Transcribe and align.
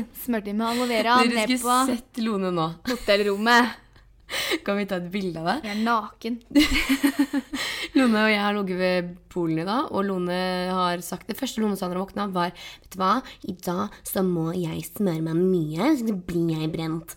sitter 0.00 0.32
vi, 0.32 0.50
eller 0.50 0.58
med 0.58 0.66
aloe 0.70 0.88
vera 0.90 1.18
Dere 1.22 1.36
ned 1.36 1.46
skulle 1.46 1.62
på 1.62 1.78
sett 1.92 2.22
Lone 2.24 2.52
nå. 2.54 2.68
hotellrommet. 2.90 3.78
Kan 4.64 4.78
vi 4.78 4.86
ta 4.88 4.96
et 4.96 5.10
bilde 5.12 5.40
av 5.42 5.48
det? 5.50 5.56
Jeg 5.68 5.74
er 5.76 5.82
naken. 5.84 6.38
Lone 7.98 8.22
og 8.24 8.30
jeg 8.32 8.40
har 8.40 8.56
ligget 8.56 8.78
ved 8.80 9.10
Polen 9.32 9.60
i 9.60 9.66
dag, 9.68 9.90
og 9.92 10.06
Lone 10.08 10.38
har 10.72 11.02
sagt 11.04 11.28
Det 11.28 11.36
første 11.36 11.60
Lone 11.60 11.76
sa 11.76 11.90
da 11.90 11.96
hun 11.98 12.06
våkna, 12.06 12.28
var 12.32 12.54
Vet 12.56 12.94
du 12.94 13.00
hva, 13.00 13.14
i 13.44 13.54
dag 13.60 13.96
så 14.08 14.24
må 14.24 14.50
jeg 14.56 14.84
smøre 14.88 15.24
meg 15.26 15.40
mye, 15.40 15.90
så 16.00 16.16
blir 16.16 16.54
jeg 16.54 16.72
brent. 16.72 17.16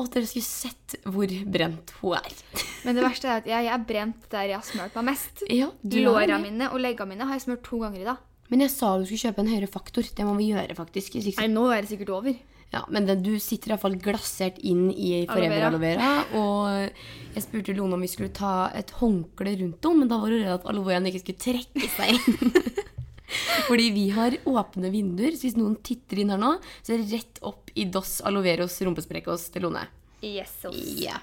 Og 0.00 0.08
dere 0.14 0.26
skulle 0.26 0.46
sett 0.48 0.96
hvor 1.04 1.30
brent 1.54 1.92
hun 2.00 2.16
er. 2.18 2.34
Men 2.86 2.96
det 2.96 3.04
verste 3.04 3.28
er 3.28 3.42
at 3.42 3.50
jeg, 3.50 3.68
jeg 3.68 3.74
er 3.76 3.86
brent 3.92 4.26
der 4.32 4.50
jeg 4.50 4.58
har 4.58 4.66
smurt 4.66 4.98
meg 4.98 5.10
mest. 5.12 5.44
Ja, 5.46 5.70
Låra 6.00 6.40
mine 6.42 6.72
og 6.72 6.82
leggene 6.82 7.14
mine 7.14 7.28
har 7.28 7.38
jeg 7.38 7.46
smurt 7.46 7.62
to 7.66 7.82
ganger 7.84 8.02
i 8.02 8.08
dag. 8.08 8.26
Men 8.50 8.64
jeg 8.66 8.72
sa 8.74 8.96
du 8.98 9.06
skulle 9.06 9.30
kjøpe 9.30 9.44
en 9.44 9.50
høyere 9.52 9.70
faktor. 9.70 10.06
Det 10.16 10.26
må 10.26 10.34
vi 10.38 10.50
gjøre, 10.50 10.74
faktisk. 10.78 11.16
Nei, 11.38 11.50
nå 11.52 11.68
er 11.70 11.84
det 11.84 11.92
sikkert 11.92 12.14
over. 12.18 12.38
Ja, 12.70 12.84
men 12.86 13.06
det, 13.06 13.16
du 13.24 13.32
sitter 13.42 13.72
iallfall 13.72 13.96
glasert 13.98 14.60
inn 14.62 14.92
i 14.94 15.24
Forever 15.26 15.64
Aloe 15.66 15.82
vera. 15.82 16.10
Og 16.38 17.34
jeg 17.34 17.42
spurte 17.42 17.74
Lone 17.74 17.96
om 17.98 18.04
vi 18.04 18.10
skulle 18.10 18.30
ta 18.34 18.68
et 18.78 18.92
håndkle 19.00 19.56
rundt 19.58 19.88
henne, 19.88 20.04
men 20.04 20.10
da 20.10 20.20
var 20.22 20.30
hun 20.30 20.44
redd 20.44 20.54
at 20.60 20.68
aloe 20.70 20.86
veraen 20.86 21.08
ikke 21.10 21.22
skulle 21.24 21.42
trekke 21.46 21.90
seg 21.96 22.14
inn. 22.14 22.54
Fordi 23.68 23.88
vi 23.94 24.06
har 24.14 24.34
åpne 24.50 24.90
vinduer, 24.90 25.34
så 25.34 25.46
hvis 25.48 25.58
noen 25.58 25.76
titter 25.86 26.22
inn 26.22 26.30
her 26.34 26.38
nå, 26.42 26.56
så 26.82 26.94
er 26.94 27.02
det 27.02 27.18
rett 27.18 27.42
opp 27.46 27.74
i 27.78 27.86
Dos 27.90 28.16
aloe 28.26 28.46
veros 28.46 28.78
rumpesprekkos 28.86 29.50
til 29.54 29.66
Lone. 29.66 29.84
Yes, 30.22 30.54
Ja. 30.98 31.18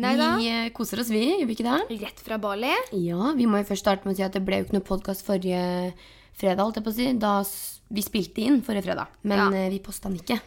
Nei. 0.00 0.14
Vi 0.16 0.46
eh, 0.48 0.68
koser 0.72 1.02
oss, 1.02 1.10
vi. 1.12 1.20
Gjør 1.40 1.48
vi 1.48 1.56
ikke 1.58 1.66
det? 1.66 1.98
Rett 2.00 2.20
fra 2.24 2.38
Bali. 2.40 2.70
Ja, 2.96 3.34
vi 3.36 3.48
må 3.48 3.60
jo 3.60 3.66
først 3.68 3.84
starte 3.84 4.08
med 4.08 4.14
å 4.14 4.20
si 4.20 4.24
at 4.24 4.36
det 4.36 4.40
ble 4.46 4.60
jo 4.60 4.64
ikke 4.64 4.78
noe 4.78 4.86
podkast 4.86 5.26
forrige 5.26 5.60
fredag, 6.40 6.64
holdt 6.64 6.80
jeg 6.80 6.86
på 6.88 6.92
å 6.94 6.96
si. 6.96 7.10
Da 7.20 7.34
vi 7.90 8.04
spilte 8.06 8.44
inn 8.46 8.60
forrige 8.66 8.86
fredag, 8.88 9.08
men 9.26 9.38
Ja. 9.38 9.48
eh, 9.66 9.70
vi 9.72 9.78
posta 9.84 10.08
den 10.08 10.18
ikke. 10.20 10.40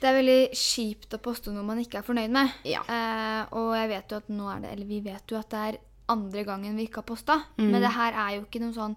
Det 0.00 0.08
er 0.10 0.18
veldig 0.22 0.40
kjipt 0.52 1.14
å 1.16 1.18
poste 1.24 1.52
noe 1.52 1.64
man 1.64 1.78
ikke 1.80 1.98
er 2.02 2.04
fornøyd 2.04 2.30
med. 2.30 2.50
Ja. 2.68 2.82
Eh, 2.84 3.46
og 3.56 3.74
jeg 3.78 3.88
vet 3.88 4.08
jo 4.12 4.16
at 4.20 4.28
nå 4.28 4.48
er 4.56 4.60
det, 4.60 4.72
eller 4.76 4.86
vi 4.86 5.00
vet 5.00 5.26
jo 5.32 5.38
at 5.38 5.48
det 5.50 5.62
er 5.74 5.78
andre 6.08 6.44
gangen 6.44 6.76
vi 6.76 6.86
ikke 6.86 7.00
har 7.00 7.08
posta. 7.08 7.38
Mm. 7.58 7.70
Men 7.72 7.80
det 7.82 7.92
her 7.96 8.12
er 8.12 8.34
jo 8.36 8.44
ikke 8.44 8.60
noe 8.60 8.74
sånn 8.76 8.96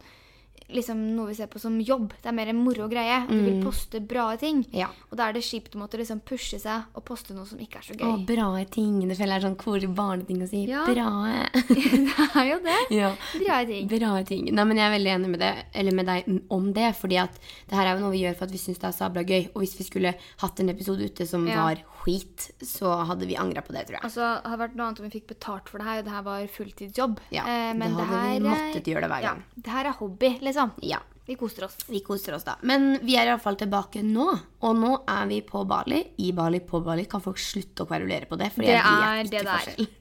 liksom 0.73 0.99
noe 1.15 1.27
vi 1.31 1.35
ser 1.39 1.47
på 1.51 1.59
som 1.61 1.79
jobb. 1.81 2.13
Det 2.21 2.29
er 2.29 2.35
mer 2.37 2.51
en 2.51 2.59
moro 2.63 2.87
greie. 2.91 3.19
Du 3.29 3.35
vil 3.41 3.61
poste 3.63 3.99
bra 4.05 4.27
ting. 4.37 4.63
Mm. 4.69 4.77
Ja. 4.81 4.87
Og 5.09 5.17
da 5.17 5.29
er 5.29 5.33
det 5.37 5.43
kjipt 5.45 5.75
å 5.75 5.81
måtte 5.81 5.97
liksom 5.99 6.21
pushe 6.25 6.59
seg 6.61 6.83
og 6.95 7.03
poste 7.07 7.33
noe 7.33 7.45
som 7.49 7.59
ikke 7.59 7.79
er 7.81 7.87
så 7.89 7.97
gøy. 7.97 8.05
Å, 8.07 8.17
bra 8.29 8.49
ting. 8.71 8.99
Det 9.09 9.17
føler 9.17 9.35
jeg 9.35 9.41
er 9.43 9.47
sånn 9.47 9.57
hvor 9.63 9.87
barneting 9.97 10.43
å 10.45 10.49
si. 10.49 10.63
Ja. 10.69 10.83
Bra. 10.89 11.09
det 11.69 12.29
er 12.35 12.49
jo 12.51 12.59
det. 12.65 12.77
ja. 12.95 13.11
Bra 13.43 13.59
ting. 13.65 13.87
Bra 13.91 14.13
ting. 14.27 14.49
Nei, 14.53 14.65
men 14.69 14.77
jeg 14.81 14.87
er 14.89 14.95
veldig 14.97 15.13
enig 15.17 15.29
med, 15.35 15.43
det, 15.43 15.51
eller 15.73 15.95
med 16.01 16.09
deg 16.09 16.29
om 16.53 16.71
det. 16.75 16.91
fordi 16.99 17.17
at 17.21 17.39
det 17.69 17.77
her 17.77 17.87
er 17.91 17.97
jo 17.97 18.05
noe 18.05 18.13
vi 18.15 18.23
gjør 18.25 18.37
for 18.39 18.47
at 18.49 18.53
vi 18.55 18.61
syns 18.61 18.79
det 18.81 18.89
er 18.91 18.97
sabla 18.97 19.23
gøy. 19.25 19.49
Og 19.53 19.63
hvis 19.63 19.77
vi 19.79 19.87
skulle 19.87 20.13
hatt 20.43 20.59
en 20.63 20.69
episode 20.73 21.05
ute 21.09 21.25
som 21.29 21.47
Ja. 21.49 21.63
var 21.65 21.81
skit, 21.99 22.51
så 22.63 22.93
hadde 23.09 23.27
vi 23.27 23.35
angra 23.35 23.61
på 23.65 23.73
det, 23.75 23.81
tror 23.89 23.97
jeg. 23.97 24.03
Altså, 24.07 24.23
det 24.39 24.47
hadde 24.49 24.61
vært 24.61 24.75
noe 24.79 24.85
annet 24.87 24.99
om 25.01 25.05
vi 25.09 25.13
fikk 25.17 25.27
betalt 25.33 25.67
for 25.69 25.81
det 25.81 25.87
her, 25.89 25.97
og 25.99 26.05
det 26.07 26.13
her 26.15 26.23
var 26.29 26.45
fulltidsjobb. 26.55 27.19
Ja, 27.35 27.43
Eh, 27.49 27.73
men 27.73 27.95
det 27.95 28.05
hadde 28.05 28.21
vi 28.23 28.33
her, 28.33 28.43
måttet 28.45 28.87
gjøre 28.87 29.01
det 29.03 29.09
hver 29.11 29.23
gang. 29.25 29.39
Ja, 29.49 29.61
det 29.65 29.71
her 29.73 29.85
er 29.89 29.95
hobby, 29.99 30.29
liksom. 30.39 30.57
Ja. 30.85 30.99
Vi 31.29 31.35
koser 31.37 31.67
oss. 31.67 31.75
Vi 31.85 31.99
koser 32.01 32.33
oss 32.33 32.43
da. 32.47 32.55
Men 32.65 32.95
vi 33.05 33.13
er 33.19 33.29
iallfall 33.29 33.57
tilbake 33.59 34.01
nå. 34.01 34.25
Og 34.65 34.79
nå 34.79 34.95
er 35.05 35.27
vi 35.29 35.43
på 35.45 35.61
Bali. 35.69 35.99
I 36.25 36.31
Bali, 36.33 36.63
på 36.65 36.81
Bali. 36.81 37.05
Kan 37.09 37.21
folk 37.21 37.37
slutte 37.37 37.85
å 37.85 37.89
kverulere 37.89 38.25
på 38.25 38.39
det? 38.39 38.49
For 38.55 38.65
Det 38.65 38.79
er 38.79 39.29
det 39.29 39.43
det 39.45 39.57
er. 39.59 39.97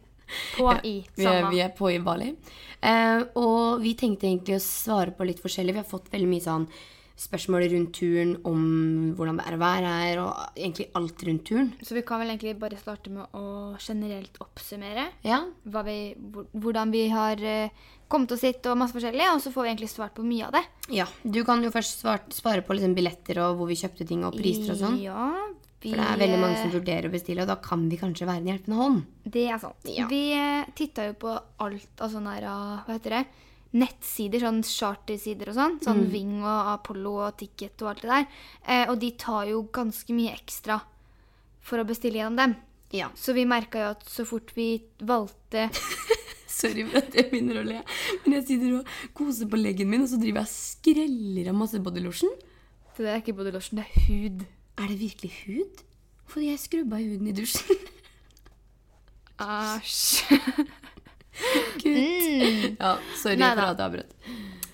På 0.57 0.73
i. 0.85 0.95
Vi 1.17 1.25
er, 1.25 1.29
Samme. 1.29 1.51
vi 1.53 1.61
er 1.65 1.75
på 1.77 1.91
i 1.93 1.99
Bali. 2.05 2.31
Eh, 2.81 3.23
og 3.41 3.83
vi 3.85 3.93
tenkte 3.97 4.29
egentlig 4.29 4.57
å 4.57 4.65
svare 4.65 5.13
på 5.17 5.27
litt 5.29 5.41
forskjellig. 5.45 5.77
Vi 5.77 5.83
har 5.83 5.89
fått 5.89 6.09
veldig 6.13 6.31
mye 6.33 6.45
sånn 6.45 6.67
spørsmål 7.19 7.65
rundt 7.73 7.97
turen, 7.99 8.35
om 8.47 8.61
hvordan 9.19 9.41
det 9.41 9.47
er 9.49 9.57
å 9.57 9.61
være 9.61 9.95
her, 10.01 10.21
og 10.23 10.59
egentlig 10.59 10.89
alt 10.99 11.25
rundt 11.27 11.45
turen. 11.49 11.71
Så 11.83 11.97
vi 11.97 12.05
kan 12.07 12.23
vel 12.23 12.31
egentlig 12.31 12.55
bare 12.61 12.79
starte 12.79 13.11
med 13.13 13.35
å 13.35 13.75
generelt 13.83 14.39
oppsummere 14.45 15.09
Ja, 15.27 15.43
vi, 15.65 15.99
hvordan 16.55 16.95
vi 16.95 17.09
har 17.11 17.43
eh, 18.09 18.11
kommet 18.11 18.33
oss 18.33 18.43
hit 18.43 18.67
og 18.67 18.79
masse 18.81 18.97
forskjellig, 18.97 19.27
og 19.35 19.41
så 19.45 19.53
får 19.53 19.63
vi 19.67 19.71
egentlig 19.75 19.91
svart 19.93 20.15
på 20.17 20.25
mye 20.27 20.47
av 20.49 20.53
det. 20.59 20.65
ja. 20.97 21.07
Du 21.23 21.45
kan 21.45 21.63
jo 21.63 21.71
først 21.71 22.01
svart, 22.01 22.33
svare 22.33 22.63
på 22.65 22.75
liksom 22.75 22.95
billetter 22.97 23.39
og 23.45 23.59
hvor 23.59 23.69
vi 23.69 23.77
kjøpte 23.77 24.07
ting 24.09 24.25
og 24.25 24.37
priser 24.37 24.73
og 24.73 24.79
sånn. 24.81 25.01
Ja, 25.03 25.29
vi, 25.81 25.93
For 25.93 26.01
det 26.01 26.07
er 26.11 26.23
veldig 26.25 26.39
mange 26.43 26.57
som 26.63 26.73
vurderer 26.73 27.07
å 27.07 27.13
bestille, 27.13 27.43
og 27.45 27.49
da 27.53 27.57
kan 27.63 27.89
vi 27.89 27.97
kanskje 28.01 28.27
være 28.27 28.43
en 28.43 28.49
hjelpende 28.51 28.79
hånd. 28.81 29.03
Det 29.25 29.45
er 29.53 29.61
sant. 29.63 29.85
Ja. 29.87 30.09
Vi 30.11 30.33
eh, 30.35 30.65
titta 30.75 31.07
jo 31.11 31.19
på 31.21 31.37
alt 31.63 32.03
av 32.03 32.11
sånne 32.11 32.39
her, 32.39 32.49
ah, 32.51 32.81
hva 32.87 32.97
heter 32.97 33.21
det? 33.21 33.27
nettsider, 33.79 34.41
sånn 34.41 34.63
chartersider 34.65 35.51
og 35.51 35.55
sånn. 35.59 35.75
Sånn 35.85 35.99
Mm. 36.07 36.11
Ving 36.11 36.37
og 36.41 36.71
Apollo 36.73 37.11
og 37.27 37.37
Ticket 37.37 37.83
og 37.83 37.91
alt 37.91 38.01
det 38.01 38.09
der. 38.09 38.27
Eh, 38.67 38.91
og 38.91 38.99
de 38.99 39.11
tar 39.13 39.45
jo 39.51 39.63
ganske 39.71 40.09
mye 40.17 40.33
ekstra 40.33 40.81
for 41.61 41.79
å 41.79 41.85
bestille 41.85 42.17
gjennom 42.17 42.37
dem. 42.37 42.57
Ja. 42.97 43.11
Så 43.15 43.35
vi 43.37 43.45
merka 43.45 43.79
jo 43.83 43.91
at 43.93 44.05
så 44.09 44.25
fort 44.25 44.55
vi 44.57 44.83
valgte 45.05 45.69
Sorry 46.59 46.85
for 46.91 46.99
at 46.99 47.15
jeg 47.15 47.29
begynner 47.31 47.61
å 47.61 47.65
le, 47.67 47.81
men 48.25 48.35
jeg 48.39 48.47
sitter 48.49 48.79
og 48.81 48.93
koser 49.15 49.47
på 49.53 49.61
leggen 49.61 49.91
min, 49.93 50.03
og 50.03 50.09
så 50.11 50.19
driver 50.19 50.43
jeg 50.43 50.49
og 50.49 50.55
skreller 50.55 51.51
av 51.53 51.59
masse 51.61 51.79
bodylotion. 51.85 52.33
Det 52.97 53.05
der 53.07 53.13
er 53.15 53.21
ikke 53.23 53.37
bodylotion, 53.39 53.79
det 53.79 53.85
er 53.87 54.09
hud. 54.09 54.41
Er 54.79 54.89
det 54.91 54.99
virkelig 55.05 55.31
hud? 55.45 55.85
Fordi 56.29 56.51
jeg 56.51 56.59
skrubba 56.65 56.99
huden 56.99 57.31
i 57.31 57.35
dusjen. 57.39 57.79
Æsj. 59.39 60.25
Kutt. 61.79 62.79
Ja, 62.81 62.97
sorry 63.21 63.39
Neida. 63.39 63.55
for 63.55 63.71
at 63.71 63.79
jeg 63.79 63.87
avbrøt. 63.87 64.15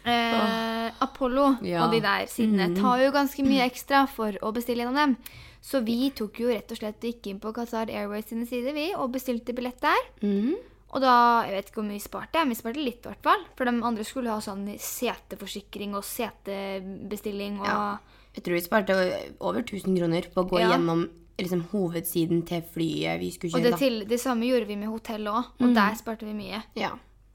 Eh, 0.05 1.03
Apollo 1.05 1.45
Ja. 1.65 1.85
og 1.87 1.93
de 1.95 2.01
der 2.05 2.27
sidene 2.29 2.71
tar 2.77 3.01
jo 3.05 3.11
ganske 3.13 3.45
mye 3.45 3.65
ekstra 3.69 4.07
for 4.09 4.33
å 4.45 4.53
bestille 4.57 4.85
gjennom 4.85 4.97
dem. 4.97 5.17
Så 5.65 5.81
vi 5.85 6.11
tok 6.17 6.41
jo 6.41 6.49
rett 6.53 6.73
og 6.73 6.77
slett 6.81 7.01
gikk 7.05 7.27
inn 7.31 7.39
på 7.41 7.53
Qatar 7.57 7.89
Airways 7.93 8.27
sine 8.29 8.45
sider 8.49 8.73
vi, 8.77 8.91
og 8.97 9.13
bestilte 9.13 9.55
billett 9.57 9.81
der. 9.81 10.01
Mhm. 10.23 10.55
Og 10.95 11.01
da, 11.03 11.43
jeg 11.49 11.57
vet 11.57 11.71
ikke 11.71 11.81
hvor 11.81 11.89
mye 11.89 11.99
vi 11.99 12.05
sparte, 12.05 12.39
men 12.45 12.53
vi 12.55 12.59
sparte 12.61 12.83
litt 12.85 13.03
i 13.03 13.09
hvert 13.11 13.23
fall. 13.27 13.41
For 13.59 13.67
de 13.67 13.73
andre 13.83 14.05
skulle 14.07 14.31
ha 14.31 14.39
sånn 14.45 14.65
seteforsikring 14.79 15.97
og 15.99 16.05
setebestilling 16.07 17.61
og 17.61 17.67
Ja. 17.67 17.99
Jeg 18.35 18.43
tror 18.45 18.55
vi 18.55 18.61
sparte 18.65 18.95
over 19.41 19.63
1000 19.63 19.97
kroner 19.99 20.23
på 20.35 20.43
å 20.43 20.49
gå 20.51 20.59
Ja. 20.61 20.71
gjennom 20.73 21.09
liksom, 21.39 21.65
hovedsiden 21.71 22.45
til 22.47 22.63
flyet 22.63 23.21
vi 23.21 23.31
skulle 23.31 23.55
Og 23.55 23.61
kjøre. 23.61 23.71
det, 23.71 23.79
til, 23.79 24.05
det 24.07 24.21
samme 24.21 24.43
gjorde 24.47 24.67
vi 24.67 24.77
med 24.77 24.89
hotell 24.89 25.25
òg, 25.27 25.45
og 25.61 25.75
der 25.75 25.95
sparte 25.95 26.25
vi 26.27 26.33
mye. 26.33 26.63
Ja, 26.77 26.91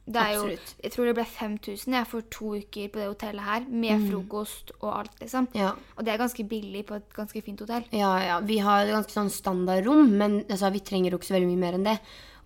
Det 0.10 0.16
er 0.16 0.34
jo, 0.34 0.58
jeg 0.84 0.92
tror 0.92 1.06
det 1.06 1.16
ble 1.16 1.24
5000 1.26 1.94
jeg, 1.94 2.08
for 2.08 2.22
to 2.22 2.56
uker 2.56 2.88
på 2.90 2.94
det 2.98 3.08
hotellet 3.16 3.42
her, 3.44 3.66
med 3.70 4.10
frokost 4.10 4.72
og 4.82 4.98
alt, 4.98 5.20
liksom. 5.20 5.48
Ja. 5.54 5.74
Og 5.98 6.04
det 6.04 6.14
er 6.14 6.18
ganske 6.18 6.48
billig 6.50 6.86
på 6.88 6.96
et 6.96 7.14
ganske 7.14 7.44
fint 7.44 7.60
hotell. 7.60 7.84
Ja, 7.92 8.18
ja. 8.20 8.40
Vi 8.40 8.58
har 8.58 8.86
et 8.88 8.92
ganske 8.92 9.12
sånn 9.12 9.30
standardrom, 9.30 10.10
men 10.18 10.44
altså, 10.50 10.72
vi 10.74 10.80
trenger 10.80 11.12
jo 11.12 11.18
ikke 11.20 11.28
så 11.30 11.36
veldig 11.40 11.48
mye 11.48 11.58
mer 11.60 11.74
enn 11.74 11.84
det. 11.84 12.00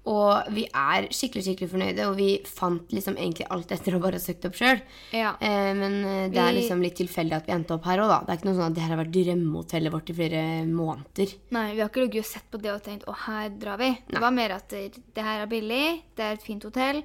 Og 0.05 0.49
vi 0.51 0.65
er 0.67 1.05
skikkelig 1.15 1.43
skikkelig 1.45 1.69
fornøyde, 1.71 2.05
og 2.09 2.17
vi 2.17 2.41
fant 2.43 2.91
liksom 2.91 3.15
egentlig 3.15 3.45
alt 3.55 3.69
etter 3.71 3.95
å 3.95 4.01
bare 4.03 4.17
ha 4.19 4.19
søkt 4.19 4.43
opp 4.49 4.57
sjøl. 4.59 4.81
Ja. 5.15 5.29
Eh, 5.39 5.69
men 5.79 5.93
eh, 6.03 6.25
det 6.33 6.41
er 6.43 6.51
liksom 6.57 6.81
litt 6.83 6.97
tilfeldig 6.99 7.37
at 7.37 7.47
vi 7.47 7.53
endte 7.55 7.71
opp 7.77 7.85
her 7.87 8.01
òg, 8.03 8.09
da. 8.11 8.17
Det 8.25 8.33
er 8.33 8.39
ikke 8.41 8.49
noe 8.49 8.57
sånn 8.57 8.67
at 8.67 8.75
det 8.75 8.83
her 8.83 8.91
har 8.91 8.99
vært 8.99 9.13
drømmehotellet 9.15 9.93
vårt 9.95 10.09
i 10.11 10.15
flere 10.17 10.41
måneder. 10.67 11.33
Nei, 11.55 11.65
vi 11.71 11.79
har 11.79 11.87
ikke 11.93 12.03
ligget 12.03 12.25
og 12.25 12.31
sett 12.33 12.49
på 12.51 12.59
det 12.59 12.71
og 12.73 12.83
tenkt 12.83 13.05
'å, 13.07 13.15
her 13.27 13.49
drar 13.49 13.77
vi'. 13.79 13.97
Det 14.11 14.19
var 14.19 14.31
mer 14.35 14.51
at 14.57 14.67
det, 14.75 14.99
det 15.15 15.23
her 15.23 15.39
er 15.45 15.47
billig, 15.47 16.01
det 16.17 16.23
er 16.25 16.33
et 16.33 16.43
fint 16.43 16.63
hotell. 16.63 17.03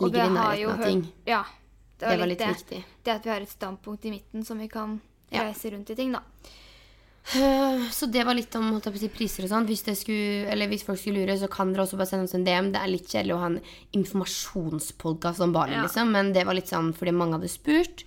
og 0.00 0.08
Ligger 0.10 0.18
vi 0.18 0.18
i 0.18 0.28
har 0.28 0.34
nærheten 0.34 0.62
jo 0.62 0.68
av 0.70 0.76
hørt- 0.78 0.86
ting. 0.88 1.12
Ja. 1.26 1.44
Det 2.02 2.18
var 2.18 2.26
litt 2.26 2.38
det. 2.38 2.48
viktig. 2.48 2.84
Det 3.04 3.12
at 3.14 3.22
vi 3.24 3.30
har 3.30 3.40
et 3.40 3.48
standpunkt 3.48 4.04
i 4.04 4.10
midten 4.10 4.44
som 4.44 4.58
vi 4.58 4.66
kan 4.66 5.00
reise 5.30 5.70
rundt 5.70 5.90
i 5.90 5.94
ting, 5.94 6.10
da. 6.10 6.20
Eh, 7.34 7.90
Så 7.90 8.06
det 8.10 8.24
var 8.26 8.34
litt 8.34 8.54
om 8.58 8.80
si, 8.82 9.08
priser 9.08 9.44
og 9.46 9.50
sånn. 9.52 9.66
Hvis, 9.68 9.84
det 9.86 9.94
skulle, 9.96 10.46
eller 10.50 10.68
hvis 10.68 10.82
folk 10.84 10.98
skulle 10.98 11.22
lure, 11.22 11.38
så 11.38 11.48
kan 11.50 11.72
dere 11.72 11.84
også 11.86 11.96
bare 12.00 12.10
sende 12.10 12.24
oss 12.28 12.34
en 12.34 12.44
DM. 12.44 12.72
Det 12.74 12.80
er 12.82 12.90
litt 12.90 13.08
kjedelig 13.08 13.36
å 13.36 13.42
ha 13.42 13.46
en 13.52 13.60
informasjonspodkast 13.92 15.40
om 15.40 15.52
Bali, 15.52 15.74
Ja. 15.74 15.82
liksom, 15.86 16.10
men 16.12 16.32
det 16.32 16.44
var 16.44 16.54
litt 16.54 16.68
sånn 16.68 16.92
fordi 16.94 17.12
mange 17.14 17.38
hadde 17.38 17.48
spurt. 17.48 18.04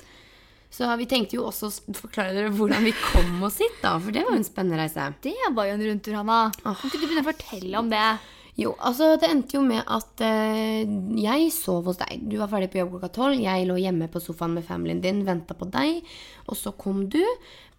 Så 0.75 0.89
vi 0.97 1.05
tenkte 1.05 1.37
jo 1.37 1.45
også 1.47 1.69
å 1.71 1.93
forklare 1.95 2.33
dere 2.35 2.49
hvordan 2.51 2.83
vi 2.83 2.91
kom 2.91 3.41
oss 3.43 3.59
hit, 3.59 3.77
da. 3.81 3.97
For 3.97 4.11
det 4.11 4.25
var 4.25 4.31
jo 4.35 4.41
en 4.41 4.43
spennende 4.43 4.77
reise. 4.81 5.13
Det 5.21 5.33
var 5.53 5.65
jo 5.69 5.73
en 5.77 5.85
rundtur, 5.87 6.15
Hanna. 6.19 6.51
Kan 6.61 6.75
ikke 6.75 6.99
du 6.99 7.05
begynne 7.07 7.23
å 7.23 7.31
fortelle 7.31 7.79
om 7.79 7.89
det? 7.89 8.19
Jo, 8.57 8.73
altså 8.79 9.17
det 9.19 9.27
endte 9.29 9.57
jo 9.57 9.61
med 9.67 9.83
at 9.85 10.21
uh, 10.23 10.83
jeg 11.19 11.51
sov 11.51 11.85
hos 11.89 11.97
deg. 11.99 12.21
Du 12.23 12.37
var 12.39 12.47
ferdig 12.47 12.69
på 12.71 12.79
jobb 12.79 12.93
klokka 12.93 13.09
tolv. 13.11 13.39
Jeg 13.39 13.67
lå 13.67 13.75
hjemme 13.79 14.07
på 14.11 14.21
sofaen 14.23 14.53
med 14.55 14.63
familien 14.67 15.01
din, 15.03 15.25
venta 15.27 15.53
på 15.53 15.67
deg. 15.71 16.03
Og 16.47 16.55
så 16.55 16.71
kom 16.79 17.07
du. 17.11 17.19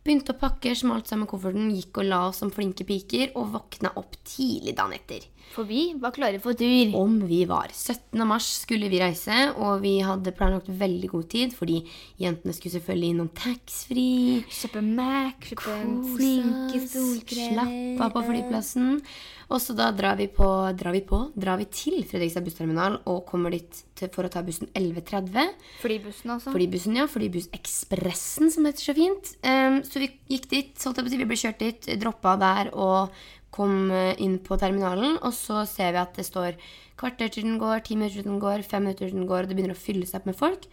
Begynte 0.06 0.36
å 0.36 0.38
pakke, 0.38 0.70
smalt 0.78 1.08
sammen 1.10 1.26
kofferten, 1.26 1.72
gikk 1.74 1.98
og 1.98 2.06
la 2.06 2.20
oss 2.28 2.38
som 2.38 2.52
flinke 2.54 2.84
piker 2.86 3.32
og 3.34 3.48
våkna 3.56 3.90
opp 3.98 4.14
tidlig 4.22 4.76
dagen 4.78 4.94
etter. 4.94 5.24
For 5.56 5.64
vi 5.64 5.94
var 5.96 6.12
klare 6.12 6.36
for 6.44 6.52
tur. 6.52 6.90
Om 6.98 7.14
vi 7.24 7.38
var. 7.48 7.70
17. 7.72 8.20
mars 8.28 8.44
skulle 8.60 8.90
vi 8.92 9.00
reise, 9.00 9.36
og 9.56 9.80
vi 9.80 9.94
hadde 10.04 10.34
planlagt 10.36 10.68
veldig 10.68 11.08
god 11.14 11.30
tid, 11.32 11.54
fordi 11.56 11.78
jentene 12.20 12.52
skulle 12.52 12.74
selvfølgelig 12.74 13.14
innom 13.14 13.30
taxfree. 13.32 14.42
Kjøpe 14.52 14.82
Mac, 14.84 15.48
kjøpe 15.48 15.78
sminke, 16.10 16.82
solkrem 16.92 17.54
Slappe 17.56 18.04
av 18.04 18.12
på 18.12 18.24
flyplassen. 18.26 19.00
Og 19.46 19.62
så 19.62 19.76
da 19.78 19.92
drar 19.94 20.18
vi 20.18 20.26
på, 20.28 20.46
drar 20.76 20.92
vi 20.92 21.00
på, 21.06 21.20
drar 21.38 21.60
vi 21.60 21.68
til 21.70 22.00
Fredrikstad 22.04 22.44
bussterminal 22.44 22.98
og 23.06 23.22
kommer 23.28 23.54
dit 23.54 23.80
til, 23.96 24.10
for 24.12 24.26
å 24.26 24.32
ta 24.32 24.42
bussen 24.44 24.68
11.30. 24.76 25.54
Flybussen, 25.80 26.34
altså. 26.34 26.52
Flybussen, 26.52 26.98
ja. 26.98 27.06
Flybussekspressen, 27.08 28.52
som 28.52 28.68
heter 28.68 28.90
så 28.90 28.96
fint. 28.98 29.32
Um, 29.46 29.80
så 29.86 30.02
vi 30.02 30.10
gikk 30.34 30.50
dit, 30.52 30.86
vi 31.06 31.30
ble 31.30 31.40
kjørt 31.40 31.62
dit, 31.62 31.90
droppa 32.02 32.34
der 32.42 32.74
og 32.74 33.14
kom 33.56 33.90
eh, 33.90 34.14
inn 34.22 34.38
på 34.44 34.58
terminalen. 34.60 35.18
Og 35.24 35.34
så 35.36 35.64
ser 35.68 35.94
vi 35.96 36.02
at 36.02 36.18
det 36.18 36.26
står 36.28 36.58
kvarter 37.00 37.32
til 37.32 37.48
den 37.48 37.58
går, 37.60 37.82
ti 37.86 37.96
minutter 37.98 38.20
til 38.20 38.30
den 38.30 38.40
går, 38.42 38.64
fem 38.68 38.86
minutter 38.86 39.08
til 39.08 39.18
den 39.18 39.28
går, 39.28 39.44
og 39.44 39.50
det 39.50 39.58
begynner 39.58 39.76
å 39.76 39.80
fylle 39.80 40.08
seg 40.08 40.20
opp 40.20 40.30
med 40.30 40.38
folk. 40.38 40.68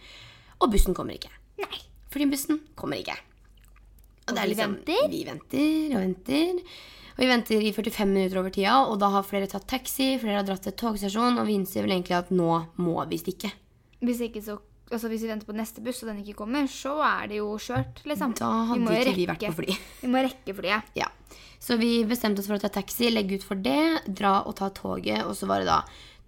Og 0.60 0.70
bussen 0.72 0.96
kommer 0.96 1.16
ikke. 1.16 1.32
Nei. 1.60 1.84
Fordi 2.14 2.28
bussen 2.30 2.60
kommer 2.78 3.00
ikke. 3.02 3.16
Og 4.30 4.38
vi 4.38 4.56
venter? 4.56 5.08
Vi 5.12 5.24
venter 5.26 5.96
og 5.96 6.04
venter. 6.04 6.60
Og 7.14 7.22
vi 7.22 7.30
venter 7.30 7.62
i 7.62 7.72
45 7.74 8.10
minutter 8.10 8.40
over 8.40 8.54
tida, 8.54 8.78
og 8.88 8.96
da 9.02 9.10
har 9.14 9.26
flere 9.26 9.46
tatt 9.50 9.68
taxi, 9.70 10.14
flere 10.18 10.40
har 10.40 10.46
dratt 10.48 10.64
til 10.66 10.74
togstasjonen, 10.80 11.38
og 11.38 11.46
vi 11.46 11.58
innser 11.60 11.84
vel 11.84 11.94
egentlig 11.94 12.16
at 12.16 12.32
nå 12.34 12.56
må 12.82 12.96
vi 13.10 13.20
stikke. 13.20 13.52
Hvis, 14.04 14.22
ikke 14.26 14.42
så, 14.42 14.56
altså 14.96 15.10
hvis 15.12 15.22
vi 15.26 15.28
venter 15.30 15.48
på 15.50 15.56
neste 15.56 15.82
buss, 15.84 16.02
og 16.04 16.10
den 16.12 16.22
ikke 16.24 16.36
kommer, 16.40 16.66
så 16.70 16.94
er 17.04 17.28
det 17.32 17.40
jo 17.42 17.50
skjørt, 17.60 18.00
liksom. 18.08 18.32
Da 18.38 18.48
hadde 18.70 18.86
vi 18.88 19.02
ikke 19.02 19.16
vi 19.18 19.26
vært 19.30 19.44
på 19.50 19.58
fly. 19.60 19.76
Vi 20.04 20.10
må 20.14 20.22
rekke 20.24 20.54
flyet. 20.56 20.94
Ja. 20.98 21.10
Så 21.64 21.78
vi 21.80 22.02
bestemte 22.04 22.42
oss 22.42 22.48
for 22.50 22.58
å 22.58 22.60
ta 22.60 22.68
taxi, 22.68 23.08
legge 23.12 23.38
ut 23.40 23.44
for 23.46 23.56
det, 23.56 24.02
dra 24.04 24.42
og 24.44 24.56
ta 24.58 24.68
toget, 24.74 25.22
og 25.24 25.32
så 25.38 25.46
var 25.48 25.62
det 25.62 25.68
da 25.70 25.78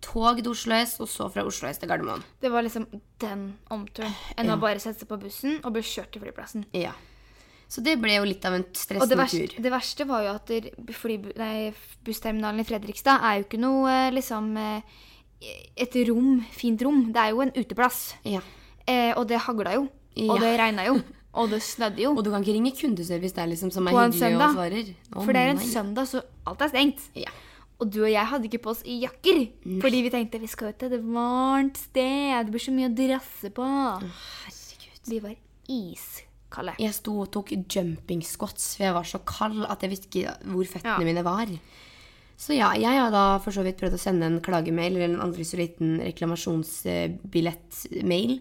tog 0.00 0.38
til 0.40 0.48
Oslo 0.52 0.76
S, 0.76 0.94
og 1.02 1.08
så 1.12 1.26
fra 1.32 1.42
Oslo 1.44 1.68
S 1.68 1.80
til 1.82 1.90
Gardermoen. 1.90 2.22
Det 2.40 2.48
var 2.52 2.64
liksom 2.64 2.86
den 3.20 3.42
omturen. 3.72 4.14
Enn 4.36 4.46
Ja. 4.48 4.56
å 4.56 4.60
bare 4.60 4.80
sette 4.80 5.00
seg 5.02 5.08
på 5.10 5.18
bussen 5.20 5.58
og 5.64 5.72
bli 5.76 5.82
kjørt 5.82 6.12
til 6.12 6.22
flyplassen. 6.24 6.64
Ja. 6.72 6.92
Så 7.68 7.82
det 7.82 7.96
ble 8.00 8.14
jo 8.14 8.24
litt 8.28 8.44
av 8.46 8.54
en 8.54 8.62
Og 8.62 8.72
det 8.72 8.78
stressende 8.78 9.16
verste, 9.18 9.48
tur. 9.56 9.62
det 9.64 9.72
verste 9.72 10.06
var 10.06 10.22
jo 10.22 10.34
at 10.36 10.52
fly, 10.94 11.16
nei, 11.36 11.74
bussterminalen 12.06 12.60
i 12.62 12.64
Fredrikstad 12.68 13.20
er 13.26 13.40
jo 13.40 13.46
ikke 13.48 13.58
noe 13.60 13.90
eh, 13.90 14.10
liksom 14.14 14.52
eh, 14.56 15.00
et 15.76 15.96
rom, 16.08 16.44
fint 16.54 16.80
rom. 16.86 17.10
Det 17.12 17.20
er 17.24 17.34
jo 17.34 17.42
en 17.42 17.52
uteplass. 17.56 18.14
Ja. 18.24 18.40
Eh, 18.86 19.12
og 19.16 19.26
det 19.28 19.38
hagla 19.46 19.74
jo. 19.74 19.88
Ja. 20.16 20.30
Og 20.32 20.40
det 20.40 20.54
regna 20.60 20.86
jo. 20.88 21.00
Og 21.36 21.50
det 21.52 21.58
snødde 21.60 22.00
jo. 22.00 22.14
Og 22.16 22.24
du 22.24 22.30
kan 22.32 22.40
ikke 22.40 22.54
ringe 22.56 22.70
kundeservice 22.72 23.34
der 23.36 23.44
liksom, 23.50 23.68
som 23.70 23.84
er 23.86 23.92
hyggelig 23.92 24.38
og 24.40 24.54
svarer. 24.54 24.86
Oh, 25.12 25.20
For 25.26 25.36
det 25.36 25.40
er 25.42 25.50
en 25.52 25.58
nei. 25.60 25.66
søndag, 25.68 26.06
så 26.08 26.22
alt 26.48 26.62
er 26.64 26.70
stengt. 26.72 27.02
Ja. 27.14 27.28
Og 27.76 27.90
du 27.92 27.98
og 28.06 28.08
jeg 28.08 28.24
hadde 28.30 28.48
ikke 28.48 28.62
på 28.64 28.70
oss 28.72 28.80
jakker. 28.88 29.42
Fordi 29.82 30.00
vi 30.06 30.12
tenkte 30.14 30.40
vi 30.40 30.48
skal 30.48 30.70
jo 30.70 30.78
til 30.80 30.94
et 30.96 31.04
varmt 31.04 31.76
sted. 31.76 32.32
Det 32.46 32.54
blir 32.54 32.64
så 32.64 32.72
mye 32.72 32.88
å 32.88 32.94
drasse 32.96 33.50
på. 33.52 33.66
Herregud. 34.06 35.02
Vi 35.12 35.18
var 35.26 35.34
iskalde. 35.68 36.76
Jeg 36.80 36.94
sto 36.96 37.18
og 37.26 37.28
tok 37.36 37.52
jumping 37.68 38.24
squats, 38.24 38.70
for 38.78 38.86
jeg 38.88 38.96
var 38.96 39.04
så 39.12 39.20
kald 39.28 39.66
at 39.68 39.84
jeg 39.84 39.92
visste 39.92 40.08
ikke 40.08 40.36
hvor 40.54 40.64
føttene 40.72 40.96
Ja. 40.96 41.04
mine 41.04 41.24
var. 41.26 41.52
Så 42.36 42.52
ja, 42.56 42.72
jeg 42.76 42.98
har 43.00 43.10
da 43.10 43.38
for 43.40 43.50
så 43.50 43.62
vidt 43.64 43.78
prøvd 43.80 43.94
å 43.96 44.00
sende 44.00 44.26
en 44.28 44.40
klagemail 44.44 44.92
eller 44.98 45.08
en 45.14 45.20
aldri 45.24 45.44
så 45.48 45.56
liten 45.56 45.96
reklamasjonsbillettmail, 46.04 48.34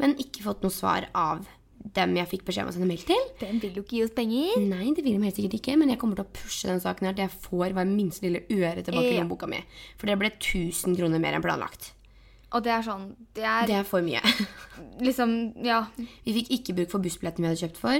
men 0.00 0.14
ikke 0.22 0.42
fått 0.46 0.62
noe 0.64 0.72
svar 0.72 1.04
av 1.14 1.44
dem 1.82 2.12
jeg 2.14 2.28
fikk 2.30 2.44
beskjed 2.46 2.62
om 2.64 2.70
å 2.70 2.74
sende 2.76 2.86
mail 2.88 3.02
til. 3.04 3.18
Den 3.40 3.58
vil 3.62 3.74
jo 3.76 3.82
ikke 3.82 3.96
gi 3.98 4.04
oss 4.06 4.14
penger. 4.14 4.54
Nei, 4.70 4.92
det 4.94 5.02
vil 5.04 5.16
de 5.18 5.24
helt 5.26 5.36
sikkert 5.38 5.56
ikke, 5.58 5.74
men 5.80 5.90
jeg 5.90 5.98
kommer 5.98 6.16
til 6.20 6.26
å 6.28 6.34
pushe 6.38 6.68
den 6.70 6.80
saken 6.82 7.06
her 7.08 7.16
til 7.18 7.26
jeg 7.26 7.40
får 7.42 7.68
hver 7.74 7.88
minste 7.90 8.22
lille 8.28 8.44
øre 8.54 8.84
tilbake 8.86 9.10
i 9.10 9.16
Ja. 9.16 9.20
lommeboka 9.24 9.46
mi. 9.50 9.60
For 9.98 10.06
det 10.06 10.18
ble 10.20 10.30
1000 10.38 10.94
kroner 10.96 11.18
mer 11.20 11.34
enn 11.34 11.42
planlagt. 11.44 11.90
Og 12.52 12.62
det 12.62 12.70
er 12.70 12.82
sånn 12.84 13.16
Det 13.34 13.42
er 13.48 13.66
Det 13.66 13.74
er 13.80 13.84
for 13.88 14.02
mye. 14.02 14.20
liksom 15.00 15.54
Ja. 15.64 15.86
Vi 16.24 16.32
fikk 16.38 16.48
ikke 16.54 16.74
bruk 16.76 16.90
for 16.90 17.00
bussbilletten 17.00 17.42
vi 17.42 17.48
hadde 17.50 17.62
kjøpt 17.66 17.76
for. 17.80 17.98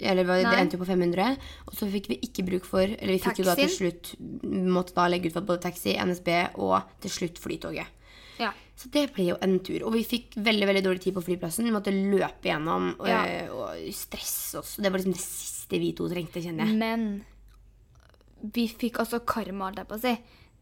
Eller 0.00 0.24
det 0.24 0.42
Nei. 0.46 0.54
endte 0.60 0.78
jo 0.78 0.84
på 0.84 0.86
500. 0.88 1.36
Og 1.66 1.74
så 1.76 1.88
fikk 1.92 2.08
vi 2.08 2.16
ikke 2.22 2.44
bruk 2.46 2.64
for 2.64 2.80
Eller 2.82 3.12
vi 3.12 3.18
fikk 3.20 3.38
jo 3.42 3.44
da 3.44 3.54
til 3.58 3.68
slutt 3.68 4.14
Måtte 4.72 4.94
da 4.96 5.08
legge 5.08 5.28
ut 5.28 5.34
for 5.36 5.42
både 5.42 5.60
taxi, 5.66 5.92
NSB 6.00 6.28
og 6.56 6.80
til 7.00 7.10
slutt 7.10 7.38
Flytoget. 7.42 7.86
ja. 8.38 8.52
Så 8.74 8.88
det 8.90 9.12
ble 9.14 9.26
jo 9.28 9.36
en 9.44 9.58
tur. 9.62 9.84
Og 9.86 9.92
vi 9.92 10.00
fikk 10.02 10.32
veldig 10.42 10.66
veldig 10.66 10.82
dårlig 10.82 11.00
tid 11.04 11.14
på 11.14 11.22
flyplassen. 11.22 11.64
Vi 11.68 11.70
måtte 11.70 11.92
løpe 11.92 12.48
gjennom 12.48 12.96
og, 12.98 13.06
Ja. 13.06 13.46
og 13.52 13.76
stresse 13.94 14.58
oss. 14.58 14.76
Det 14.76 14.90
var 14.90 14.98
liksom 14.98 15.12
det 15.12 15.20
siste 15.20 15.78
vi 15.78 15.92
to 15.92 16.08
trengte, 16.08 16.40
kjenner 16.42 16.66
jeg. 16.66 16.78
Men 16.80 17.24
vi 18.42 18.66
fikk 18.68 18.98
altså 18.98 19.20
karma, 19.24 19.68
holdt 19.68 19.82
jeg 19.84 19.88
på 19.92 19.98
å 19.98 20.02
si. 20.02 20.14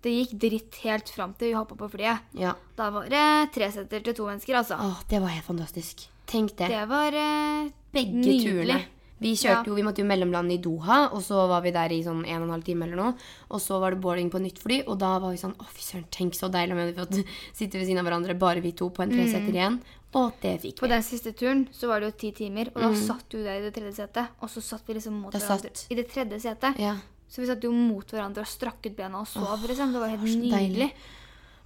Det 0.03 0.13
gikk 0.13 0.35
dritt 0.43 0.77
helt 0.85 1.09
fram 1.13 1.33
til 1.39 1.49
vi 1.49 1.57
hoppa 1.57 1.77
på 1.77 1.89
flyet. 1.93 2.21
Ja. 2.41 2.55
Da 2.77 2.91
var 2.93 3.09
det 3.09 3.53
tre 3.55 3.71
setter 3.73 4.01
til 4.05 4.15
to 4.17 4.27
mennesker, 4.29 4.59
altså. 4.61 4.77
Åh, 4.81 5.01
det 5.09 5.21
var 5.23 5.29
helt 5.33 5.45
fantastisk. 5.49 6.07
Tenk 6.27 6.55
det. 6.57 6.69
Det 6.73 6.85
var 6.89 7.13
eh, 7.17 7.71
Begge 7.93 8.21
nydelig. 8.21 8.45
turene. 8.45 8.81
Vi 9.21 9.35
kjørte 9.37 9.69
jo, 9.69 9.75
vi 9.77 9.83
måtte 9.85 10.01
jo 10.01 10.07
mellomlande 10.09 10.55
i 10.55 10.59
Doha, 10.65 11.11
og 11.13 11.21
så 11.23 11.43
var 11.51 11.61
vi 11.61 11.71
der 11.77 11.93
i 11.93 11.99
sånn 12.03 12.23
en 12.25 12.41
og 12.43 12.47
en 12.49 12.55
halv 12.57 12.65
time 12.65 12.87
eller 12.87 12.97
noe. 12.97 13.15
Og 13.51 13.61
så 13.61 13.79
var 13.83 13.93
det 13.93 14.01
boarding 14.01 14.31
på 14.33 14.41
nytt 14.41 14.59
fly, 14.63 14.79
og 14.89 14.99
da 14.99 15.19
var 15.21 15.31
vi 15.35 15.37
sånn 15.43 15.53
Å, 15.61 15.67
fy 15.69 15.83
søren, 15.85 16.07
tenk 16.11 16.35
så 16.39 16.49
deilig 16.51 16.73
om 16.73 16.81
vi 16.81 16.87
hadde 16.89 17.05
fått 17.05 17.35
sitte 17.61 17.77
ved 17.79 17.85
siden 17.87 18.01
av 18.01 18.09
hverandre, 18.09 18.39
bare 18.41 18.61
vi 18.65 18.73
to, 18.73 18.89
på 18.89 19.03
en 19.05 19.13
tresetter 19.13 19.53
igjen. 19.53 19.77
Og 20.17 20.33
det 20.43 20.57
fikk 20.63 20.75
vi. 20.75 20.81
På 20.81 20.89
den 20.91 21.03
siste 21.07 21.33
turen 21.37 21.67
så 21.77 21.87
var 21.93 22.01
det 22.01 22.09
jo 22.11 22.17
ti 22.25 22.33
timer, 22.41 22.73
og 22.75 22.81
da 22.83 22.89
satt 22.99 23.29
du 23.31 23.43
der 23.45 23.61
i 23.61 23.65
det 23.69 23.75
tredje 23.77 23.93
setet. 24.01 24.33
Og 24.43 24.49
så 24.51 24.65
satt 24.65 24.89
vi 24.89 24.97
liksom 24.97 25.21
mot 25.21 25.33
Da 25.33 25.39
hverandre 25.39 25.71
satt- 25.71 25.87
i 25.93 25.95
det 26.01 26.09
tredje 26.11 26.41
setet. 26.41 26.81
Ja. 26.81 26.97
Så 27.31 27.45
vi 27.45 27.47
satt 27.47 27.63
jo 27.63 27.71
mot 27.71 28.09
hverandre 28.11 28.43
og 28.43 28.49
strakk 28.51 28.83
ut 28.89 28.97
bena 28.97 29.21
og 29.21 29.29
sov, 29.31 29.61
liksom. 29.69 29.93
Det 29.95 30.01
var 30.03 30.09
helt 30.17 30.25
nydelig. 30.25 30.51
deilig. 30.51 30.93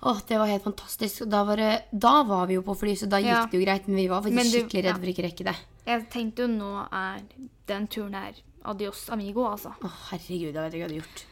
Åh, 0.04 0.18
det 0.28 0.36
var 0.38 0.46
helt 0.50 0.64
fantastisk. 0.66 1.24
Da 1.32 1.42
var, 1.48 1.56
det, 1.56 1.70
da 1.92 2.22
var 2.28 2.46
vi 2.50 2.58
jo 2.58 2.62
på 2.66 2.74
fly, 2.76 2.92
så 3.00 3.06
da 3.08 3.16
gikk 3.22 3.30
Ja. 3.32 3.44
det 3.48 3.56
jo 3.58 3.64
greit. 3.64 3.86
Men 3.88 3.96
vi 3.96 4.08
var 4.10 4.20
faktisk 4.22 4.52
du- 4.52 4.58
skikkelig 4.58 4.82
ja. 4.84 4.90
redde 4.92 5.00
for 5.00 5.12
ikke 5.12 5.24
rekke 5.28 5.44
det. 5.48 5.54
Jeg 5.86 6.08
tenkte 6.12 6.42
jo 6.44 6.48
nå 6.48 6.72
er 6.92 7.22
den 7.66 7.86
turen 7.88 8.14
her 8.14 8.34
adios 8.64 9.08
amigo, 9.10 9.46
altså. 9.48 9.72
Å, 9.80 9.90
herregud, 10.10 10.52
jeg 10.52 10.60
vet 10.60 10.72
ikke 10.74 10.76
hva 10.76 10.84
jeg 10.84 10.88
hadde 10.88 11.00
gjort. 11.00 11.24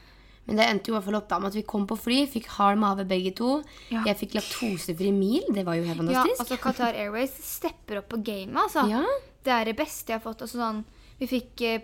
Men 0.47 0.57
det 0.59 0.65
endte 0.67 0.89
jo 0.91 0.95
i 0.95 0.97
hvert 0.99 1.05
fall 1.07 1.15
opp 1.21 1.29
da 1.29 1.39
med 1.39 1.53
at 1.53 1.55
vi 1.55 1.63
kom 1.63 1.87
på 1.87 1.97
fly, 2.01 2.27
fikk 2.27 2.47
hard 2.57 2.79
mage 2.79 3.05
begge 3.07 3.31
to. 3.39 3.63
Ja. 3.93 4.03
Jeg 4.09 4.17
fikk 4.19 4.35
laktosefri 4.41 5.13
mil, 5.15 5.45
det 5.55 5.65
var 5.65 5.77
jo 5.79 5.85
helt 5.87 6.01
fantastisk. 6.03 6.35
Ja, 6.35 6.43
altså 6.43 6.59
Qatar 6.65 6.95
Airways 6.99 7.37
stepper 7.45 7.99
opp 8.01 8.09
på 8.09 8.23
gamet, 8.25 8.57
altså. 8.57 8.89
Ja. 8.97 9.05
Det 9.45 9.51
er 9.53 9.65
det 9.71 9.77
beste 9.77 10.13
jeg 10.13 10.21
har 10.21 10.25
fått. 10.33 10.43
Altså 10.43 10.59
sånn, 10.59 10.85
vi 11.19 11.27
fikk 11.27 11.61
eh, 11.67 11.81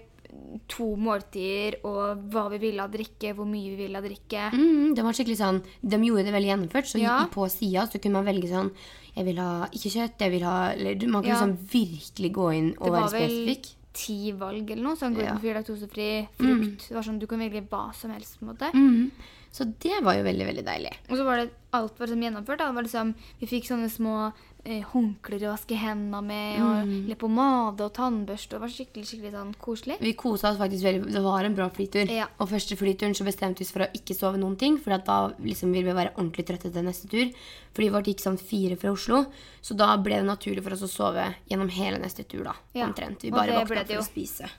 to 0.69 0.97
måltider 0.97 1.79
og 1.85 2.23
hva 2.33 2.49
vi 2.51 2.59
ville 2.59 2.81
ha 2.81 2.89
drikke, 2.89 3.35
hvor 3.37 3.47
mye 3.49 3.71
vi 3.75 3.77
ville 3.87 3.99
ha 4.01 4.05
drikke. 4.05 4.51
Mm, 4.55 4.95
det 4.95 5.05
var 5.05 5.13
skikkelig 5.13 5.39
sånn, 5.41 5.63
De 5.83 5.97
gjorde 5.97 6.25
det 6.25 6.33
veldig 6.35 6.51
gjennomført, 6.53 6.87
så 6.87 6.99
Ja. 7.01 7.27
på 7.31 7.49
sida 7.51 7.87
så 7.91 8.01
kunne 8.01 8.13
man 8.23 8.25
velge 8.27 8.49
sånn 8.49 8.71
Jeg 9.17 9.25
vil 9.25 9.37
ha 9.39 9.67
ikke 9.73 9.91
kjøtt, 9.91 10.19
jeg 10.21 10.31
vil 10.31 10.43
ha 10.45 10.71
eller, 10.73 10.95
Man 11.09 11.23
kunne 11.23 11.35
Ja. 11.35 11.41
sånn 11.43 11.57
virkelig 11.57 12.33
gå 12.33 12.55
inn 12.57 12.75
og 12.79 12.93
være 12.93 13.09
spesifikk. 13.11 13.63
Det 13.63 13.75
var 13.75 13.75
vel 13.75 13.75
ti 13.95 14.33
valg 14.33 14.71
eller 14.71 14.83
noe. 14.85 14.97
Sånn 14.97 15.17
Ja. 15.19 15.33
Mm. 15.35 15.41
glutenfri, 15.41 15.55
laktosefri, 15.55 16.29
frukt. 16.39 16.89
Det 16.89 16.95
var 16.95 17.03
sånn, 17.03 17.19
Du 17.19 17.27
kan 17.27 17.39
velge 17.41 17.69
hva 17.69 17.93
som 17.95 18.11
helst. 18.13 18.39
på 18.39 18.43
en 18.49 18.55
måte. 18.55 18.73
Mm. 18.73 19.11
Så 19.51 19.65
det 19.81 20.03
var 20.05 20.15
jo 20.15 20.23
veldig, 20.23 20.47
veldig 20.47 20.65
deilig. 20.65 20.93
Og 21.11 21.17
så 21.17 21.25
var 21.25 21.37
det 21.39 21.51
alt 21.73 21.99
var 21.99 22.07
liksom 22.07 22.23
gjennomført. 22.23 22.59
Da. 22.59 22.67
Det 22.67 22.75
var 22.75 22.83
liksom, 22.83 23.15
vi 23.41 23.47
fikk 23.47 23.65
sånne 23.67 23.91
små 23.91 24.33
håndklær 24.65 25.43
å 25.47 25.53
vaske 25.55 25.77
hendene 25.79 26.21
med, 26.23 26.61
og 26.61 26.87
Mm. 26.87 27.07
leppepomade 27.09 27.81
og 27.81 27.93
tannbørste. 27.95 28.55
og 28.55 28.61
Det 28.61 28.61
var 28.61 28.69
skikkelig 28.69 29.07
skikkelig 29.07 29.33
sånn 29.33 29.55
koselig. 29.57 29.99
Vi 30.01 30.13
kosa 30.13 30.51
oss 30.51 30.59
faktisk 30.59 30.83
veldig. 30.85 31.13
Det 31.13 31.23
var 31.23 31.45
en 31.45 31.55
bra 31.55 31.69
flytur. 31.71 32.11
Ja. 32.11 32.27
Og 32.41 32.49
første 32.49 32.77
flyturen 32.77 33.15
så 33.15 33.25
bestemte 33.25 33.59
vi 33.59 33.65
oss 33.65 33.71
for 33.73 33.81
å 33.81 33.93
ikke 33.95 34.15
sove 34.17 34.37
noen 34.37 34.59
ting, 34.59 34.79
for 34.79 34.91
da 34.99 35.29
liksom 35.41 35.73
ville 35.73 35.85
vi 35.85 35.93
være 36.05 36.15
ordentlig 36.17 36.45
trøtte 36.47 36.73
til 36.73 36.83
neste 36.85 37.09
tur. 37.09 37.33
Fordi 37.75 37.91
vårt 37.91 38.05
gikk 38.07 38.21
sånn 38.21 38.39
fire 38.39 38.77
fra 38.77 38.91
Oslo, 38.93 39.27
så 39.63 39.77
da 39.77 39.97
ble 39.97 40.17
det 40.17 40.25
naturlig 40.27 40.63
for 40.63 40.73
oss 40.73 40.83
å 40.83 40.89
sove 40.89 41.35
gjennom 41.51 41.71
hele 41.71 41.99
neste 41.99 42.27
tur, 42.29 42.45
da. 42.45 42.55
Ja, 42.75 42.87
Omtrent. 42.87 43.23
Vi 43.23 43.31
bare 43.31 43.53
våkna 43.65 43.87
for 43.87 43.95
å 43.97 44.05
spise. 44.05 44.51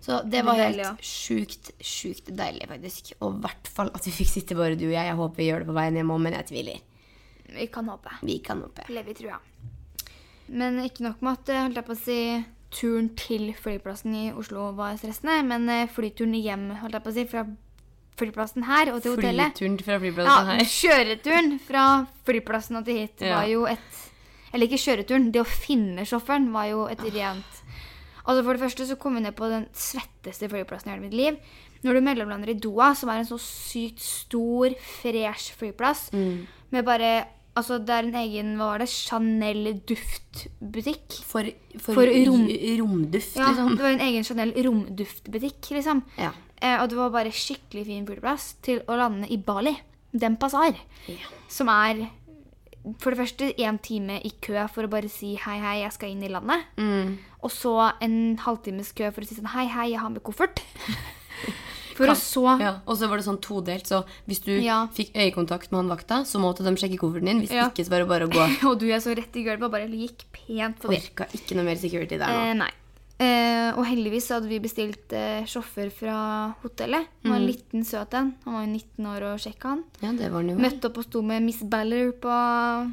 Så 0.00 0.22
det 0.22 0.30
Det 0.30 0.44
var 0.44 0.54
helt 0.54 0.76
deilig, 0.76 0.84
ja. 0.84 0.96
sjukt, 1.00 1.72
sjukt 1.80 2.26
deilig, 2.36 2.68
faktisk. 2.68 3.12
Og 3.22 3.34
i 3.34 3.40
hvert 3.40 3.66
fall 3.68 3.90
at 3.94 4.04
vi 4.04 4.10
fikk 4.10 4.28
sitte 4.28 4.54
bare 4.54 4.76
du 4.76 4.84
og 4.86 4.92
jeg. 4.92 5.06
Jeg 5.06 5.16
håper 5.16 5.36
vi 5.36 5.46
gjør 5.50 5.58
det 5.60 5.66
på 5.68 5.74
veien 5.74 5.94
hjem 5.96 6.10
òg, 6.10 6.20
men 6.20 6.32
jeg 6.34 6.46
tviler. 6.46 6.80
Vi 7.54 7.66
kan 7.72 7.88
håpe. 7.88 8.10
Vi 8.22 8.38
kan 8.44 8.60
håpe. 8.64 8.86
Leve 8.92 9.10
i 9.10 9.14
trua. 9.18 9.38
Men 10.46 10.78
ikke 10.84 11.04
nok 11.06 11.22
med 11.24 11.38
at 11.38 11.48
eh, 11.54 11.62
holdt 11.64 11.78
jeg 11.80 11.86
på 11.88 11.94
å 11.94 12.00
si, 12.00 12.18
turen 12.74 13.08
til 13.16 13.52
flyplassen 13.56 14.14
i 14.18 14.24
Oslo 14.36 14.72
var 14.76 14.96
stressende, 15.00 15.38
men 15.46 15.68
eh, 15.72 15.86
flyturen 15.94 16.34
hjem 16.36 16.66
holdt 16.82 16.98
jeg 16.98 17.04
på 17.06 17.12
å 17.12 17.16
si, 17.16 17.24
fra 17.30 17.44
flyplassen 18.18 18.66
her 18.68 18.92
og 18.92 19.00
til 19.02 19.16
hotellet 19.16 19.56
Flyturen 19.56 19.78
fra 19.82 19.94
Ja, 19.96 20.00
flyplassen 20.04 20.50
her. 20.52 20.68
kjøreturen 20.70 21.48
fra 21.66 21.84
flyplassen 22.28 22.78
og 22.78 22.84
til 22.86 23.00
hit 23.00 23.24
Ja. 23.26 23.40
var 23.40 23.48
jo 23.50 23.64
et 23.66 24.00
Eller 24.54 24.68
ikke 24.68 24.78
kjøreturen, 24.84 25.32
det 25.34 25.40
å 25.42 25.48
finne 25.48 26.04
sjåføren 26.06 26.52
var 26.54 26.68
jo 26.70 26.84
et 26.86 27.00
rent 27.02 27.56
Altså 28.24 28.44
For 28.44 28.54
det 28.54 28.62
første 28.62 28.86
så 28.86 28.96
kom 29.02 29.16
vi 29.18 29.24
ned 29.24 29.34
på 29.36 29.48
den 29.50 29.66
svetteste 29.74 30.46
flyplassen 30.48 30.88
i 30.88 30.94
hele 30.94 31.02
mitt 31.08 31.12
liv. 31.18 31.34
Når 31.84 31.92
du 31.98 32.00
mellomlander 32.06 32.48
i 32.54 32.54
Doha, 32.54 32.94
som 32.96 33.10
er 33.12 33.18
en 33.20 33.26
så 33.28 33.36
sykt 33.36 34.00
stor, 34.00 34.72
fresh 35.02 35.52
flyplass, 35.58 36.06
Mm. 36.14 36.46
med 36.70 36.84
bare 36.86 37.26
Altså, 37.56 37.78
det 37.78 37.88
er 37.94 38.02
en 38.08 38.14
egen 38.18 38.48
Hva 38.58 38.64
var 38.72 38.78
det? 38.82 38.88
Chanel-duftbutikk. 38.90 41.20
For, 41.28 41.42
for, 41.78 41.94
For 41.94 42.06
rom- 42.06 42.50
romduft, 42.80 43.36
Ja, 43.38 43.46
liksom. 43.52 43.76
det 43.76 43.82
var 43.84 43.90
en 43.94 44.00
egen 44.08 44.24
Chanel 44.26 44.50
romduftbutikk, 44.66 45.70
liksom. 45.76 45.98
Ja. 46.18 46.30
Eh, 46.60 46.76
og 46.82 46.88
det 46.90 46.96
var 46.98 47.10
bare 47.14 47.30
skikkelig 47.34 47.84
fin 47.86 48.06
flyplass 48.08 48.54
til 48.64 48.80
å 48.88 48.96
lande 48.98 49.28
i 49.30 49.36
Bali. 49.38 49.76
Den 50.14 50.36
Pasar. 50.38 50.74
Ja. 51.10 51.26
Som 51.50 51.68
er 51.72 52.04
for 53.00 53.10
det 53.14 53.18
første 53.22 53.46
én 53.56 53.78
time 53.80 54.18
i 54.24 54.30
kø 54.44 54.66
for 54.68 54.84
å 54.84 54.88
bare 54.92 55.08
si 55.08 55.34
hei, 55.40 55.56
hei, 55.62 55.78
jeg 55.82 55.92
skal 55.96 56.08
inn 56.12 56.22
i 56.26 56.28
landet. 56.28 56.60
Mm. 56.76 57.14
Og 57.44 57.50
så 57.54 57.72
en 58.04 58.36
halvtimes 58.44 58.92
kø 58.96 59.08
for 59.14 59.20
å 59.24 59.26
si 59.28 59.34
sånn 59.38 59.48
hei, 59.54 59.66
hei, 59.72 59.86
jeg 59.94 60.00
har 60.02 60.10
med 60.12 60.22
koffert. 60.26 60.60
For 61.94 62.10
å 62.10 62.16
så 62.18 62.58
Ja, 62.60 62.74
og 62.86 62.98
så 62.98 63.08
var 63.08 63.16
det 63.20 63.26
sånn 63.26 63.40
todelt, 63.40 63.86
så 63.86 64.04
hvis 64.28 64.42
du 64.44 64.52
Ja. 64.60 64.86
fikk 64.94 65.12
øyekontakt 65.14 65.70
med 65.72 65.84
han 65.84 65.88
vakta, 65.96 66.22
så 66.26 66.40
måtte 66.42 66.64
de 66.66 66.74
sjekke 66.76 66.98
kofferten 66.98 67.26
din. 67.30 67.40
Hvis 67.46 67.52
Ja. 67.54 67.68
ikke, 67.70 67.84
så 67.86 67.90
var 67.90 67.98
det 68.04 68.08
bare 68.08 68.26
å 68.28 68.30
gå. 68.30 68.44
Og 68.70 68.78
du 68.80 68.88
er 68.90 68.98
så 69.00 69.14
rett 69.16 69.34
i 69.36 69.44
gulvet 69.44 69.62
og 69.62 69.70
bare 69.72 69.88
gikk 69.88 70.24
pent 70.32 70.78
forbi. 70.82 70.96
Orka 71.00 71.26
ikke 71.32 71.54
noe 71.56 71.64
mer 71.64 71.76
security 71.76 72.18
der 72.18 72.26
nå. 72.26 72.50
Eh, 72.50 72.54
nei. 72.54 72.70
Eh, 73.16 73.70
og 73.78 73.86
heldigvis 73.86 74.26
hadde 74.34 74.48
vi 74.50 74.58
bestilt 74.58 75.12
eh, 75.14 75.44
sjåfør 75.46 75.88
fra 75.94 76.14
hotellet. 76.64 77.06
Han 77.22 77.30
var 77.30 77.38
en 77.38 77.46
liten 77.46 77.84
søt 77.86 78.12
en. 78.18 78.34
Han 78.44 78.54
var 78.54 78.64
jo 78.66 78.72
19 78.74 79.06
år 79.06 79.22
og 79.32 79.38
sjekka 79.38 79.68
han. 79.70 79.84
Ja, 80.02 80.10
det 80.18 80.32
var 80.32 80.42
han 80.42 80.50
jo. 80.50 80.56
Møtte 80.58 80.90
opp 80.90 80.98
og 80.98 81.04
sto 81.06 81.22
med 81.22 81.40
Miss 81.46 81.62
Baller 81.62 82.10
på 82.10 82.34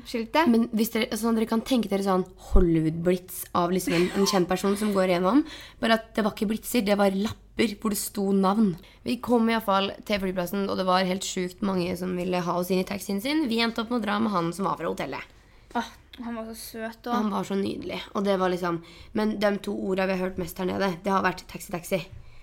skiltet. 0.05 0.45
Men 0.47 0.67
hvis 0.69 0.91
dere, 0.93 1.09
sånn, 1.17 1.33
dere 1.35 1.47
kan 1.49 1.61
tenke 1.65 1.89
dere 1.89 2.05
sånn 2.05 2.23
Hollywood-blitz 2.53 3.45
av 3.57 3.71
liksom 3.73 3.93
en, 3.97 4.09
en 4.15 4.25
kjent 4.29 4.47
person 4.47 4.77
som 4.77 4.93
går 4.93 5.09
igjennom. 5.09 5.43
Bare 5.81 5.97
at 5.97 6.13
det 6.13 6.23
var 6.23 6.31
ikke 6.37 6.47
blitzer, 6.53 6.85
det 6.85 6.97
var 7.01 7.09
lapper 7.09 7.39
hvor 7.81 7.93
det 7.93 7.99
sto 8.01 8.31
navn. 8.33 8.73
Vi 9.05 9.17
kom 9.23 9.49
iallfall 9.49 9.91
til 10.07 10.21
flyplassen, 10.23 10.67
og 10.69 10.79
det 10.79 10.85
var 10.87 11.07
helt 11.07 11.25
sjukt 11.25 11.61
mange 11.65 11.93
som 11.99 12.15
ville 12.17 12.41
ha 12.45 12.55
oss 12.57 12.71
inn 12.73 12.81
i 12.83 12.87
taxien 12.87 13.21
sin. 13.23 13.45
Vi 13.51 13.61
endte 13.63 13.83
opp 13.83 13.91
med 13.93 14.01
å 14.01 14.05
dra 14.05 14.17
med 14.23 14.33
han 14.33 14.51
som 14.55 14.69
var 14.69 14.79
fra 14.79 14.89
hotellet. 14.91 15.37
Åh, 15.77 15.91
han 16.25 16.39
var 16.39 16.49
så 16.49 16.55
søt. 16.59 17.05
Og... 17.05 17.13
Han 17.13 17.29
var 17.33 17.47
så 17.47 17.57
nydelig. 17.59 18.01
Og 18.15 18.25
det 18.27 18.35
var 18.41 18.51
liksom 18.51 18.81
Men 19.15 19.37
de 19.39 19.53
to 19.63 19.71
orda 19.71 20.09
vi 20.09 20.17
har 20.17 20.25
hørt 20.27 20.41
mest 20.41 20.59
her 20.59 20.67
nede, 20.67 20.91
det 21.03 21.13
har 21.13 21.23
vært 21.25 21.45
taxi-taxi. 21.51 22.01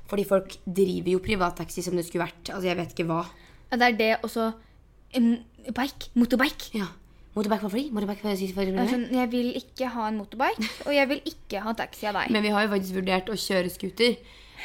Fordi 0.09 0.25
folk 0.25 0.57
driver 0.65 1.13
jo 1.13 1.25
privattaxi 1.25 1.85
som 1.85 1.99
det 1.99 2.07
skulle 2.09 2.25
vært. 2.25 2.49
Altså, 2.49 2.71
jeg 2.71 2.79
vet 2.79 2.95
ikke 2.95 3.09
hva. 3.11 3.27
Ja, 3.69 3.77
det 3.77 3.91
er 3.91 3.99
det, 3.99 4.15
og 4.25 4.33
så 4.33 4.53
en 5.19 5.35
bike. 5.67 6.11
Motorbike. 6.17 6.73
Ja. 6.79 6.89
Motorbike 7.37 7.63
for 7.67 7.75
fri? 7.75 7.85
Motorbike 7.95 8.25
Det 8.25 8.49
er 8.73 8.91
sånn, 8.91 9.07
jeg 9.15 9.31
vil 9.31 9.53
ikke 9.61 9.91
ha 9.95 10.09
en 10.09 10.19
motorbike, 10.19 10.65
og 10.87 10.95
jeg 10.97 11.11
vil 11.13 11.21
ikke 11.29 11.63
ha 11.63 11.75
taxi 11.77 12.09
av 12.09 12.17
deg. 12.19 12.33
Men 12.35 12.45
vi 12.45 12.53
har 12.55 12.65
jo 12.65 12.73
faktisk 12.73 12.97
vurdert 12.97 13.29
å 13.31 13.37
kjøre 13.39 13.73
scooter. 13.73 14.17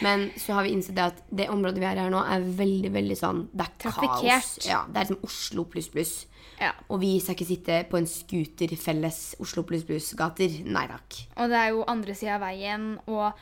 Men 0.01 0.29
så 0.41 0.55
har 0.57 0.65
vi 0.65 0.73
innsett 0.73 0.95
det 0.97 1.05
at 1.11 1.23
det 1.29 1.49
området 1.53 1.81
vi 1.81 1.87
er 1.87 1.99
her 2.01 2.13
nå, 2.13 2.21
er 2.25 2.45
veldig 2.57 2.91
veldig 2.95 3.17
sånn 3.19 3.41
Det 3.53 3.67
er 3.67 3.73
kaos. 3.83 4.53
Ja, 4.65 4.83
det 4.89 4.97
er 4.97 5.09
liksom 5.09 5.27
Oslo 5.27 5.65
pluss 5.69 5.89
pluss. 5.93 6.13
Ja. 6.61 6.71
Og 6.89 7.01
vi 7.03 7.15
skal 7.21 7.37
ikke 7.37 7.49
sitte 7.49 7.81
på 7.89 7.99
en 7.99 8.07
scooter 8.09 8.73
felles 8.79 9.19
Oslo 9.43 9.65
pluss 9.67 9.83
pluss-gater. 9.87 10.61
Nei 10.65 10.85
takk. 10.91 11.19
Og 11.37 11.51
det 11.51 11.59
er 11.59 11.73
jo 11.75 11.83
andre 11.91 12.15
sida 12.17 12.37
av 12.37 12.45
veien, 12.45 12.87
og 13.11 13.33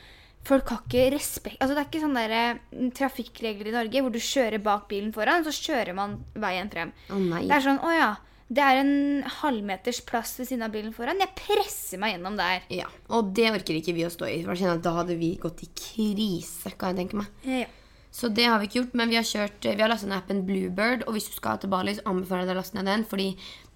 folk 0.48 0.74
har 0.74 0.82
ikke 0.88 1.06
respekt 1.14 1.62
Altså, 1.62 1.76
det 1.76 1.84
er 1.84 1.90
ikke 1.90 2.04
sånne 2.04 2.26
der, 2.32 2.60
mm, 2.74 2.92
trafikkregler 2.98 3.70
i 3.70 3.76
Norge 3.76 4.04
hvor 4.04 4.14
du 4.14 4.20
kjører 4.20 4.64
bak 4.64 4.88
bilen 4.90 5.14
foran, 5.16 5.46
så 5.46 5.54
kjører 5.54 5.96
man 5.98 6.20
veien 6.34 6.72
frem. 6.74 6.94
Å. 7.10 7.22
Det 7.38 7.56
er 7.58 7.66
sånn 7.68 7.82
Å 7.86 7.94
ja, 7.96 8.12
det 8.52 8.64
er 8.64 8.82
en 8.82 8.96
halvmeters 9.40 10.02
plass 10.04 10.34
ved 10.40 10.50
siden 10.50 10.66
av 10.66 10.74
bilen 10.74 10.92
foran. 10.96 11.22
Jeg 11.24 11.32
presser 11.40 12.02
meg 12.02 12.18
gjennom 12.18 12.36
der. 12.40 12.66
Ja, 12.74 12.90
Og 13.08 13.30
det 13.36 13.48
orker 13.54 13.78
ikke 13.78 13.96
vi 13.96 14.04
å 14.04 14.12
stå 14.12 14.28
i. 14.28 14.42
For 14.44 14.80
Da 14.84 14.96
hadde 14.98 15.16
vi 15.16 15.38
gått 15.40 15.64
i 15.64 15.70
krise, 15.72 16.74
kan 16.76 16.92
jeg 16.92 17.06
tenke 17.06 17.22
meg. 17.22 17.32
Ja. 17.48 17.70
Så 18.12 18.28
det 18.28 18.44
har 18.44 18.60
vi 18.60 18.68
ikke 18.68 18.82
gjort, 18.82 18.96
men 19.00 19.08
vi 19.08 19.16
har 19.16 19.24
kjørt 19.24 19.64
Vi 19.64 19.80
har 19.80 19.88
lastet 19.88 20.10
ned 20.12 20.18
appen 20.18 20.42
Bluebird, 20.44 21.06
og 21.08 21.16
hvis 21.16 21.30
du 21.32 21.38
skal 21.38 21.62
til 21.62 21.72
Bali, 21.72 21.94
så 21.96 22.04
anbefaler 22.12 22.44
jeg 22.44 22.50
deg 22.50 22.58
å 22.58 22.60
laste 22.60 22.76
ned 22.76 22.90
den, 22.92 23.06
fordi 23.08 23.28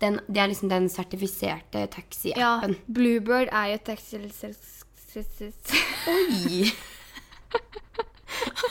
den, 0.04 0.20
det 0.28 0.42
er 0.44 0.52
liksom 0.52 0.74
den 0.74 0.90
sertifiserte 0.92 1.86
taxi-appen. 1.96 2.76
Ja, 2.76 2.92
Bluebird 3.00 3.54
er 3.56 3.72
jo 3.72 3.80
taxiselskap 3.88 4.92
Oi! 6.12 6.68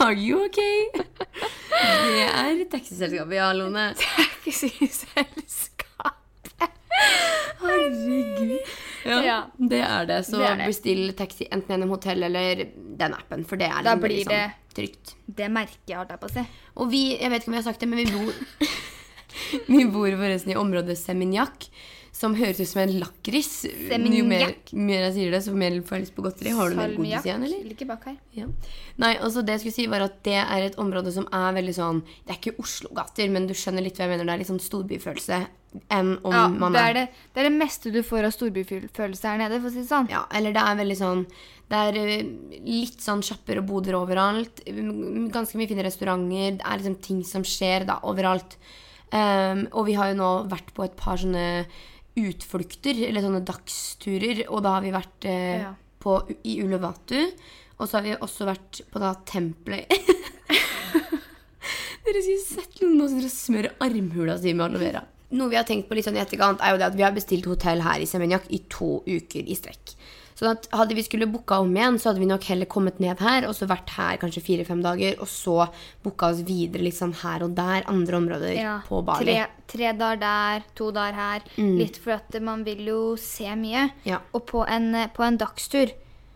Are 0.05 0.13
you 0.13 0.45
okay? 0.45 0.85
Det 0.93 2.27
er 2.29 2.61
taxiselskapet, 2.69 3.39
ja, 3.39 3.49
Lone. 3.57 3.87
Taxiselskap. 3.97 5.33
Herregud. 7.85 8.59
Ja, 9.05 9.19
Ja. 9.23 9.37
det 9.69 9.81
er 9.85 10.05
det. 10.09 10.19
Så 10.25 10.37
Det 10.39 10.47
er 10.49 10.55
det. 10.57 10.67
bestill 10.67 11.13
taxi 11.13 11.47
enten 11.51 11.67
gjennom 11.75 11.89
hotell 11.89 12.23
eller 12.23 12.65
den 12.97 13.13
appen, 13.13 13.43
for 13.45 13.55
det 13.57 13.67
er 13.69 13.83
Da 13.83 13.95
liksom 13.95 14.01
blir 14.01 14.17
liksom, 14.17 14.33
det- 14.33 14.51
trygt. 14.75 15.15
Det 15.27 15.49
merker 15.51 15.77
jeg, 15.87 15.97
har 15.97 16.05
der 16.05 16.17
på 16.17 16.29
si. 16.31 16.43
Og 16.77 16.89
vi, 16.91 17.17
jeg 17.19 17.29
vet 17.31 17.41
ikke 17.41 17.47
om 17.47 17.53
jeg 17.53 17.63
har 17.63 17.71
sagt 17.71 17.79
det, 17.79 17.89
men 17.89 17.99
vi 17.99 18.11
bor 18.11 18.33
Vi 19.67 19.85
bor 19.85 20.09
forresten 20.17 20.51
i 20.51 20.55
området 20.55 20.97
Seminyak, 20.97 21.67
som 22.15 22.35
høres 22.37 22.61
ut 22.61 22.69
som 22.69 22.79
en 22.85 22.93
lakris. 23.01 23.65
Jo 23.67 24.23
mer, 24.27 24.53
mer 24.71 25.01
jeg 25.09 25.15
sier 25.17 25.33
det, 25.35 25.41
så 25.43 25.55
mer 25.55 25.75
får 25.83 25.97
jeg 25.97 26.05
lyst 26.05 26.15
på 26.15 26.23
godteri. 26.23 26.53
Har 26.55 26.71
du 26.71 26.77
mer 26.79 26.93
godis 26.95 27.27
igjen, 27.27 27.43
eller? 27.43 27.65
ligger 27.67 27.89
bak 27.89 28.05
her. 28.07 28.15
Ja. 28.37 28.47
Nei, 29.03 29.11
altså 29.17 29.43
det 29.43 29.57
jeg 29.57 29.65
skulle 29.65 29.75
si 29.75 29.87
var 29.91 30.05
at 30.05 30.21
det 30.27 30.37
er 30.39 30.69
et 30.69 30.79
område 30.79 31.11
som 31.11 31.27
er 31.35 31.57
veldig 31.57 31.73
sånn 31.75 31.99
Det 32.05 32.31
er 32.31 32.39
ikke 32.39 32.63
Oslo-gater, 32.63 33.27
men 33.33 33.49
du 33.49 33.55
skjønner 33.57 33.83
litt 33.83 33.99
hva 33.99 34.07
jeg 34.07 34.13
mener. 34.13 34.29
Det 34.29 34.35
er 34.35 34.43
litt 34.43 34.51
sånn 34.53 34.63
storbyfølelse 34.63 35.41
enn 35.91 36.13
om 36.23 36.31
Ja, 36.31 36.45
man 36.47 36.71
det 36.71 36.83
er 36.87 36.95
det, 36.95 37.03
det 37.35 37.41
er 37.41 37.49
det 37.49 37.57
meste 37.57 37.91
du 37.91 37.99
får 38.07 38.29
av 38.29 38.31
storbyfølelse 38.31 39.27
her 39.27 39.41
nede, 39.41 39.59
for 39.59 39.67
å 39.67 39.73
si 39.73 39.81
det 39.81 39.89
sånn. 39.89 40.07
Ja, 40.13 40.23
eller 40.39 40.55
det 40.55 40.63
er 40.63 40.79
veldig 40.79 40.97
sånn 41.01 41.25
Det 41.67 41.81
er 41.89 41.99
eh, 41.99 42.23
litt 42.63 43.03
sånn 43.03 43.25
sjapper 43.25 43.59
og 43.59 43.67
boder 43.73 43.99
overalt. 43.99 44.63
Ganske 45.35 45.59
mye 45.59 45.67
fine 45.67 45.83
restauranter. 45.83 46.61
Det 46.61 46.63
er 46.63 46.79
liksom 46.79 46.99
ting 47.03 47.23
som 47.27 47.43
skjer 47.43 47.89
da 47.89 47.99
overalt. 48.07 48.55
Um, 49.15 49.67
og 49.71 49.85
vi 49.87 49.93
har 49.97 50.11
jo 50.11 50.17
nå 50.19 50.29
vært 50.51 50.71
på 50.75 50.83
et 50.85 50.95
par 50.97 51.19
sånne 51.21 51.65
utflukter, 52.19 52.95
eller 53.09 53.21
sånne 53.25 53.43
dagsturer, 53.47 54.45
og 54.49 54.63
da 54.65 54.77
har 54.77 54.85
vi 54.85 54.93
vært 54.95 55.27
eh, 55.27 55.59
Ja. 55.65 55.73
på, 55.99 56.19
i 56.47 56.59
Ulevatu. 56.63 57.19
Og 57.77 57.89
så 57.89 57.97
har 57.97 58.03
vi 58.05 58.13
også 58.15 58.45
vært 58.47 58.79
på 58.91 58.99
da 59.03 59.09
tempelet 59.27 59.91
Dere 62.05 62.21
skulle 62.21 62.45
sett 62.45 62.77
noen 62.83 62.99
nå 63.01 63.07
sitter 63.09 63.31
smører 63.33 63.73
armhula 63.83 64.35
si 64.39 64.53
med 64.53 64.67
aloe 64.67 64.83
vera. 64.83 65.01
Noe 65.35 65.49
vi 65.51 65.57
har 65.57 65.65
tenkt 65.67 65.87
på 65.89 65.97
litt 65.97 66.05
sånn 66.05 66.15
i 66.19 66.21
etterkant, 66.21 66.61
er 66.61 66.75
jo 66.75 66.79
det 66.79 66.85
at 66.91 66.95
vi 66.95 67.03
har 67.03 67.15
bestilt 67.15 67.47
hotell 67.49 67.81
her 67.83 67.99
i 67.99 68.05
Semenjak 68.07 68.45
i 68.53 68.59
to 68.71 68.99
uker 69.09 69.49
i 69.49 69.55
strekk. 69.57 69.95
Sånn 70.35 70.51
at 70.51 70.65
hadde 70.75 70.97
vi 70.97 71.03
skulle 71.05 71.29
booka 71.31 71.61
om 71.63 71.71
igjen, 71.71 71.95
så 71.99 72.09
hadde 72.09 72.19
vi 72.19 72.27
nok 72.27 72.43
heller 72.49 72.67
kommet 72.67 72.97
ned 72.99 73.21
her, 73.23 73.47
og 73.47 73.55
så 73.55 73.69
vært 73.71 73.93
her 73.95 74.17
kanskje 74.19 74.43
fire-fem 74.43 74.81
dager, 74.83 75.15
og 75.23 75.29
så 75.31 75.69
booka 76.03 76.33
oss 76.33 76.41
videre 76.43 76.83
litt 76.83 76.97
sånn 76.97 77.13
her 77.21 77.45
og 77.47 77.53
der, 77.55 77.85
andre 77.91 78.19
områder 78.19 78.55
Ja, 78.57 78.77
på 78.87 78.99
Bali. 79.07 79.31
Tre, 79.31 79.45
tre 79.71 79.93
dager 79.95 80.19
der, 80.25 80.65
to 80.75 80.89
dager 80.95 81.15
her. 81.21 81.45
Litt 81.55 82.01
for 82.03 82.17
at 82.17 82.35
man 82.43 82.65
vil 82.67 82.83
jo 82.91 82.99
se 83.19 83.47
mye. 83.55 83.87
Ja. 84.03 84.19
Og 84.35 84.43
på 84.51 84.65
en, 84.67 84.91
på 85.15 85.23
en 85.23 85.39
dagstur 85.39 85.95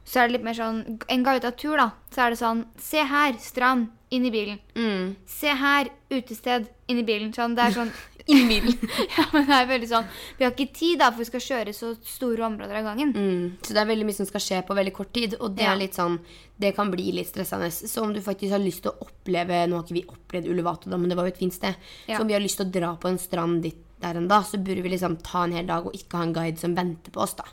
så 0.10 0.24
er 0.24 0.30
det 0.30 0.40
litt 0.40 0.46
mer 0.48 0.56
sånn 0.58 0.78
En 1.12 1.24
gauta-tur, 1.26 1.76
da. 1.78 1.92
Så 2.10 2.24
er 2.24 2.34
det 2.34 2.40
sånn 2.40 2.64
Se 2.82 3.04
her, 3.06 3.36
strand. 3.44 3.92
Inn 4.10 4.24
i 4.26 4.32
bilen. 4.34 4.58
Mm. 4.74 5.12
Se 5.30 5.52
her, 5.54 5.92
utested. 6.10 6.66
Inn 6.90 7.04
i 7.04 7.06
bilen. 7.06 7.30
Sånn, 7.36 7.54
det 7.54 7.68
er 7.68 7.76
sånn 7.76 7.92
i 8.30 8.40
bilen. 8.50 8.76
Ja, 9.18 9.26
men 9.34 9.46
det 9.50 9.56
er 9.58 9.68
veldig 9.70 9.88
sånn 9.90 10.08
Vi 10.38 10.46
har 10.46 10.52
ikke 10.54 10.68
tid, 10.76 11.00
da, 11.02 11.10
for 11.12 11.24
vi 11.24 11.28
skal 11.30 11.44
kjøre 11.46 11.74
så 11.76 11.90
store 12.06 12.46
områder 12.48 12.80
av 12.80 12.88
gangen. 12.92 13.12
Mm. 13.16 13.46
Så 13.66 13.74
det 13.76 13.82
er 13.84 13.90
veldig 13.90 14.08
mye 14.10 14.18
som 14.20 14.30
skal 14.30 14.44
skje 14.46 14.62
på 14.68 14.78
veldig 14.78 14.94
kort 15.00 15.12
tid, 15.16 15.36
og 15.40 15.56
det 15.58 15.66
Ja. 15.66 15.74
er 15.74 15.82
litt 15.82 15.98
sånn 15.98 16.20
Det 16.60 16.74
kan 16.76 16.92
bli 16.92 17.12
litt 17.16 17.28
stressende. 17.32 17.70
Så 17.72 18.04
om 18.04 18.14
du 18.14 18.20
faktisk 18.22 18.52
har 18.52 18.60
lyst 18.64 18.84
til 18.84 18.92
å 18.92 19.08
oppleve 19.08 19.62
Nå 19.68 19.80
har 19.80 19.84
ikke 19.88 19.98
vi 20.00 20.06
opplevd 20.08 20.50
Ulevato, 20.52 20.90
da, 20.92 20.98
men 20.98 21.10
det 21.10 21.18
var 21.18 21.26
jo 21.30 21.34
et 21.36 21.42
fint 21.42 21.54
sted. 21.56 21.76
Ja. 22.08 22.18
Så 22.18 22.22
om 22.22 22.28
vi 22.28 22.34
har 22.36 22.44
lyst 22.44 22.58
til 22.62 22.68
å 22.68 22.74
dra 22.80 22.96
på 23.00 23.08
en 23.10 23.18
strand 23.22 23.64
dit 23.64 23.78
der 24.00 24.16
en 24.16 24.28
dag, 24.32 24.46
så 24.48 24.58
burde 24.58 24.82
vi 24.86 24.90
liksom 24.94 25.18
ta 25.24 25.44
en 25.44 25.52
hel 25.58 25.66
dag 25.68 25.86
og 25.86 25.94
ikke 25.96 26.16
ha 26.18 26.24
en 26.24 26.34
guide 26.34 26.58
som 26.62 26.76
venter 26.76 27.12
på 27.12 27.20
oss, 27.20 27.34
da. 27.36 27.44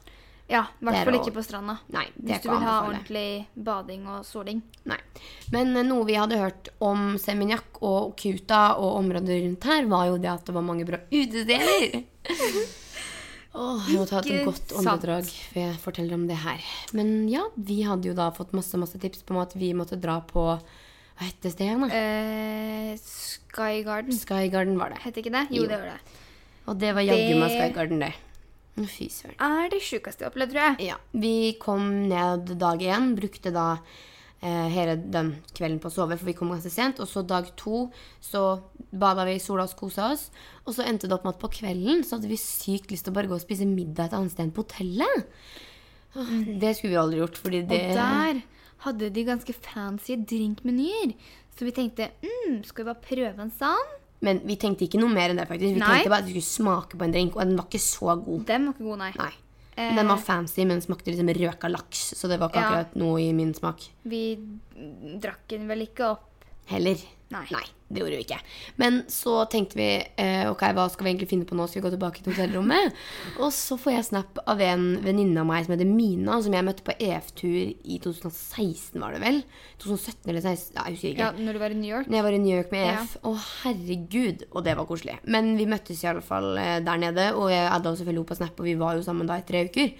Ja, 0.48 0.60
I 0.80 0.84
hvert 0.86 0.94
er 1.00 1.08
fall 1.08 1.16
ikke 1.18 1.32
på 1.34 1.42
stranda. 1.42 1.74
Nei, 1.90 2.04
det 2.14 2.36
Hvis 2.36 2.42
du 2.44 2.50
vil 2.52 2.60
ha 2.62 2.74
ordentlig 2.86 3.46
bading 3.66 4.04
og 4.06 4.22
soling. 4.28 4.60
Nei. 4.86 4.98
Men 5.50 5.72
eh, 5.76 5.82
noe 5.88 6.04
vi 6.06 6.14
hadde 6.14 6.38
hørt 6.38 6.68
om 6.86 7.16
Seminyak 7.18 7.80
og 7.82 8.12
Kuta 8.20 8.76
og 8.78 9.00
området 9.00 9.40
rundt 9.42 9.66
her, 9.66 9.88
var 9.90 10.06
jo 10.12 10.18
det 10.22 10.30
at 10.30 10.46
det 10.46 10.54
var 10.54 10.62
mange 10.68 10.86
bra 10.86 11.00
utesteder. 11.10 12.02
Åh, 13.56 13.86
jeg 13.88 13.96
må 13.96 14.04
ta 14.04 14.18
et 14.20 14.44
godt 14.44 14.72
åndedrag 14.76 15.28
før 15.32 15.62
jeg 15.62 15.76
forteller 15.80 16.18
om 16.18 16.26
det 16.28 16.36
her. 16.42 16.60
Men 16.96 17.14
ja, 17.32 17.46
vi 17.56 17.80
hadde 17.88 18.10
jo 18.10 18.14
da 18.18 18.28
fått 18.36 18.52
masse 18.56 18.76
masse 18.78 19.00
tips 19.00 19.24
på 19.26 19.38
at 19.40 19.54
vi 19.56 19.70
måtte 19.74 19.96
dra 19.98 20.18
på 20.28 20.44
Hva 21.16 21.24
het 21.24 21.40
det 21.40 21.54
igjen? 21.64 21.86
da? 21.86 21.88
Eh, 21.96 22.92
Sky 23.00 23.80
Garden. 23.86 24.12
Sky 24.12 24.50
Garden 24.52 24.76
var 24.78 24.92
det. 24.92 25.00
Het 25.06 25.22
ikke 25.22 25.32
det? 25.32 25.46
Jo, 25.50 25.62
Jo. 25.64 25.68
det 25.72 25.78
var 25.80 25.88
det. 25.94 26.22
Og 26.66 26.78
det 26.82 26.92
var 26.94 27.06
jaggu 27.06 27.40
meg 27.40 27.54
Sky 27.56 27.70
Garden, 27.72 28.02
det. 28.04 28.12
Fy 28.84 29.08
søren. 29.08 29.38
Er 29.40 29.70
det 29.72 29.80
sjukeste 29.80 30.20
jeg 30.20 30.28
har 30.28 30.34
opplevd, 30.34 30.52
tror 30.52 30.62
jeg. 30.66 30.90
Ja, 30.90 30.98
Vi 31.16 31.56
kom 31.62 31.86
ned 32.10 32.52
dag 32.60 32.82
én, 32.84 33.14
brukte 33.16 33.52
da 33.54 33.68
eh, 34.42 34.66
hele 34.74 34.98
den 35.00 35.30
kvelden 35.56 35.78
på 35.80 35.88
å 35.88 35.94
sove, 35.94 36.18
for 36.20 36.28
vi 36.28 36.34
kom 36.36 36.52
ganske 36.52 36.72
sent. 36.72 37.00
Og 37.00 37.08
så 37.08 37.24
dag 37.24 37.48
to 37.56 37.86
så 38.20 38.42
bada 38.92 39.24
vi 39.28 39.38
i 39.38 39.42
sola 39.42 39.64
og 39.64 39.76
kosa 39.78 40.10
oss. 40.12 40.28
Og 40.66 40.76
så 40.76 40.84
endte 40.84 41.08
det 41.08 41.16
opp 41.16 41.24
med 41.24 41.36
at 41.36 41.40
på 41.40 41.52
kvelden 41.56 42.04
så 42.04 42.18
hadde 42.18 42.28
vi 42.28 42.40
sykt 42.40 42.92
lyst 42.92 43.08
til 43.08 43.14
å 43.14 43.16
bare 43.16 43.30
gå 43.32 43.38
og 43.38 43.44
spise 43.46 43.68
middag 43.68 44.10
et 44.10 44.18
annet 44.18 44.34
sted 44.36 44.44
enn 44.44 44.54
på 44.56 44.66
hotellet. 44.66 45.32
Det 46.16 46.76
skulle 46.76 46.94
vi 46.94 47.00
aldri 47.00 47.20
gjort, 47.20 47.40
fordi 47.40 47.64
det 47.68 47.80
Og 47.80 47.98
der 47.98 48.44
hadde 48.86 49.10
de 49.12 49.24
ganske 49.24 49.52
fancy 49.56 50.16
drinkmenyer. 50.20 51.16
Så 51.56 51.64
vi 51.64 51.72
tenkte 51.76 52.10
mm, 52.20 52.60
skal 52.68 52.84
vi 52.84 52.90
bare 52.90 53.04
prøve 53.08 53.46
en 53.46 53.52
sånn? 53.52 53.94
Men 54.24 54.40
vi 54.48 54.56
tenkte 54.56 54.86
ikke 54.86 54.98
noe 55.00 55.12
mer 55.12 55.30
enn 55.30 55.36
det, 55.36 55.48
faktisk. 55.48 55.74
Vi 55.74 55.80
Nei. 55.80 55.88
tenkte 55.98 56.10
bare 56.10 56.22
at 56.24 56.30
vi 56.30 56.40
skulle 56.40 56.66
smake 56.66 56.96
på 56.96 57.04
en 57.04 57.12
drink, 57.12 57.36
og 57.36 57.42
den 57.44 57.56
var 57.56 57.66
ikke 57.68 57.82
så 57.84 58.14
god. 58.24 58.46
Den 58.46 58.66
var 58.66 58.72
ikke 58.74 58.84
god, 58.90 58.98
nei. 58.98 59.12
Nei. 59.18 59.32
Men 59.76 59.96
Den 59.96 60.08
var 60.08 60.16
fancy, 60.24 60.64
men 60.64 60.80
smakte 60.80 61.12
liksom 61.12 61.28
røka 61.36 61.68
laks, 61.68 62.14
så 62.16 62.28
det 62.30 62.38
var 62.40 62.48
ikke 62.48 62.62
Ja. 62.62 62.68
akkurat 62.70 62.96
noe 62.96 63.18
i 63.20 63.32
min 63.36 63.52
smak. 63.52 63.88
Vi 64.08 64.38
drakk 65.20 65.46
den 65.48 65.68
vel 65.68 65.82
ikke 65.86 66.12
opp. 66.14 66.44
Heller. 66.66 66.96
Nei. 67.34 67.64
det 67.90 67.98
gjorde 68.00 68.16
vi 68.20 68.22
ikke. 68.22 68.36
Men 68.78 69.00
så 69.10 69.32
tenkte 69.50 69.74
vi 69.78 69.86
eh, 69.98 70.44
ok, 70.46 70.60
hva 70.76 70.84
skal 70.90 71.06
vi 71.06 71.10
egentlig 71.10 71.28
finne 71.30 71.46
på 71.48 71.56
nå? 71.58 71.64
Skal 71.66 71.80
vi 71.80 71.84
gå 71.88 71.90
tilbake 71.96 72.22
til 72.22 72.32
hotellrommet? 72.34 72.94
Og 73.42 73.50
så 73.54 73.74
får 73.78 73.92
jeg 73.96 74.06
snap 74.08 74.38
av 74.46 74.62
en 74.62 74.84
venninne 75.02 75.42
av 75.42 75.48
meg 75.48 75.66
som 75.66 75.74
heter 75.74 75.90
Mina, 75.90 76.36
som 76.42 76.54
jeg 76.54 76.66
møtte 76.66 76.86
på 76.86 76.94
EF-tur 77.02 77.56
i 77.82 77.98
2016, 78.02 79.00
var 79.02 79.16
det 79.16 79.22
vel? 79.24 79.40
2017 79.82 80.30
eller 80.30 80.44
2016? 80.46 80.76
Ja, 80.78 80.84
jeg 80.86 80.96
husker 80.98 81.10
ikke. 81.14 81.24
Ja, 81.26 81.46
når 81.48 81.58
du 81.58 81.62
var 81.64 81.74
i 81.74 81.80
New 81.80 81.90
York. 81.90 82.10
Når 82.10 82.20
jeg 82.20 82.26
var 82.28 82.36
i 82.38 82.42
New 82.46 82.56
York 82.60 82.74
med 82.76 82.84
Ja. 82.86 82.94
EF. 83.02 83.16
Å, 83.26 83.34
herregud. 83.64 84.46
Og 84.52 84.66
det 84.66 84.76
var 84.78 84.86
koselig. 84.90 85.18
Men 85.26 85.54
vi 85.58 85.66
møttes 85.70 86.04
i 86.06 86.10
alle 86.12 86.22
fall 86.26 86.52
eh, 86.62 86.76
der 86.86 87.02
nede, 87.02 87.26
og 87.34 87.50
jeg 87.50 87.66
adda 87.70 87.90
jo 87.90 88.00
selvfølgelig 88.02 88.22
opp 88.26 88.32
på 88.34 88.38
Snap, 88.38 88.62
og 88.62 88.70
vi 88.70 88.78
var 88.78 88.94
jo 88.98 89.06
sammen 89.06 89.26
da 89.30 89.38
i 89.42 89.46
tre 89.50 89.66
uker. 89.66 89.92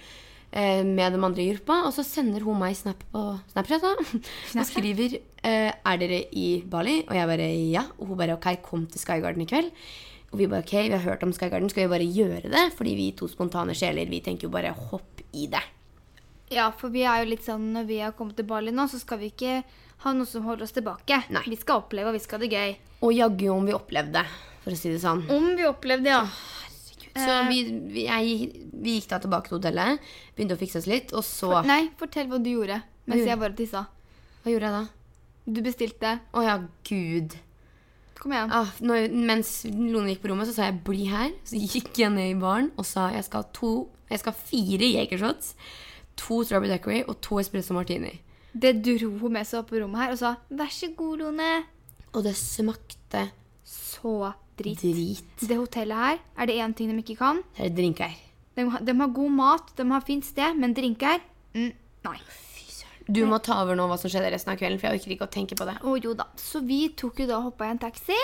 Eh, 0.51 0.83
med 0.85 1.15
de 1.15 1.21
andre 1.23 1.43
i 1.43 1.49
gruppa. 1.53 1.79
Og 1.87 1.95
så 1.95 2.05
sender 2.07 2.45
hun 2.45 2.59
meg 2.61 2.75
snap 2.79 3.01
på 3.13 3.23
Snapchat 3.53 3.85
da, 3.85 3.93
og 4.59 4.67
skriver 4.67 5.17
eh, 5.17 5.71
Er 5.71 6.01
dere 6.01 6.23
i 6.31 6.47
Bali? 6.67 6.99
Og 7.07 7.15
jeg 7.17 7.31
bare 7.31 7.49
ja. 7.71 7.87
Og 7.97 8.11
hun 8.11 8.21
bare 8.21 8.37
ok, 8.37 8.51
kom 8.65 8.85
til 8.91 9.03
Skygarden 9.03 9.45
i 9.45 9.49
kveld. 9.49 9.71
Og 10.33 10.41
vi 10.41 10.49
bare 10.51 10.65
ok, 10.65 10.75
vi 10.89 10.95
har 10.97 11.05
hørt 11.05 11.23
om 11.23 11.31
Skygarden, 11.35 11.71
skal 11.71 11.85
vi 11.87 11.93
bare 11.95 12.11
gjøre 12.11 12.51
det? 12.51 12.67
Fordi 12.75 12.95
vi 12.99 13.11
to 13.15 13.29
spontane 13.31 13.75
sjeler, 13.77 14.09
vi 14.11 14.21
tenker 14.25 14.49
jo 14.49 14.53
bare 14.53 14.75
hopp 14.75 15.23
i 15.31 15.47
det. 15.51 15.63
Ja, 16.51 16.69
for 16.75 16.91
vi 16.91 17.03
er 17.03 17.23
jo 17.23 17.31
litt 17.31 17.43
sånn 17.43 17.71
når 17.75 17.87
vi 17.87 17.99
har 17.99 18.15
kommet 18.15 18.37
til 18.39 18.47
Bali 18.47 18.71
nå, 18.75 18.87
så 18.91 18.99
skal 18.99 19.19
vi 19.19 19.31
ikke 19.33 19.61
ha 20.03 20.13
noe 20.13 20.27
som 20.29 20.45
holder 20.47 20.67
oss 20.67 20.75
tilbake. 20.75 21.23
Nei. 21.33 21.43
Vi 21.47 21.57
skal 21.59 21.81
oppleve, 21.81 22.11
og 22.11 22.15
vi 22.15 22.21
skal 22.23 22.39
ha 22.39 22.45
det 22.45 22.51
gøy. 22.53 22.75
Og 23.07 23.15
jaggu 23.15 23.47
om 23.53 23.67
vi 23.67 23.75
opplevde, 23.75 24.23
for 24.63 24.75
å 24.75 24.79
si 24.79 24.91
det 24.93 25.01
sånn. 25.03 25.25
Om 25.33 25.49
vi 25.57 25.67
opplevde, 25.67 26.11
ja. 26.13 26.21
Så 27.21 27.39
vi, 27.49 27.63
vi, 27.93 28.05
jeg, 28.05 28.67
vi 28.73 28.97
gikk 28.97 29.09
da 29.11 29.19
tilbake 29.23 29.49
til 29.49 29.57
hotellet, 29.59 30.05
begynte 30.35 30.57
å 30.57 30.61
fikse 30.61 30.81
oss 30.81 30.87
litt, 30.89 31.13
og 31.15 31.25
så 31.25 31.63
Nei, 31.67 31.87
fortell 31.99 32.29
hva 32.31 32.39
du 32.41 32.51
gjorde 32.51 32.81
mens 33.07 33.23
jeg 33.23 33.39
bare 33.39 33.55
tissa. 33.55 33.85
Hva 34.43 34.51
gjorde 34.51 34.69
jeg 34.69 34.75
da? 34.75 34.85
Du 35.47 35.61
bestilte. 35.63 36.13
Å 36.35 36.43
ja, 36.43 36.55
gud. 36.89 37.37
Kom 38.17 38.33
igjen. 38.33 38.51
Ah, 38.51 38.71
når, 38.83 39.07
mens 39.13 39.51
Lone 39.69 40.11
gikk 40.11 40.23
på 40.25 40.31
rommet, 40.31 40.49
så 40.49 40.55
sa 40.57 40.67
jeg 40.67 40.81
'bli 40.83 41.07
her'. 41.11 41.35
Så 41.47 41.59
gikk 41.61 41.93
jeg 42.01 42.11
ned 42.11 42.33
i 42.33 42.39
baren 42.39 42.71
og 42.75 42.85
sa 42.85 43.09
jeg 43.13 43.23
skal 43.27 43.45
ha 43.45 43.49
to 43.53 43.89
Jeg 44.09 44.19
skal 44.19 44.31
ha 44.31 44.39
fire 44.39 44.87
Jegershots, 44.87 45.55
to 46.15 46.43
Strawberry 46.43 46.71
Daiquiri 46.71 47.03
og 47.07 47.19
to 47.21 47.39
Espresso 47.41 47.75
Martini. 47.75 48.21
Det 48.55 48.79
dro 48.79 49.09
hun 49.19 49.33
med 49.33 49.45
seg 49.45 49.59
opp 49.59 49.69
på 49.69 49.81
rommet 49.81 49.99
her 49.99 50.11
og 50.11 50.17
sa 50.17 50.35
'vær 50.49 50.71
så 50.71 50.95
god, 50.95 51.19
Lone'. 51.19 51.63
Og 52.13 52.23
det 52.23 52.35
smakte 52.35 53.29
Så 53.63 54.33
drit. 54.57 54.81
drit. 54.81 55.23
Det 55.47 55.57
hotellet 55.57 55.97
her 55.97 56.19
er 56.37 56.45
det 56.49 56.55
én 56.61 56.73
ting 56.75 56.89
de 56.91 56.97
ikke 57.03 57.17
kan. 57.19 57.41
Det 57.57 57.65
er 57.71 57.75
drinker. 57.77 58.15
De, 58.57 58.65
har- 58.73 58.81
de 58.81 58.93
har 58.99 59.07
god 59.13 59.31
mat, 59.37 59.71
de 59.77 59.85
har 59.91 60.01
fint 60.01 60.25
sted, 60.25 60.57
men 60.57 60.73
drinker 60.73 61.19
mm, 61.55 61.71
Nei. 62.07 62.17
Du 63.07 63.21
må 63.25 63.37
ta 63.39 63.61
over 63.63 63.77
nå 63.79 63.85
hva 63.87 63.95
som 63.99 64.11
skjedde 64.11 64.33
resten 64.33 64.51
av 64.51 64.57
kvelden, 64.59 64.79
for 64.81 64.89
jeg 64.89 64.99
orker 64.99 65.13
ikke 65.15 65.27
å 65.29 65.31
tenke 65.31 65.55
på 65.55 65.63
det. 65.69 65.77
Å 65.79 65.93
jo 66.03 66.11
da. 66.19 66.25
Så 66.35 66.59
vi 66.67 66.89
tok 66.99 67.21
jo 67.23 67.27
da 67.29 67.37
hoppa 67.45 67.63
i 67.67 67.71
en 67.71 67.79
taxi 67.79 68.17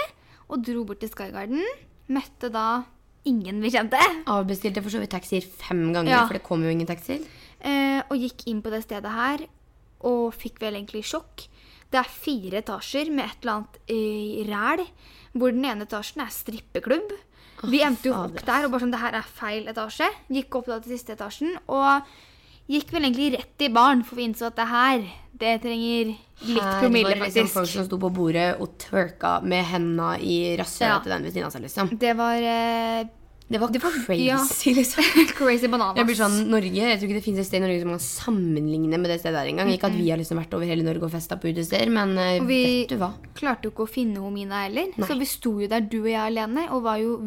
og 0.51 0.59
dro 0.65 0.83
bort 0.89 0.99
til 0.99 1.07
Skygarden. 1.13 1.61
Møtte 2.11 2.49
da 2.51 2.83
ingen 3.29 3.61
vi 3.63 3.71
kjente. 3.71 4.01
Avbestilte 4.27 4.83
for 4.83 4.91
så 4.91 4.99
vidt 4.99 5.13
taxier 5.15 5.45
fem 5.47 5.85
ganger, 5.95 6.11
Ja. 6.11 6.25
for 6.27 6.35
det 6.35 6.43
kom 6.43 6.65
jo 6.65 6.69
ingen 6.73 6.89
taxier. 6.89 7.23
Eh, 7.63 8.01
og 8.09 8.17
gikk 8.19 8.43
inn 8.51 8.59
på 8.61 8.69
det 8.73 8.83
stedet 8.83 9.07
her 9.15 9.45
og 10.03 10.33
fikk 10.35 10.59
vel 10.59 10.75
egentlig 10.75 11.05
sjokk. 11.07 11.47
Det 11.89 12.01
er 12.01 12.09
fire 12.11 12.59
etasjer 12.59 13.07
med 13.13 13.23
et 13.29 13.37
eller 13.39 13.53
annet 13.53 13.79
eh, 13.87 14.43
ræl, 14.51 14.83
hvor 15.33 15.53
den 15.55 15.65
ene 15.65 15.87
etasjen 15.87 16.21
er 16.25 16.29
strippeklubb. 16.33 17.13
Vi 17.69 17.79
endte 17.85 18.09
jo 18.09 18.13
opp 18.17 18.41
der 18.45 18.65
og 18.67 18.73
bare 18.73 18.83
sånn, 18.83 18.91
det 18.93 18.99
her 19.01 19.15
er 19.21 19.27
feil 19.37 19.67
etasje. 19.71 20.09
Gikk 20.35 20.55
opp 20.59 20.67
da 20.71 20.79
til 20.83 20.93
siste 20.97 21.15
etasjen 21.15 21.55
og 21.71 22.03
gikk 22.71 22.91
vel 22.95 23.03
egentlig 23.07 23.33
rett 23.37 23.63
i 23.65 23.69
baren, 23.75 24.03
for 24.07 24.15
vi 24.19 24.27
innså 24.29 24.47
at 24.49 24.55
det 24.59 24.67
her, 24.69 25.01
det 25.39 25.53
trenger 25.63 26.11
litt 26.13 26.61
Her 26.61 26.79
promille, 26.81 27.09
var 27.09 27.19
det 27.19 27.27
liksom 27.29 27.49
folk 27.51 27.71
som 27.71 27.87
sto 27.87 27.99
på 27.99 28.11
bordet 28.15 28.49
og 28.63 28.77
twerka 28.79 29.37
med 29.43 29.65
henda 29.71 30.13
i 30.19 30.55
rasshølet 30.59 30.93
Ja. 30.93 30.99
til 31.03 31.11
den 31.15 31.23
ved 31.27 31.33
siden 31.35 31.47
av 31.49 31.51
seg, 31.55 31.65
liksom. 31.65 31.91
Det 31.99 32.13
var 32.19 32.35
eh, 32.53 33.03
Det 33.49 33.59
var, 33.59 33.69
crazy, 33.75 34.25
ja. 34.25 34.39
liksom. 34.77 35.03
crazy 35.37 35.67
bananas. 35.67 35.97
Jeg 35.99 36.07
blir 36.07 36.17
sånn, 36.17 36.37
Norge, 36.49 36.71
jeg 36.73 36.97
tror 36.99 37.09
ikke 37.09 37.19
det 37.19 37.25
finnes 37.25 37.43
et 37.43 37.49
sted 37.49 37.59
i 37.59 37.63
Norge 37.65 37.83
som 37.83 37.91
kan 37.93 38.03
sammenligne 38.03 38.97
med 38.97 39.11
det 39.11 39.19
stedet 39.21 39.35
der 39.35 39.51
engang. 39.51 39.69
Ikke 39.75 39.91
at 39.91 39.97
vi 39.97 40.09
har 40.09 40.21
liksom 40.21 40.39
vært 40.41 40.55
over 40.57 40.69
hele 40.69 40.85
Norge 40.87 41.05
og 41.09 41.13
festa 41.13 41.37
på 41.37 41.51
utesteder, 41.51 41.91
men 41.93 42.15
eh, 42.17 42.39
Og 42.41 42.47
vi 42.49 42.59
vet 42.63 42.93
du 42.95 42.97
hva? 43.03 43.11
klarte 43.37 43.67
jo 43.67 43.75
ikke 43.75 43.85
å 43.85 43.91
finne 43.91 44.23
Homina 44.23 44.63
heller. 44.65 44.93
Nei. 44.95 45.09
Så 45.09 45.19
vi 45.19 45.29
sto 45.29 45.57
jo 45.61 45.69
der, 45.69 45.85
du 45.85 45.99
og 46.01 46.09
jeg 46.13 46.21
alene, 46.23 46.69
og 46.73 46.85
var 46.87 47.01
jo 47.03 47.17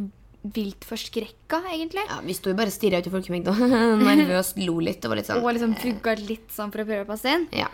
vilt 0.56 0.86
forskrekka, 0.86 1.62
egentlig. 1.74 2.04
Ja, 2.06 2.20
Vi 2.24 2.34
sto 2.38 2.50
jo 2.52 2.58
bare 2.58 2.70
og 2.70 2.76
stirra 2.76 3.00
ut 3.02 3.08
i 3.08 3.12
folkemengda. 3.12 3.54
nervøst 4.06 4.60
lo 4.62 4.78
litt. 4.82 5.04
Og 5.04 5.12
var 5.12 5.20
litt 5.20 5.30
sånn 5.30 5.42
Og 5.42 5.52
liksom 5.56 5.74
fugga 5.82 6.16
litt 6.22 6.50
sånn 6.54 6.72
for 6.74 6.82
å 6.84 6.88
prøve 6.88 7.06
å 7.06 7.10
passe 7.12 7.34
inn. 7.34 7.48
ja. 7.54 7.70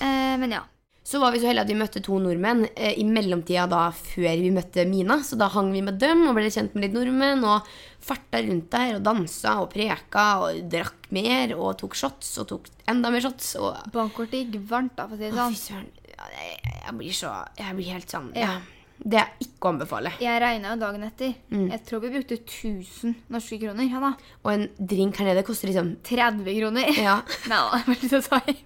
Eh, 0.00 0.36
men 0.40 0.54
ja. 0.56 0.62
Så 1.04 1.18
var 1.18 1.32
vi 1.34 1.40
så 1.42 1.48
heldige 1.50 1.64
at 1.66 1.70
vi 1.72 1.78
møtte 1.80 2.00
to 2.04 2.18
nordmenn 2.22 2.66
eh, 2.76 2.92
i 3.00 3.04
mellomtida 3.04 3.64
da 3.70 3.88
før 3.96 4.36
vi 4.38 4.52
møtte 4.54 4.84
Mina. 4.86 5.16
Så 5.26 5.34
da 5.40 5.48
hang 5.50 5.72
vi 5.74 5.82
med 5.82 5.98
dem 5.98 6.22
og 6.28 6.36
ble 6.36 6.46
kjent 6.52 6.76
med 6.76 6.86
litt 6.86 6.94
nordmenn 6.94 7.42
og 7.42 7.66
farta 8.02 8.38
rundt 8.46 8.68
der 8.70 8.98
og 9.00 9.02
dansa 9.08 9.56
og 9.64 9.72
preka 9.74 10.26
og 10.44 10.60
drakk 10.70 11.08
mer 11.14 11.56
og 11.58 11.74
tok 11.82 11.98
shots 11.98 12.36
og 12.42 12.46
tok 12.52 12.70
enda 12.90 13.10
mer 13.10 13.24
shots. 13.26 13.56
Og 13.58 13.90
Bankkortet 13.94 14.46
gikk 14.46 14.62
varmt, 14.70 14.94
da, 14.98 15.08
for 15.10 15.18
å 15.18 15.18
si 15.18 15.26
det 15.26 15.34
Å, 15.34 15.40
sånn. 15.42 15.58
fy 15.58 15.64
søren. 15.66 15.90
Ja, 16.12 16.30
jeg, 16.38 16.56
jeg 16.84 16.94
blir 17.00 17.14
så 17.18 17.30
Jeg 17.58 17.76
blir 17.80 17.92
helt 17.96 18.14
sånn 18.14 18.30
Ja. 18.38 18.54
Det 19.02 19.18
er 19.18 19.30
ikke 19.42 19.66
å 19.66 19.70
anbefale. 19.72 20.12
Jeg 20.22 20.38
regna 20.38 20.76
jo 20.76 20.78
dagen 20.78 21.02
etter. 21.02 21.32
Mm. 21.50 21.64
Jeg 21.72 21.80
tror 21.88 22.02
vi 22.04 22.10
brukte 22.12 22.36
1000 22.38 23.16
norske 23.34 23.58
kroner. 23.58 23.88
Ja 23.90 23.98
da. 24.04 24.12
Og 24.44 24.52
en 24.52 24.68
drink 24.78 25.18
her 25.18 25.32
nede 25.32 25.42
koster 25.42 25.66
liksom 25.72 25.96
30 26.06 26.46
kroner. 26.60 26.92
Ja, 27.02 27.16
Nei 27.50 27.62
det 27.72 27.86
var 27.88 28.04
litt 28.04 28.20
å 28.20 28.26
ta 28.28 28.38
i. 28.46 28.60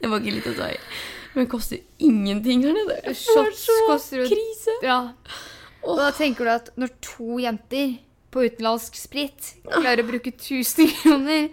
det 0.00 0.10
var 0.10 0.20
ikke 0.20 0.36
litt 0.38 0.50
å 0.50 0.58
ta 0.58 0.68
i. 0.74 0.78
Men 1.34 1.46
det 1.46 1.50
koster 1.52 1.80
ingenting 2.02 2.66
her 2.66 2.74
nede. 2.74 2.98
Det 2.98 3.12
var 3.12 3.18
Shots 3.20 3.64
så 3.68 3.78
koster 3.86 4.22
jo 4.24 4.28
krise. 4.30 4.76
Ja. 4.84 5.00
Og 5.86 5.98
da 6.00 6.10
tenker 6.14 6.46
du 6.46 6.52
at 6.52 6.70
når 6.80 6.94
to 7.04 7.38
jenter 7.40 7.98
på 8.30 8.44
utenlandsk 8.46 8.98
sprit 8.98 9.54
klarer 9.66 10.04
å 10.04 10.10
bruke 10.10 10.32
1000 10.34 10.92
kroner, 11.00 11.48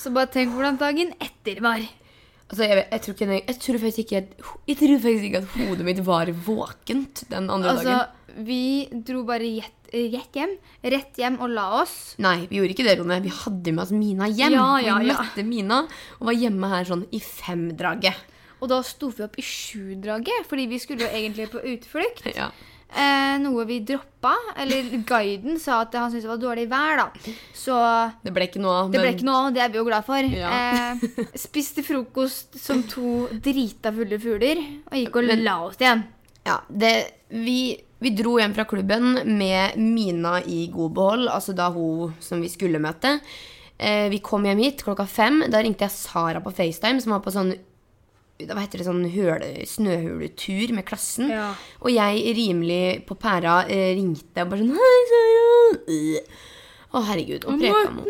så 0.00 0.12
bare 0.12 0.32
tenk 0.32 0.52
hvordan 0.54 0.80
dagen 0.80 1.14
etter 1.20 1.62
var. 1.64 1.84
Altså, 2.50 2.66
jeg, 2.66 2.82
jeg, 2.82 3.02
tror 3.04 3.14
ikke, 3.14 3.26
jeg, 3.36 3.56
tror 3.62 3.76
faktisk 3.78 4.00
ikke 4.00 4.20
Jeg 4.66 4.76
tror 4.80 4.96
faktisk 5.04 5.26
ikke 5.28 5.40
at 5.44 5.52
hodet 5.54 5.84
mitt 5.86 6.00
var 6.02 6.32
våkent 6.34 7.20
den 7.30 7.44
andre 7.46 7.76
Altså, 7.76 7.84
dagen. 7.86 8.16
Vi 8.36 8.88
dro 9.06 9.22
bare 9.28 9.44
rett, 9.58 9.90
rett 9.92 10.36
hjem. 10.38 10.56
Rett 10.82 11.18
hjem 11.20 11.38
og 11.42 11.50
la 11.54 11.66
oss. 11.82 12.14
Nei, 12.22 12.46
vi 12.50 12.60
gjorde 12.60 12.74
ikke 12.76 12.86
det, 12.86 12.98
Rone. 13.00 13.20
Vi 13.24 13.32
hadde 13.34 13.74
med 13.76 13.84
oss 13.84 13.92
Mina 13.94 14.28
hjem. 14.30 14.52
Ja, 14.56 14.66
ja, 14.82 14.98
vi 15.02 15.10
ja. 15.12 15.44
Mina 15.46 15.82
og 16.18 16.26
var 16.30 16.36
hjemme 16.38 16.70
her 16.72 16.84
sånn 16.88 17.06
i 17.10 17.20
femdraget. 17.20 18.26
Og 18.60 18.68
da 18.68 18.82
sto 18.84 19.08
vi 19.08 19.24
opp 19.24 19.38
i 19.40 19.44
sjudraget, 19.46 20.44
fordi 20.48 20.66
vi 20.68 20.78
skulle 20.82 21.06
jo 21.06 21.14
egentlig 21.14 21.50
på 21.52 21.62
utflukt. 21.74 22.26
Ja. 22.36 22.50
Eh, 22.90 23.36
noe 23.38 23.62
vi 23.68 23.76
droppa. 23.86 24.32
Eller 24.58 24.88
guiden 25.06 25.60
sa 25.62 25.76
at 25.84 25.94
han 25.94 26.10
syntes 26.10 26.24
det 26.26 26.30
var 26.32 26.40
dårlig 26.42 26.64
vær, 26.72 26.98
da. 26.98 27.34
Så 27.54 27.76
Det 28.24 28.32
ble 28.34 28.48
ikke 28.48 28.58
noe 28.58 28.80
av. 28.80 28.88
det 28.90 28.98
ble 28.98 29.12
ikke 29.14 29.28
noe 29.28 29.44
av, 29.46 29.52
det 29.54 29.62
er 29.62 29.70
vi 29.70 29.78
jo 29.78 29.84
glad 29.86 30.06
for. 30.08 30.18
Ja. 30.34 30.50
Eh, 30.50 31.04
spiste 31.38 31.84
frokost 31.86 32.58
som 32.58 32.82
to 32.90 33.28
drita 33.46 33.92
fulle 33.94 34.18
fugler, 34.18 34.58
og 34.90 34.98
gikk 34.98 35.20
og 35.22 35.30
la 35.38 35.54
oss 35.68 35.78
igjen. 35.78 36.02
Ja, 36.46 36.60
det, 36.68 36.92
vi, 37.28 37.76
vi 38.00 38.12
dro 38.16 38.38
hjem 38.40 38.54
fra 38.56 38.64
klubben 38.68 39.18
med 39.38 39.76
Mina 39.80 40.38
i 40.42 40.66
god 40.72 40.94
behold, 40.96 41.28
altså 41.28 41.54
da 41.56 41.68
hun 41.74 42.14
som 42.24 42.40
vi 42.40 42.50
skulle 42.52 42.80
møte. 42.82 43.18
Eh, 43.80 44.08
vi 44.12 44.20
kom 44.24 44.44
hjem 44.48 44.62
hit 44.64 44.84
klokka 44.84 45.06
fem. 45.08 45.42
Da 45.52 45.62
ringte 45.62 45.86
jeg 45.86 45.96
Sara 45.96 46.42
på 46.44 46.52
FaceTime, 46.52 47.00
som 47.00 47.16
var 47.16 47.24
på 47.24 47.34
sånn 47.34 47.54
hva 48.40 48.62
heter 48.62 48.80
det, 48.80 48.86
sånn 48.86 49.02
høle, 49.12 49.48
snøhuletur 49.68 50.70
med 50.72 50.86
klassen. 50.88 51.28
Ja. 51.28 51.50
Og 51.84 51.92
jeg 51.92 52.32
rimelig 52.38 53.02
på 53.08 53.16
pæra 53.20 53.66
eh, 53.68 53.90
ringte 53.98 54.46
og 54.46 54.54
bare 54.54 54.62
sånn 54.62 54.78
Hei, 54.78 55.02
Sara! 55.10 56.24
Å, 56.90 57.04
herregud. 57.06 57.44
Og 57.46 57.60
preka 57.60 57.92
med 57.94 58.08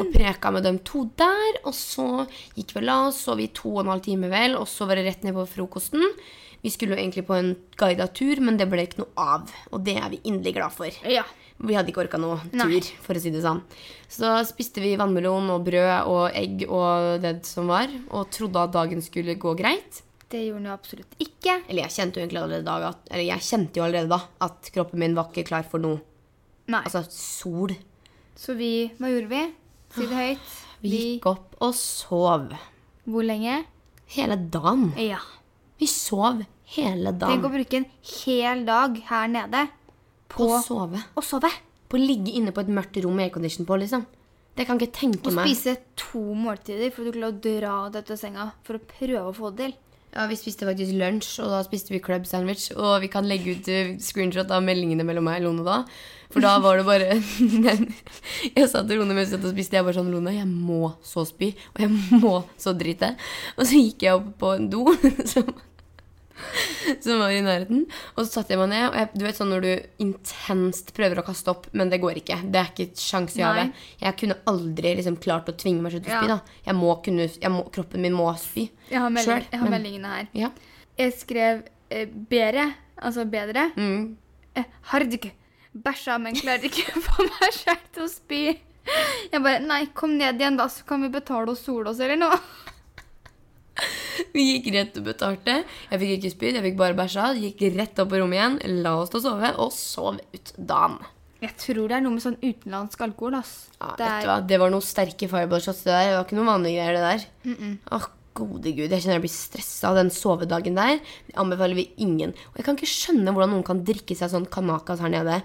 og 0.00 0.08
preka 0.10 0.50
med 0.50 0.64
dem 0.66 0.80
to 0.86 1.04
der. 1.18 1.60
Og 1.68 1.74
så 1.76 2.24
gikk 2.56 2.74
vi 2.74 2.80
og 2.82 2.88
la 2.88 2.96
oss, 3.10 3.20
sov 3.28 3.40
i 3.42 3.46
to 3.54 3.76
og 3.76 3.84
en 3.84 3.92
halv 3.94 4.02
time 4.08 4.30
vel, 4.32 4.56
og 4.58 4.66
så 4.70 4.88
var 4.88 4.98
det 4.98 5.06
rett 5.06 5.22
ned 5.26 5.36
på 5.36 5.46
frokosten. 5.52 6.02
Vi 6.66 6.72
skulle 6.74 6.96
jo 6.96 6.98
egentlig 6.98 7.22
på 7.28 7.36
en 7.36 7.52
guida 7.78 8.08
tur, 8.10 8.40
men 8.42 8.56
det 8.58 8.66
ble 8.66 8.82
ikke 8.88 9.04
noe 9.04 9.12
av. 9.22 9.52
Og 9.70 9.84
det 9.86 9.92
er 10.00 10.08
vi 10.10 10.18
inderlig 10.26 10.56
glad 10.56 10.74
for. 10.74 10.90
Ja. 11.06 11.22
Vi 11.62 11.76
hadde 11.76 11.92
ikke 11.92 12.02
orka 12.02 12.18
noe 12.18 12.40
tur, 12.50 12.58
Nei. 12.58 12.80
for 13.04 13.14
å 13.16 13.20
si 13.22 13.30
det 13.30 13.44
sånn. 13.44 13.60
Så 14.10 14.24
da 14.24 14.40
spiste 14.44 14.82
vi 14.82 14.96
vannmelon 14.98 15.46
og 15.54 15.62
brød 15.68 16.10
og 16.10 16.24
egg 16.36 16.64
og 16.66 17.22
det 17.22 17.36
som 17.46 17.70
var, 17.70 17.92
og 18.10 18.32
trodde 18.34 18.64
at 18.66 18.74
dagen 18.74 19.04
skulle 19.04 19.38
gå 19.40 19.52
greit. 19.56 20.02
Det 20.26 20.40
gjorde 20.42 20.58
den 20.58 20.66
jo 20.66 20.74
absolutt 20.74 21.14
ikke. 21.22 21.54
Eller 21.68 21.84
jeg 21.84 21.94
kjente 21.94 22.18
jo 22.18 22.26
allerede 22.26 22.66
da 22.66 22.90
at, 22.90 23.14
jo 23.78 23.86
allerede 23.86 24.10
da 24.10 24.18
at 24.48 24.72
kroppen 24.74 25.04
min 25.04 25.14
var 25.14 25.30
ikke 25.30 25.46
klar 25.52 25.70
for 25.70 25.86
noe. 25.86 26.02
Nei. 26.66 26.82
Altså 26.82 27.04
sol. 27.14 27.76
Så 28.34 28.58
vi 28.58 28.90
Hva 28.98 29.12
gjorde 29.14 29.30
vi? 29.30 29.44
Si 29.94 30.10
det 30.10 30.18
høyt. 30.18 30.58
Vi 30.82 30.92
gikk 30.96 31.30
opp 31.30 31.54
og 31.62 31.78
sov. 31.78 32.50
Hvor 33.06 33.24
lenge? 33.30 33.62
Hele 34.18 34.34
dagen. 34.50 34.90
Ja. 34.98 35.22
Vi 35.78 35.86
sov 35.86 36.42
hele 36.74 37.12
dagen. 37.14 37.36
Tenk 37.36 37.46
å 37.46 37.52
bruke 37.54 37.80
en 37.80 37.88
hel 38.24 38.64
dag 38.66 38.98
her 39.10 39.30
nede 39.30 39.66
på 40.32 40.50
å 40.50 40.60
sove. 40.64 41.02
å 41.14 41.24
sove. 41.24 41.50
På 41.86 41.98
å 41.98 42.02
ligge 42.02 42.34
inne 42.34 42.50
på 42.54 42.64
et 42.64 42.72
mørkt 42.72 42.98
rom 43.04 43.14
med 43.14 43.28
aircondition 43.28 43.68
på, 43.68 43.78
liksom. 43.78 44.06
Det 44.56 44.64
kan 44.66 44.78
ikke 44.80 44.94
tenke 44.96 45.28
Og 45.28 45.36
Å 45.36 45.44
spise 45.44 45.76
to 46.00 46.22
måltider 46.34 46.88
for 46.94 47.04
du 47.04 47.12
klarer 47.12 47.34
å 47.34 47.40
dra 47.44 47.74
deg 47.92 48.06
ut 48.06 48.14
av 48.14 48.20
senga 48.20 48.46
for 48.64 48.78
å 48.78 48.86
prøve 48.88 49.26
å 49.28 49.34
få 49.36 49.50
det 49.52 49.66
til. 49.66 49.74
Ja, 50.16 50.24
Vi 50.30 50.36
spiste 50.40 50.64
faktisk 50.64 50.96
lunsj, 50.96 51.42
og 51.44 51.50
da 51.52 51.58
spiste 51.66 51.92
vi 51.92 52.00
club 52.00 52.24
sandwich. 52.24 52.70
Og 52.72 53.02
vi 53.02 53.10
kan 53.12 53.26
legge 53.28 53.52
ut 53.52 53.68
eh, 53.68 53.96
screenshot 54.00 54.48
av 54.54 54.64
meldingene 54.64 55.04
mellom 55.04 55.26
meg 55.28 55.42
og 55.42 55.50
Lone 55.50 55.66
da. 55.66 55.82
For 56.32 56.40
da 56.40 56.56
var 56.64 56.80
det 56.80 56.86
bare 56.88 57.18
Jeg 58.56 58.70
sa 58.72 58.80
til 58.80 58.98
Lone 58.98 59.14
mens 59.14 59.28
jeg 59.30 59.42
satt 59.42 59.52
spiste, 59.52 59.76
jeg 59.76 59.84
bare 59.84 59.98
sånn 59.98 60.08
Lone, 60.10 60.32
jeg 60.38 60.48
må 60.48 60.94
så 61.04 61.26
spy, 61.28 61.52
og 61.74 61.84
jeg 61.84 62.22
må 62.22 62.32
så 62.56 62.72
drite. 62.72 63.12
Og 63.58 63.68
så 63.68 63.82
gikk 63.82 64.06
jeg 64.08 64.16
opp 64.16 64.32
på 64.40 64.54
en 64.56 64.70
do 64.72 64.86
som 65.34 65.52
som 67.04 67.18
var 67.22 67.30
i 67.34 67.40
nærheten. 67.44 67.84
Og 68.16 68.20
så 68.24 68.28
satte 68.38 68.54
jeg 68.54 68.60
meg 68.60 68.70
ned, 68.72 68.84
og 68.90 68.96
jeg, 69.00 69.08
du 69.14 69.24
vet 69.26 69.38
sånn 69.38 69.50
når 69.54 69.64
du 69.66 69.70
intenst 70.04 70.92
prøver 70.96 71.20
å 71.22 71.24
kaste 71.26 71.52
opp, 71.52 71.68
men 71.76 71.90
det 71.92 72.00
går 72.02 72.20
ikke. 72.22 72.38
Det 72.52 72.60
er 72.60 72.70
ikke 72.72 72.86
et 72.90 73.02
sjanse 73.02 73.38
i 73.40 73.44
havet. 73.46 73.72
Jeg 74.02 74.18
kunne 74.20 74.38
aldri 74.52 74.94
liksom 75.00 75.16
klart 75.22 75.48
å 75.52 75.56
tvinge 75.56 75.82
meg 75.84 75.96
til 75.96 76.04
å 76.04 76.14
Ja. 76.16 76.26
da. 76.36 76.38
Jeg 76.66 76.74
må 76.78 76.92
kunne, 77.04 77.28
jeg 77.28 77.50
må, 77.54 77.64
kroppen 77.74 78.04
min 78.04 78.12
må 78.16 78.28
spy. 78.40 78.68
Jeg 78.90 79.00
har, 79.00 79.10
melding, 79.10 79.32
Selv, 79.40 79.50
jeg 79.52 79.60
har 79.60 79.68
men- 79.70 79.76
meldingene 79.82 80.12
her. 80.16 80.28
Ja. 80.36 80.50
Jeg 80.98 81.12
skrev 81.18 81.64
eh, 81.90 82.06
bedre, 82.06 82.68
altså 83.00 83.24
bedre. 83.30 83.70
Mm. 83.76 84.16
Eh, 84.56 84.64
Hardg. 84.92 85.30
Bæsja, 85.76 86.14
men 86.18 86.34
klarer 86.34 86.64
ikke 86.64 86.86
å 86.96 87.02
få 87.04 87.24
meg 87.28 87.52
selv 87.52 87.82
til 87.92 88.06
å 88.06 88.08
spy. 88.08 88.44
Jeg 89.32 89.42
bare 89.42 89.58
Nei, 89.60 89.86
kom 89.92 90.14
ned 90.16 90.38
igjen, 90.40 90.56
da, 90.56 90.68
så 90.72 90.86
kan 90.86 91.02
vi 91.02 91.08
betale 91.12 91.50
og 91.52 91.58
sole 91.58 91.90
oss, 91.90 92.00
eller 92.00 92.16
noe. 92.16 92.38
Vi 94.34 94.46
gikk 94.52 94.70
rett 94.74 94.96
og 95.00 95.08
betalte. 95.08 95.58
Jeg 95.90 96.02
fikk 96.02 96.14
ikke 96.16 96.32
spyd, 96.34 96.58
jeg 96.58 96.66
fikk 96.70 96.80
bare 96.80 96.96
bæsja. 96.98 97.28
Gikk 97.40 97.66
rett 97.76 98.02
opp 98.02 98.10
på 98.12 98.22
rommet 98.22 98.38
igjen, 98.40 98.82
la 98.84 98.96
oss 99.02 99.12
til 99.12 99.20
å 99.20 99.26
sove, 99.28 99.52
og 99.62 99.72
sov 99.74 100.18
ut 100.34 100.52
dagen. 100.56 100.98
Jeg 101.42 101.52
tror 101.60 101.90
det 101.90 101.98
er 101.98 102.04
noe 102.04 102.16
med 102.16 102.24
sånn 102.24 102.38
utenlandsk 102.40 103.02
alkohol, 103.04 103.36
ass. 103.42 103.54
Ja, 103.76 103.92
det 103.98 104.06
vet 104.06 104.08
du 104.08 104.22
er, 104.24 104.28
hva? 104.30 104.36
Det 104.52 104.60
var 104.62 104.72
noen 104.72 104.84
sterke 104.84 105.28
fireball-shots. 105.30 105.82
Det 105.84 105.92
der. 105.92 106.10
Det 106.10 106.16
var 106.16 106.28
ikke 106.28 106.38
noen 106.38 106.52
vanlige 106.54 106.78
greier, 106.80 106.96
det 106.96 107.10
der. 107.10 107.74
Åh, 107.96 108.06
gode 108.36 108.72
gud. 108.76 108.90
Jeg 108.90 109.04
kjenner 109.04 109.18
jeg 109.18 109.24
blir 109.26 109.34
stressa 109.34 109.90
av 109.90 110.00
den 110.00 110.12
sovedagen 110.12 110.76
der. 110.78 111.00
Det 111.28 111.36
anbefaler 111.40 111.78
vi 111.78 111.90
ingen. 112.04 112.34
Og 112.52 112.60
jeg 112.60 112.68
kan 112.68 112.78
ikke 112.78 112.92
skjønne 112.92 113.32
hvordan 113.32 113.52
noen 113.54 113.66
kan 113.66 113.84
drikke 113.86 114.16
seg 114.18 114.32
sånn 114.32 114.48
kanakas 114.52 115.02
her 115.04 115.12
nede. 115.12 115.40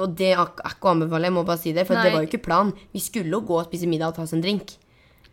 Og 0.00 0.14
det 0.16 0.30
er 0.32 0.40
ikke 0.40 0.64
er 0.70 0.78
å 0.78 0.92
anbefale, 0.94 1.28
jeg 1.28 1.36
må 1.36 1.44
bare 1.48 1.60
si 1.60 1.74
det. 1.76 1.84
For 1.88 1.98
Nei. 1.98 2.06
det 2.06 2.14
var 2.14 2.24
jo 2.24 2.30
ikke 2.30 2.46
plan. 2.46 2.72
Vi 2.94 3.02
skulle 3.02 3.34
jo 3.34 3.42
gå 3.50 3.58
og 3.60 3.68
spise 3.68 3.90
middag 3.90 4.14
og 4.14 4.18
ta 4.18 4.24
oss 4.24 4.32
en 4.36 4.44
drink. 4.44 4.76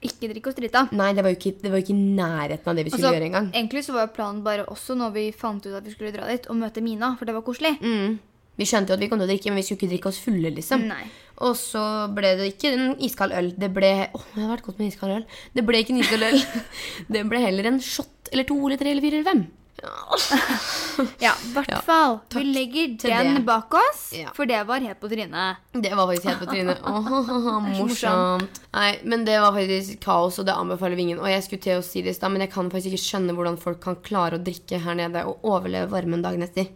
Ikke 0.02 0.30
drikk 0.32 0.48
og 0.48 0.54
strita. 0.56 0.86
Nei, 0.96 1.10
det 1.14 1.24
var 1.26 1.34
jo 1.34 1.38
ikke, 1.40 1.56
det 1.62 1.72
var 1.74 1.82
ikke 1.84 1.92
i 1.96 2.00
nærheten 2.16 2.72
av 2.72 2.76
det 2.80 2.86
vi 2.88 2.92
skulle 2.94 3.04
Altså, 3.10 3.16
gjøre 3.18 3.28
engang. 3.30 3.50
egentlig 3.54 3.84
så 3.84 3.94
var 3.98 4.08
planen 4.16 4.44
bare 4.46 4.66
også 4.72 4.96
når 4.96 5.12
vi 5.18 5.26
fant 5.36 5.66
ut 5.66 5.76
at 5.76 5.84
vi 5.84 5.92
skulle 5.92 6.14
dra 6.16 6.28
dit, 6.32 6.48
å 6.48 6.56
møte 6.56 6.82
Mina, 6.86 7.16
for 7.20 7.26
det 7.28 7.36
var 7.36 7.44
koselig. 7.44 7.76
Mm. 7.84 8.18
Vi 8.60 8.68
skjønte 8.68 8.92
jo 8.92 8.98
at 8.98 9.04
vi 9.04 9.08
kom 9.12 9.20
til 9.20 9.28
å 9.28 9.32
drikke, 9.32 9.52
men 9.52 9.60
vi 9.60 9.64
skulle 9.68 9.80
ikke 9.80 9.92
drikke 9.94 10.10
oss 10.12 10.20
fulle, 10.24 10.50
liksom. 10.56 10.82
Nei. 10.88 11.04
Og 11.48 11.54
så 11.56 11.84
ble 12.12 12.34
det 12.36 12.48
ikke 12.54 12.74
en 12.76 12.90
iskald 13.08 13.32
øl. 13.32 13.54
Det 13.56 13.70
ble 13.72 13.92
Åh, 14.12 14.26
det 14.36 14.42
hadde 14.42 14.52
vært 14.52 14.66
godt 14.66 14.80
med 14.82 14.90
iskald 14.92 15.14
øl. 15.16 15.24
Det 15.56 15.64
ble 15.68 15.80
ikke 15.84 15.94
en 15.96 16.02
iskald 16.04 16.26
øl. 16.28 16.42
Det 17.16 17.22
ble 17.32 17.40
heller 17.46 17.70
en 17.72 17.80
shot 17.80 18.32
eller 18.34 18.44
to 18.50 18.58
eller 18.68 18.78
tre 18.82 18.92
eller 18.92 19.06
fire 19.06 19.20
eller 19.22 19.32
fem. 19.32 19.46
Ja, 21.20 21.32
i 21.32 21.52
hvert 21.54 21.70
Ja, 21.72 21.80
fall. 21.86 22.18
Vi 22.34 22.44
legger 22.44 22.98
den 23.02 23.36
det. 23.36 23.46
bak 23.46 23.74
oss, 23.74 24.14
Ja. 24.18 24.32
for 24.36 24.46
det 24.46 24.60
var 24.68 24.80
helt 24.84 25.00
på 25.00 25.08
trynet. 25.10 25.58
Det 25.74 25.92
var 25.96 26.08
faktisk 26.08 26.28
helt 26.28 26.40
på 26.40 26.50
trynet. 26.52 26.82
Åh, 26.84 27.60
morsomt. 27.80 28.60
Nei, 28.74 29.00
men 29.04 29.24
det 29.26 29.40
var 29.42 29.54
faktisk 29.56 30.00
kaos, 30.04 30.40
og 30.40 30.46
det 30.50 30.54
anbefaler 30.56 30.96
vi 31.00 31.02
ingen. 31.08 31.20
Og 31.24 31.28
jeg 31.32 31.44
skulle 31.46 31.62
til 31.62 31.80
å 31.80 31.84
si 31.86 32.02
det 32.02 32.12
i 32.12 32.18
stad, 32.18 32.32
men 32.32 32.42
jeg 32.42 32.52
kan 32.52 32.70
faktisk 32.70 32.92
ikke 32.94 33.06
skjønne 33.06 33.36
hvordan 33.38 33.58
folk 33.62 33.80
kan 33.84 33.96
klare 34.04 34.40
å 34.40 34.44
drikke 34.44 34.80
her 34.84 34.96
nede 35.00 35.24
og 35.26 35.40
overleve 35.44 35.90
varmen 35.90 36.22
dagen 36.26 36.44
etter. 36.44 36.68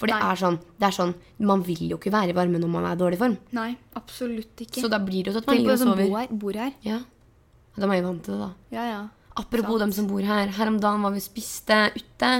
For 0.00 0.08
det 0.08 0.16
er 0.16 0.36
sånn, 0.40 0.56
det 0.80 0.86
er 0.88 0.94
sånn 0.96 1.10
Man 1.44 1.60
vil 1.62 1.90
jo 1.90 1.98
ikke 1.98 2.08
være 2.10 2.30
i 2.32 2.32
varme 2.32 2.56
når 2.58 2.70
man 2.72 2.86
er 2.88 2.94
i 2.96 3.00
dårlig 3.02 3.18
form. 3.20 3.36
Nei, 3.52 3.76
absolutt 3.94 4.56
ikke. 4.64 4.80
Så 4.80 4.88
da 4.88 4.96
blir 4.98 5.24
det 5.24 5.34
jo 5.34 5.36
sånn 5.36 5.44
at 5.44 5.46
man 5.50 5.56
Tenk 5.56 5.66
på 5.66 5.68
ligger 5.68 5.76
de 5.76 5.82
og 5.82 5.84
som 5.84 5.92
sover. 5.92 6.08
bor 6.08 6.18
her. 6.18 6.28
Bor 6.32 6.52
her. 6.56 6.72
Ja. 6.82 7.00
De 7.76 7.84
er 7.84 8.00
jo 8.00 8.06
vant 8.08 8.22
til 8.24 8.32
det, 8.34 8.40
da. 8.40 8.50
Ja, 8.72 8.84
ja. 8.88 9.00
Apropos 9.38 9.78
dem 9.78 9.92
som 9.94 10.08
bor 10.10 10.20
her. 10.26 10.50
Her 10.56 10.68
om 10.68 10.80
dagen 10.82 11.04
var 11.04 11.12
vi 11.14 11.20
og 11.22 11.24
spiste 11.24 11.76
ute. 11.94 12.30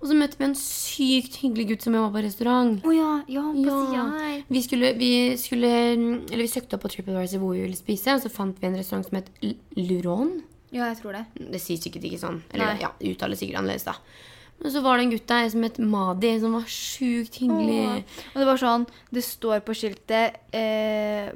Og 0.00 0.10
så 0.10 0.16
møtte 0.18 0.36
vi 0.38 0.44
en 0.44 0.56
sykt 0.58 1.38
hyggelig 1.40 1.66
gutt 1.70 1.86
som 1.86 1.96
var 1.96 2.10
på 2.12 2.22
restaurant. 2.26 2.84
Oh, 2.84 2.92
ja, 2.94 3.22
ja, 3.32 3.44
på 3.54 3.76
Ja. 3.94 4.04
Vi 4.48 4.62
skulle, 4.62 4.92
vi 5.00 5.12
skulle 5.40 5.70
Eller 5.94 6.44
vi 6.44 6.50
søkte 6.52 6.76
opp 6.76 6.84
på 6.84 6.92
TripAdvisor 6.92 7.40
hvor 7.40 7.54
vi 7.56 7.64
ville 7.64 7.78
spise, 7.78 8.12
og 8.14 8.20
så 8.22 8.32
fant 8.32 8.60
vi 8.60 8.68
en 8.68 8.76
restaurant 8.76 9.08
som 9.08 9.16
het 9.18 9.30
Luron. 9.76 10.42
Ja, 10.74 10.90
jeg 10.90 11.00
tror 11.00 11.16
det. 11.16 11.24
Det 11.54 11.62
sier 11.62 11.80
sikkert 11.80 12.04
ikke 12.10 12.20
sånn. 12.20 12.42
Eller 12.52 12.74
Nei. 12.74 12.82
ja, 12.82 12.92
uttaler 13.00 13.38
sikkert 13.38 13.62
annerledes, 13.62 13.86
da. 13.86 13.94
Men 14.60 14.70
så 14.70 14.82
var 14.84 14.98
det 14.98 15.04
en 15.06 15.12
gutt 15.14 15.26
der 15.30 15.48
som 15.50 15.64
het 15.66 15.78
Madi, 15.78 16.30
som 16.42 16.54
var 16.54 16.68
sjukt 16.70 17.40
hyggelig. 17.42 17.82
Åh. 17.88 18.22
Og 18.34 18.38
det 18.42 18.46
var 18.48 18.60
sånn 18.60 18.86
Det 19.10 19.24
står 19.26 19.64
på 19.66 19.74
skiltet 19.76 20.38
eh, 20.54 21.30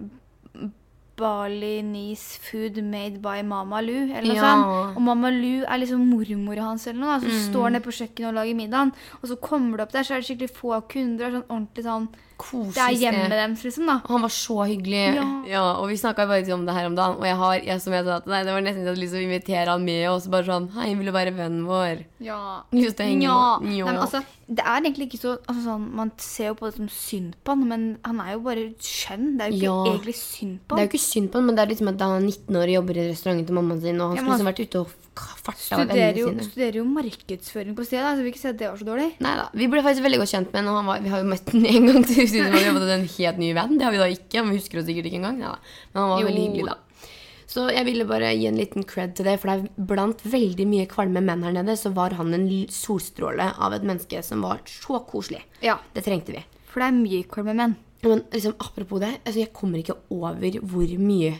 Balinese 1.18 2.38
food 2.38 2.78
made 2.84 3.20
by 3.22 3.42
Mama 3.42 3.80
Lu, 3.82 4.10
eller 4.12 4.22
noe 4.22 4.34
Ja. 4.36 4.42
sånt. 4.54 4.96
Og 4.96 5.02
Mama 5.02 5.30
Lu 5.30 5.64
er 5.64 5.78
liksom 5.78 6.06
mormora 6.10 6.62
hans 6.70 6.86
eller 6.86 7.00
noe, 7.00 7.20
som 7.20 7.28
Mm. 7.30 7.52
står 7.52 7.70
nede 7.72 7.82
på 7.84 7.92
kjøkkenet 7.98 8.28
og 8.28 8.34
lager 8.34 8.54
middagen. 8.54 8.92
Og 9.22 9.28
så 9.28 9.36
kommer 9.40 9.76
du 9.76 9.82
opp 9.82 9.92
der, 9.92 10.02
så 10.02 10.14
er 10.14 10.20
det 10.20 10.26
skikkelig 10.28 10.50
få 10.52 10.80
kunder. 10.88 11.30
Sånn 11.30 11.44
ordentlig 11.48 11.84
sånn 11.84 12.08
Koselig 12.38 12.74
Det 12.74 12.82
er 12.84 12.94
sted. 12.94 13.02
hjemmet 13.02 13.30
deres, 13.34 13.62
liksom, 13.66 13.86
da. 13.90 13.96
Og 14.04 14.10
han 14.14 14.22
var 14.22 14.30
så 14.30 14.56
hyggelig. 14.70 15.00
Ja. 15.50 15.62
og 15.80 15.88
vi 15.90 15.96
snakka 15.98 16.26
faktisk 16.30 16.54
om 16.54 16.64
det 16.66 16.74
her 16.76 16.86
om 16.86 16.94
dagen. 16.94 17.16
Og 17.18 17.26
jeg 17.26 17.36
har, 17.36 17.54
jeg, 17.66 17.80
som 17.82 17.92
jeg 17.92 18.04
sa 18.06 18.20
til 18.20 18.30
deg, 18.32 18.46
det 18.46 18.52
var 18.54 18.62
nesten 18.62 18.82
så 18.82 18.86
jeg 18.86 18.92
hadde 18.94 19.02
lyst 19.02 19.12
til 19.16 19.20
å 19.22 19.26
invitere 19.28 19.66
han 19.74 19.84
med. 19.84 20.02
Og 20.12 20.20
så 20.22 20.30
bare 20.30 20.46
sånn 20.46 20.68
Hei, 20.78 20.94
vil 20.94 21.06
du 21.06 21.12
være 21.12 21.34
vennen 21.34 21.64
vår? 21.66 22.04
Ja. 22.22 22.38
Lyst 22.72 22.96
til 22.96 23.06
å 23.06 23.08
henge 23.10 23.22
ja. 23.26 23.58
med- 23.58 23.68
Nei, 23.74 23.82
men 23.82 23.98
altså, 23.98 24.22
det 24.48 24.64
er 24.64 24.80
egentlig 24.80 25.08
ikke 25.10 25.20
så 25.20 25.32
altså, 25.48 25.62
sånn, 25.66 25.90
Man 25.98 26.12
ser 26.16 26.46
jo 26.48 26.54
på 26.54 26.70
det 26.70 26.76
som 26.76 26.88
synd 26.88 27.34
på 27.44 27.48
han, 27.56 27.66
men 27.68 27.98
han 28.04 28.20
er 28.20 28.32
jo 28.34 28.40
bare 28.46 28.68
skjønn. 28.78 29.36
Det 29.36 29.42
er 29.42 29.50
jo 29.50 29.56
ikke 29.58 29.66
Ja. 29.66 29.92
egentlig 29.92 30.14
synd 30.14 30.58
på 30.68 30.76
Det 30.76 30.78
er 30.78 30.78
han. 30.78 30.88
jo 30.88 30.92
ikke 30.94 31.04
synd 31.10 31.28
på 31.30 31.34
han, 31.34 31.46
men 31.46 31.54
det 31.56 31.62
er 31.66 31.74
liksom 31.74 31.88
at 31.92 32.00
han 32.00 32.22
er 32.22 32.26
19 32.26 32.56
år 32.56 32.62
og 32.62 32.76
jobber 32.78 32.96
i 33.02 33.08
restauranten 33.10 33.46
til 33.46 33.54
mammaen 33.58 33.80
sin, 33.82 34.00
og 34.00 34.08
han 34.08 34.16
Ja, 34.16 34.22
skulle 34.22 34.38
liksom 34.38 34.52
vært 34.54 34.62
ute 34.68 34.78
og 34.80 34.88
farta 35.18 35.78
Studerer 35.82 36.16
jo, 36.20 36.30
sine. 36.32 36.46
studerer 36.48 36.78
jo 36.80 36.84
markedsføring 36.88 37.76
på 37.78 37.84
stedet, 37.86 38.04
så 38.08 38.16
jeg 38.16 38.24
vil 38.24 38.32
ikke 38.32 38.42
si 38.42 38.48
at 38.52 38.58
det 38.60 38.68
var 38.70 38.80
så 38.80 38.88
dårlig. 38.88 39.08
Neida. 39.24 39.46
Vi 39.54 39.68
ble 39.72 39.82
faktisk 39.84 40.04
veldig 40.06 40.18
godt 40.22 40.32
kjent 40.34 40.52
med 40.56 40.68
han 40.72 40.90
vi 41.04 41.12
har 41.14 41.22
jo 41.24 41.30
møtt 41.30 41.52
ham 41.54 41.64
en 41.74 41.86
gang 41.92 42.04
til. 42.08 42.26
Det 42.26 42.50
vi 42.52 42.74
fått 42.78 42.92
en 42.96 43.08
helt 43.18 43.38
ny 43.44 43.52
venn. 43.56 43.78
Det 43.78 43.84
har 43.88 43.94
vi 43.94 44.02
da 44.02 44.08
ikke, 44.12 44.44
vi 44.50 44.58
husker 44.60 44.80
oss 44.82 44.86
sikkert 44.90 45.08
ikke 45.10 45.20
engang. 45.22 45.38
Neida. 45.42 45.58
Men 45.94 46.02
han 46.02 46.10
var 46.14 46.20
Jo 46.22 46.28
veldig 46.30 46.44
hyggelig, 46.48 46.66
da. 46.72 46.76
Så 47.48 47.62
jeg 47.72 47.84
ville 47.88 48.04
bare 48.04 48.28
gi 48.36 48.44
en 48.50 48.58
liten 48.60 48.84
cred 48.84 49.14
til 49.16 49.24
det, 49.24 49.38
for 49.40 49.48
det 49.48 49.54
er 49.70 49.86
blant 49.88 50.20
veldig 50.20 50.66
mye 50.68 50.84
kvalme 50.90 51.22
menn 51.24 51.42
her 51.46 51.54
nede, 51.56 51.78
så 51.80 51.88
var 51.96 52.12
han 52.18 52.34
en 52.36 52.44
solstråle 52.68 53.46
av 53.56 53.72
et 53.72 53.86
menneske 53.88 54.20
som 54.22 54.42
var 54.44 54.60
så 54.68 55.00
koselig. 55.08 55.40
Ja, 55.64 55.78
Det 55.96 56.04
trengte 56.04 56.34
vi. 56.36 56.42
for 56.68 56.80
det 56.84 56.88
er 56.90 56.98
mye 56.98 57.24
kvalme 57.24 57.54
menn. 57.56 57.76
Men 58.04 58.20
liksom, 58.30 58.52
apropos 58.60 59.00
det, 59.00 59.14
altså, 59.24 59.40
jeg 59.40 59.52
kommer 59.56 59.80
ikke 59.80 59.96
over 60.12 60.60
hvor 60.60 60.92
mye 61.00 61.32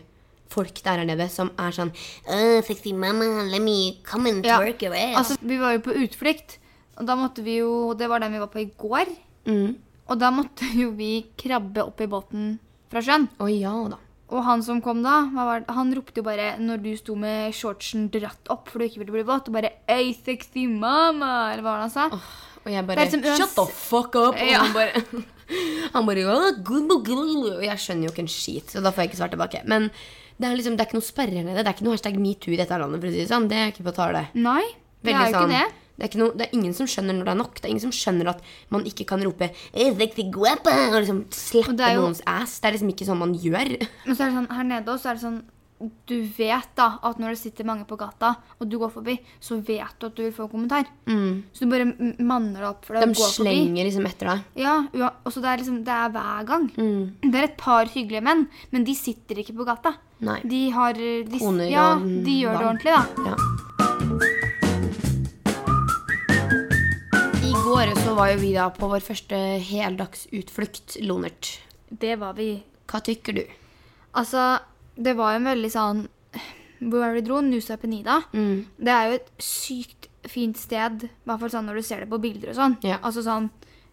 folk 0.50 0.74
det 0.82 0.86
er 0.94 1.04
nede 1.08 1.28
som 1.30 1.50
er 1.58 1.74
sånn 1.76 1.92
Oh, 2.28 2.60
sexy 2.66 2.92
mama, 2.92 3.44
let 3.50 3.60
me 3.62 3.98
come 4.04 4.26
and 4.30 4.44
Ja. 4.46 4.58
twerk 4.58 4.82
your 4.82 4.94
ass. 4.94 5.16
Altså, 5.22 5.36
vi 5.42 5.58
var 5.58 5.72
jo 5.76 5.80
på 5.80 5.94
utflukt, 6.04 6.58
og 6.98 7.06
da 7.06 7.14
måtte 7.16 7.42
vi 7.44 7.58
jo 7.58 7.94
Det 7.94 8.08
var 8.08 8.20
den 8.20 8.32
vi 8.32 8.38
var 8.38 8.48
på 8.48 8.60
i 8.64 8.70
går. 8.78 9.06
mm. 9.46 9.76
Og 10.08 10.18
da 10.18 10.30
måtte 10.32 10.64
jo 10.74 10.90
vi 10.96 11.26
krabbe 11.36 11.84
opp 11.84 12.00
i 12.00 12.06
båten 12.06 12.58
fra 12.90 13.00
sjøen. 13.04 13.28
Å 13.38 13.48
ja 13.52 13.74
da. 13.92 13.98
Og 14.30 14.44
han 14.44 14.62
som 14.62 14.80
kom 14.84 15.02
da, 15.02 15.22
han 15.68 15.92
ropte 15.96 16.20
jo 16.20 16.22
bare 16.22 16.58
når 16.60 16.82
du 16.82 16.90
sto 16.96 17.14
med 17.16 17.52
shortsen 17.56 18.10
dratt 18.12 18.48
opp 18.52 18.68
for 18.68 18.78
du 18.78 18.84
ikke 18.84 18.98
ville 19.00 19.12
bli 19.12 19.22
våt, 19.22 19.48
og 19.48 19.54
bare 19.54 19.70
Ei, 19.88 20.12
sexy 20.12 20.66
mama! 20.68 21.52
Eller 21.52 21.62
hva 21.62 21.76
var 21.76 21.80
det 21.80 21.86
han 21.88 21.96
sa? 21.96 22.20
Og 22.64 22.72
jeg 22.72 22.86
bare 22.86 23.10
som 23.10 23.22
Shut 23.22 23.54
the 23.56 23.66
fuck 23.72 24.16
up! 24.16 24.34
Og 24.34 24.52
han 24.52 24.72
bare 24.72 25.02
Han 25.94 26.04
bare. 26.04 26.24
Og 26.28 27.64
jeg 27.64 27.78
skjønner 27.80 28.04
jo 28.08 28.12
ikke 28.12 28.24
en 28.26 28.28
skit, 28.32 28.68
så 28.74 28.82
da 28.84 28.92
får 28.92 29.04
jeg 29.04 29.10
ikke 29.12 29.20
svart 29.22 29.32
tilbake. 29.32 29.62
Men 29.64 29.88
det 30.38 30.46
er 30.48 30.54
liksom, 30.56 30.76
det 30.76 30.84
er 30.84 30.88
ikke 30.88 30.98
noe 31.00 31.08
sperrer 31.08 31.42
nede. 31.44 31.58
Det 31.62 31.66
er 31.66 31.74
ikke 31.74 31.84
noe 31.88 31.96
hashtag 31.96 32.16
metoo 32.22 32.52
i 32.54 32.56
dette 32.60 32.78
landet, 32.78 33.00
for 33.02 33.08
å 33.08 33.12
si 33.12 33.18
det 33.24 33.28
sånn. 33.30 33.48
Det 33.50 33.56
er 33.58 33.72
ikke 33.72 33.84
på 33.88 33.94
tale. 33.96 34.28
Nei, 34.34 34.62
det 35.02 35.10
Veldig 35.12 35.18
er 35.18 35.30
jo 35.32 35.34
sånn, 35.38 35.50
ikke 35.50 35.58
det. 35.58 35.84
Det 35.98 36.04
er, 36.04 36.08
ikke 36.12 36.18
noe, 36.22 36.34
det 36.38 36.44
er 36.46 36.52
ingen 36.54 36.74
som 36.78 36.86
skjønner 36.86 37.16
når 37.18 37.24
det 37.26 37.32
er 37.32 37.38
nok. 37.40 37.54
Det 37.58 37.64
er 37.66 37.72
ingen 37.74 37.82
som 37.88 37.94
skjønner 37.98 38.28
at 38.30 38.42
man 38.70 38.84
ikke 38.86 39.04
kan 39.10 39.22
rope 39.26 39.48
«Eh, 39.74 39.88
sexy 39.98 40.28
guapa 40.30 40.70
og 40.92 41.00
liksom 41.02 41.24
Og 41.26 41.34
slappe 41.34 41.74
det 41.76 41.86
er 41.88 41.94
jo- 41.96 42.02
noens 42.06 42.20
ass. 42.24 42.60
Det 42.60 42.68
er 42.68 42.72
liksom 42.76 42.92
ikke 42.94 43.06
sånn 43.08 43.18
man 43.18 43.34
gjør. 43.34 43.72
Men 44.06 44.14
så 44.14 44.22
er 44.22 44.30
det 44.30 44.36
sånn, 44.38 44.50
her 44.54 44.62
nede 44.64 44.86
også 44.94 45.10
er 45.10 45.14
det 45.18 45.22
sånn 45.24 45.42
Du 45.78 46.16
vet 46.34 46.70
da 46.74 46.88
at 47.06 47.20
når 47.22 47.36
det 47.36 47.38
sitter 47.38 47.66
mange 47.68 47.84
på 47.86 47.94
gata, 48.00 48.32
og 48.58 48.66
du 48.66 48.78
går 48.80 48.90
forbi, 48.90 49.14
så 49.38 49.60
vet 49.62 49.94
du 50.00 50.06
at 50.08 50.16
du 50.16 50.22
vil 50.24 50.32
få 50.34 50.48
en 50.48 50.50
kommentar. 50.50 50.88
Så 51.06 51.62
du 51.62 51.70
bare 51.70 51.86
manner 52.18 52.58
deg 52.64 52.68
opp 52.72 52.84
for 52.88 52.98
deg 52.98 53.04
De 53.06 53.12
å 53.14 53.14
gå 53.14 53.28
forbi. 53.28 53.52
slenger 53.52 53.86
liksom 53.86 54.08
etter 54.10 54.26
deg. 54.32 54.42
Ja, 54.58 54.74
ja 54.98 55.12
og 55.22 55.30
så 55.30 55.38
det 55.44 55.52
er 55.52 55.62
liksom, 55.62 55.78
det 55.86 55.94
er 55.94 56.10
hver 56.16 56.48
gang. 56.50 56.66
Mm. 56.74 57.04
Det 57.30 57.38
er 57.38 57.46
et 57.46 57.56
par 57.60 57.86
hyggelige 57.92 58.24
menn, 58.26 58.48
men 58.74 58.82
de 58.88 58.94
sitter 58.98 59.38
ikke 59.44 59.54
på 59.60 59.68
gata. 59.70 59.94
Nei. 60.26 60.40
De 60.50 60.64
har 60.74 60.98
de, 60.98 61.38
Koner 61.38 61.70
Ja, 61.70 61.92
og 61.94 62.02
de 62.26 62.34
gjør 62.40 62.58
det 62.58 62.66
ordentlig, 62.72 62.92
da. 62.98 63.04
Ja. 63.30 64.38
I 67.44 67.52
går 67.54 67.94
så 68.02 68.14
var 68.18 68.32
jo 68.32 68.40
vi 68.42 68.50
da 68.56 68.66
på 68.74 68.88
vår 68.90 69.04
første 69.04 69.38
heldagsutflukt, 69.68 70.98
Lonert. 71.06 71.54
Det 71.88 72.16
var 72.20 72.34
vi. 72.38 72.50
Hva 72.88 73.00
tykker 73.04 73.36
du? 73.38 73.44
Altså, 74.18 74.58
det 74.98 75.14
var 75.18 75.34
jo 75.34 75.42
en 75.42 75.50
veldig 75.52 75.70
sånn 75.72 76.04
Hvor 76.78 77.00
var 77.00 77.12
det 77.12 77.20
vi 77.20 77.26
dro? 77.26 77.40
Nusa 77.42 77.76
Penida. 77.80 78.20
Mm. 78.34 78.66
Det 78.78 78.92
er 78.94 79.08
jo 79.08 79.16
et 79.18 79.30
sykt 79.42 80.08
fint 80.28 80.58
sted, 80.58 81.06
i 81.08 81.26
hvert 81.26 81.40
fall 81.40 81.50
sånn 81.50 81.66
når 81.70 81.80
du 81.80 81.86
ser 81.86 82.04
det 82.04 82.10
på 82.10 82.20
bilder 82.22 82.52
og 82.52 82.58
sånn. 82.58 82.76
Ja. 82.86 83.00
Altså 83.02 83.24
sånn 83.26 83.48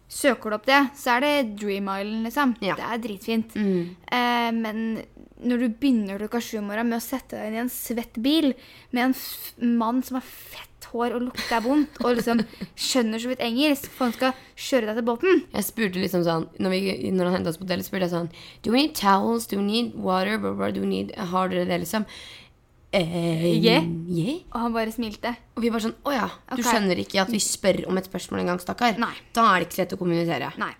Søker 0.06 0.52
du 0.52 0.54
opp 0.54 0.66
det, 0.68 0.78
så 0.94 1.16
er 1.16 1.24
det 1.24 1.30
Dream 1.58 1.88
Island, 1.90 2.26
liksom. 2.28 2.52
Ja. 2.62 2.76
Det 2.78 2.84
er 2.86 3.00
dritfint. 3.02 3.56
Mm. 3.58 3.88
Eh, 4.06 4.50
men 4.54 4.84
når 5.42 5.64
du 5.64 5.66
begynner 5.80 6.20
klokka 6.20 6.38
sju 6.38 6.60
om 6.60 6.68
morgenen 6.70 6.92
med 6.92 7.00
å 7.00 7.02
sette 7.02 7.34
deg 7.34 7.50
inn 7.50 7.56
i 7.58 7.62
en 7.64 7.72
svett 7.72 8.20
bil 8.22 8.52
med 8.94 9.08
en 9.08 9.74
mann 9.80 10.04
som 10.06 10.20
er 10.20 10.28
fett 10.28 10.75
hår 10.92 11.16
og 11.16 11.26
lukter 11.28 11.62
vondt, 11.64 12.00
og 12.04 12.16
liksom 12.18 12.40
skjønner 12.86 13.22
så 13.22 13.32
vidt 13.32 13.44
engelsk, 13.44 13.90
for 13.92 14.08
han 14.08 14.16
skal 14.16 14.32
kjøre 14.56 14.90
deg 14.90 15.00
til 15.00 15.06
båten 15.10 15.44
Jeg 15.52 15.66
spurte 15.66 16.00
liksom 16.00 16.24
sånn 16.26 16.48
Når, 16.62 16.72
vi, 16.72 17.10
når 17.12 17.28
han 17.30 17.38
hentet 17.38 17.52
oss 17.52 17.60
på 17.60 17.66
hotellet, 17.66 17.86
spurte 17.88 18.08
jeg 18.08 18.14
sånn 18.14 18.32
Do 18.64 18.72
we 18.72 18.82
need 18.84 18.96
towels? 18.98 19.46
Do 19.50 19.60
we 19.60 19.66
need 19.66 19.94
water? 19.94 20.38
Do 20.40 20.82
we 20.82 20.90
need, 20.90 21.14
har 21.32 21.52
dere 21.52 21.68
det, 21.68 21.82
liksom? 21.84 22.06
eh, 22.96 23.46
Yeah. 23.56 23.84
yeah. 24.08 24.38
Og 24.52 24.60
han 24.60 24.72
bare 24.74 24.92
smilte. 24.94 25.34
Og 25.56 25.64
vi 25.64 25.72
var 25.72 25.82
sånn 25.84 25.96
Å 26.06 26.14
ja, 26.14 26.28
du 26.50 26.60
okay. 26.60 26.68
skjønner 26.70 27.02
ikke 27.02 27.22
at 27.24 27.32
vi 27.32 27.40
spør 27.42 27.84
om 27.90 27.98
et 28.00 28.08
spørsmål 28.08 28.42
en 28.42 28.52
gang, 28.52 28.62
stakkar? 28.62 28.96
Da 29.36 29.50
er 29.50 29.60
det 29.60 29.68
ikke 29.68 29.78
så 29.78 29.84
lett 29.84 29.96
å 29.96 30.00
kommunisere. 30.00 30.52
Nei. 30.60 30.72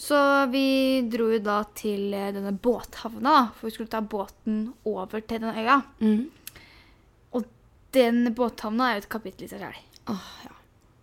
Så 0.00 0.16
vi 0.48 1.02
dro 1.12 1.26
jo 1.28 1.40
da 1.44 1.58
til 1.76 2.14
eh, 2.16 2.30
denne 2.32 2.54
båthavna, 2.56 3.50
for 3.56 3.68
vi 3.68 3.74
skulle 3.74 3.92
ta 3.92 4.00
båten 4.00 4.70
over 4.88 5.20
til 5.20 5.42
den 5.42 5.52
øya. 5.52 5.80
Mm. 6.00 6.22
Den 7.96 8.34
båthavna 8.34 8.90
er 8.90 8.98
jo 8.98 9.04
et 9.04 9.08
kapittel 9.12 9.46
i 9.46 9.50
seg 9.50 9.62
sjøl. 9.64 9.78
Ja. 10.10 10.56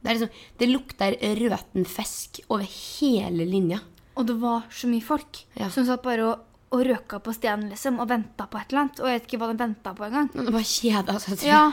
Det, 0.03 0.13
liksom, 0.13 0.29
det 0.59 0.67
lukter 0.69 1.15
røten 1.41 1.85
fisk 1.89 2.39
over 2.47 2.63
hele 2.69 3.45
linja. 3.49 3.79
Og 4.17 4.27
det 4.29 4.35
var 4.41 4.63
så 4.73 4.87
mye 4.89 5.03
folk 5.03 5.41
Ja. 5.57 5.67
som 5.73 5.85
satt 5.85 6.01
bare 6.05 6.23
og, 6.25 6.45
og 6.71 6.85
røka 6.87 7.19
på 7.23 7.33
stenen 7.35 7.69
liksom, 7.73 7.99
og 7.99 8.07
venta 8.09 8.47
på 8.49 8.57
et 8.61 8.71
eller 8.71 8.85
annet. 8.85 9.01
Og 9.01 9.09
jeg 9.11 9.19
vet 9.19 9.27
ikke 9.29 9.39
hva 9.43 9.49
de 9.51 9.59
venta 9.63 9.93
på 9.97 10.07
engang. 10.07 10.31
Det 10.33 10.53
bare 10.53 10.63
kjeda 10.71 11.17
seg. 11.19 11.37
tror. 11.41 11.49
Ja. 11.49 11.65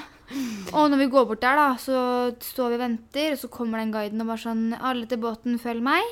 Og 0.72 0.90
når 0.90 0.98
vi 1.04 1.06
går 1.12 1.26
bort 1.28 1.42
der, 1.44 1.56
da, 1.60 1.68
så 1.78 1.96
står 2.40 2.72
vi 2.72 2.78
og 2.78 2.84
venter, 2.84 3.32
og 3.36 3.38
så 3.44 3.50
kommer 3.52 3.78
den 3.82 3.92
guiden 3.92 4.22
og 4.24 4.30
bare 4.32 4.40
sånn 4.40 4.62
Alle 4.80 5.06
til 5.06 5.20
båten, 5.20 5.58
følg 5.60 5.84
meg. 5.84 6.02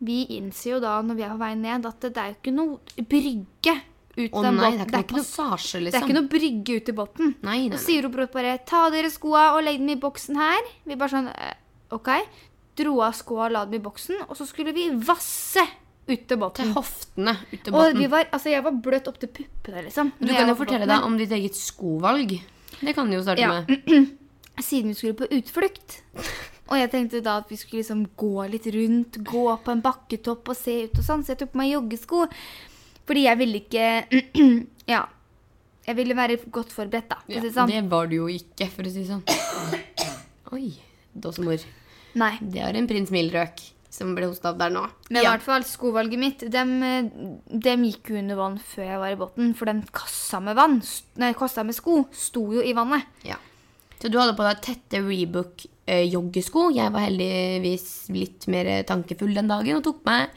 Vi 0.00 0.22
innser 0.36 0.74
jo 0.76 0.80
da 0.80 0.98
når 1.04 1.16
vi 1.18 1.24
er 1.26 1.32
på 1.34 1.40
vei 1.42 1.54
ned, 1.60 1.86
at 1.88 2.00
det 2.04 2.16
er 2.20 2.30
jo 2.34 2.36
ikke 2.38 2.54
noe 2.56 3.06
brygge 3.10 3.74
ut 4.26 4.36
den 4.36 4.56
nei, 4.56 4.70
båten. 4.70 4.86
det 4.90 4.94
er 4.98 5.04
ikke 5.04 5.16
noe 5.16 5.24
passasje, 5.24 5.80
liksom. 5.80 5.84
det 5.84 5.86
er 5.86 5.92
liksom. 5.92 6.08
ikke 6.08 6.18
noe 6.20 6.30
brygge 6.34 6.76
ut 6.76 6.84
til 6.90 6.94
båten. 7.00 7.34
Nei, 7.42 7.56
nei, 7.56 7.64
Og 7.70 7.76
nei. 7.76 7.82
sier 7.84 8.02
hun 8.06 8.12
brått 8.14 8.32
bare 8.32 8.58
'ta 8.64 8.82
dere 8.90 9.10
skoa 9.10 9.44
og 9.56 9.64
legg 9.64 9.78
dem 9.78 9.88
i 9.88 9.96
boksen 10.00 10.36
her'. 10.36 10.70
Vi 10.86 10.94
bare 10.96 11.08
sånn 11.16 11.28
«Eh, 11.28 11.54
OK. 11.92 12.08
Dro 12.76 13.00
av 13.02 13.12
skoa 13.18 13.46
og 13.46 13.52
la 13.52 13.64
dem 13.64 13.74
i 13.80 13.84
boksen, 13.84 14.22
og 14.28 14.36
så 14.36 14.46
skulle 14.46 14.72
vi 14.72 14.88
vasse 14.94 15.64
ut 16.08 16.26
til 16.26 16.38
båten. 16.38 16.64
Til 16.64 16.72
hoftene 16.74 17.36
ut 17.52 17.62
til 17.62 17.74
og 17.74 17.80
båten. 17.80 18.04
Og 18.04 18.10
var, 18.10 18.24
altså 18.32 18.50
jeg 18.50 18.62
var 18.64 18.72
bløt 18.72 19.08
opp 19.08 19.18
til 19.20 19.28
puppene, 19.28 19.82
liksom. 19.84 20.12
Du 20.18 20.26
kan 20.32 20.48
jo 20.48 20.54
fortelle 20.54 20.86
deg 20.86 21.04
om 21.04 21.16
ditt 21.18 21.30
eget 21.30 21.54
skovalg. 21.54 22.40
Det 22.80 22.94
kan 22.94 23.06
du 23.10 23.16
jo 23.16 23.22
starte 23.22 23.40
Ja. 23.40 23.62
med. 23.66 24.16
Siden 24.60 24.88
vi 24.90 24.94
skulle 24.94 25.14
på 25.14 25.28
utflukt. 25.30 26.00
Og 26.70 26.76
jeg 26.78 26.90
tenkte 26.92 27.20
da 27.22 27.38
at 27.38 27.48
vi 27.50 27.56
skulle 27.56 27.82
liksom 27.82 28.06
gå 28.16 28.48
litt 28.50 28.66
rundt, 28.66 29.16
gå 29.26 29.44
på 29.64 29.70
en 29.72 29.80
bakketopp 29.82 30.48
og 30.48 30.56
se 30.56 30.84
ut 30.86 30.98
og 30.98 31.04
sånn. 31.04 31.24
Så 31.24 31.32
jeg 31.34 31.38
tok 31.38 31.52
på 31.52 31.58
meg 31.58 31.72
joggesko. 31.72 32.28
Fordi 33.10 33.24
jeg 33.26 33.40
ville 33.40 33.64
ikke 33.64 33.86
Ja. 34.94 35.02
Jeg 35.86 35.96
ville 35.98 36.14
være 36.14 36.36
godt 36.52 36.70
forberedt, 36.70 37.08
da. 37.10 37.18
Ja, 37.26 37.40
si 37.40 37.48
det 37.48 37.56
sånn. 37.56 37.70
det 37.72 37.82
var 37.90 38.06
du 38.06 38.20
jo 38.20 38.30
ikke, 38.30 38.68
for 38.70 38.86
å 38.86 38.92
si 38.92 39.02
det 39.02 39.10
sånn. 39.10 39.24
Oi, 40.54 40.68
dåsemor. 41.18 41.64
Nei. 42.20 42.34
Det 42.40 42.62
er 42.62 42.78
en 42.78 42.86
prins 42.90 43.10
Mild-røk 43.10 43.62
som 43.90 44.12
ble 44.14 44.28
hosta 44.30 44.52
opp 44.52 44.60
der 44.60 44.70
nå. 44.70 44.84
Men 45.08 45.18
i 45.18 45.24
ja. 45.24 45.32
hvert 45.34 45.42
fall, 45.42 45.64
skovalget 45.66 46.20
mitt, 46.22 46.44
dem, 46.52 46.76
dem 47.50 47.86
gikk 47.88 48.12
jo 48.12 48.20
under 48.20 48.38
vann 48.38 48.60
før 48.62 48.86
jeg 48.86 49.00
var 49.02 49.14
i 49.16 49.18
båten. 49.18 49.50
For 49.58 49.72
den 49.72 49.82
kassa 49.96 50.38
med 50.44 50.58
vann, 50.60 50.78
nei, 51.18 51.32
kassa 51.38 51.64
med 51.66 51.74
sko, 51.74 52.04
sto 52.14 52.44
jo 52.54 52.62
i 52.62 52.76
vannet. 52.76 53.08
ja. 53.26 53.40
Så 54.00 54.08
du 54.08 54.16
hadde 54.16 54.32
på 54.32 54.44
deg 54.46 54.62
tette 54.64 55.02
Rebook 55.04 55.66
eh. 55.84 56.06
Jeg 56.08 56.92
var 56.94 57.02
heldigvis 57.04 57.88
litt 58.14 58.46
mer 58.48 58.70
tankefull 58.88 59.34
den 59.36 59.50
dagen 59.50 59.76
og 59.76 59.84
tok 59.84 59.98
meg 60.08 60.30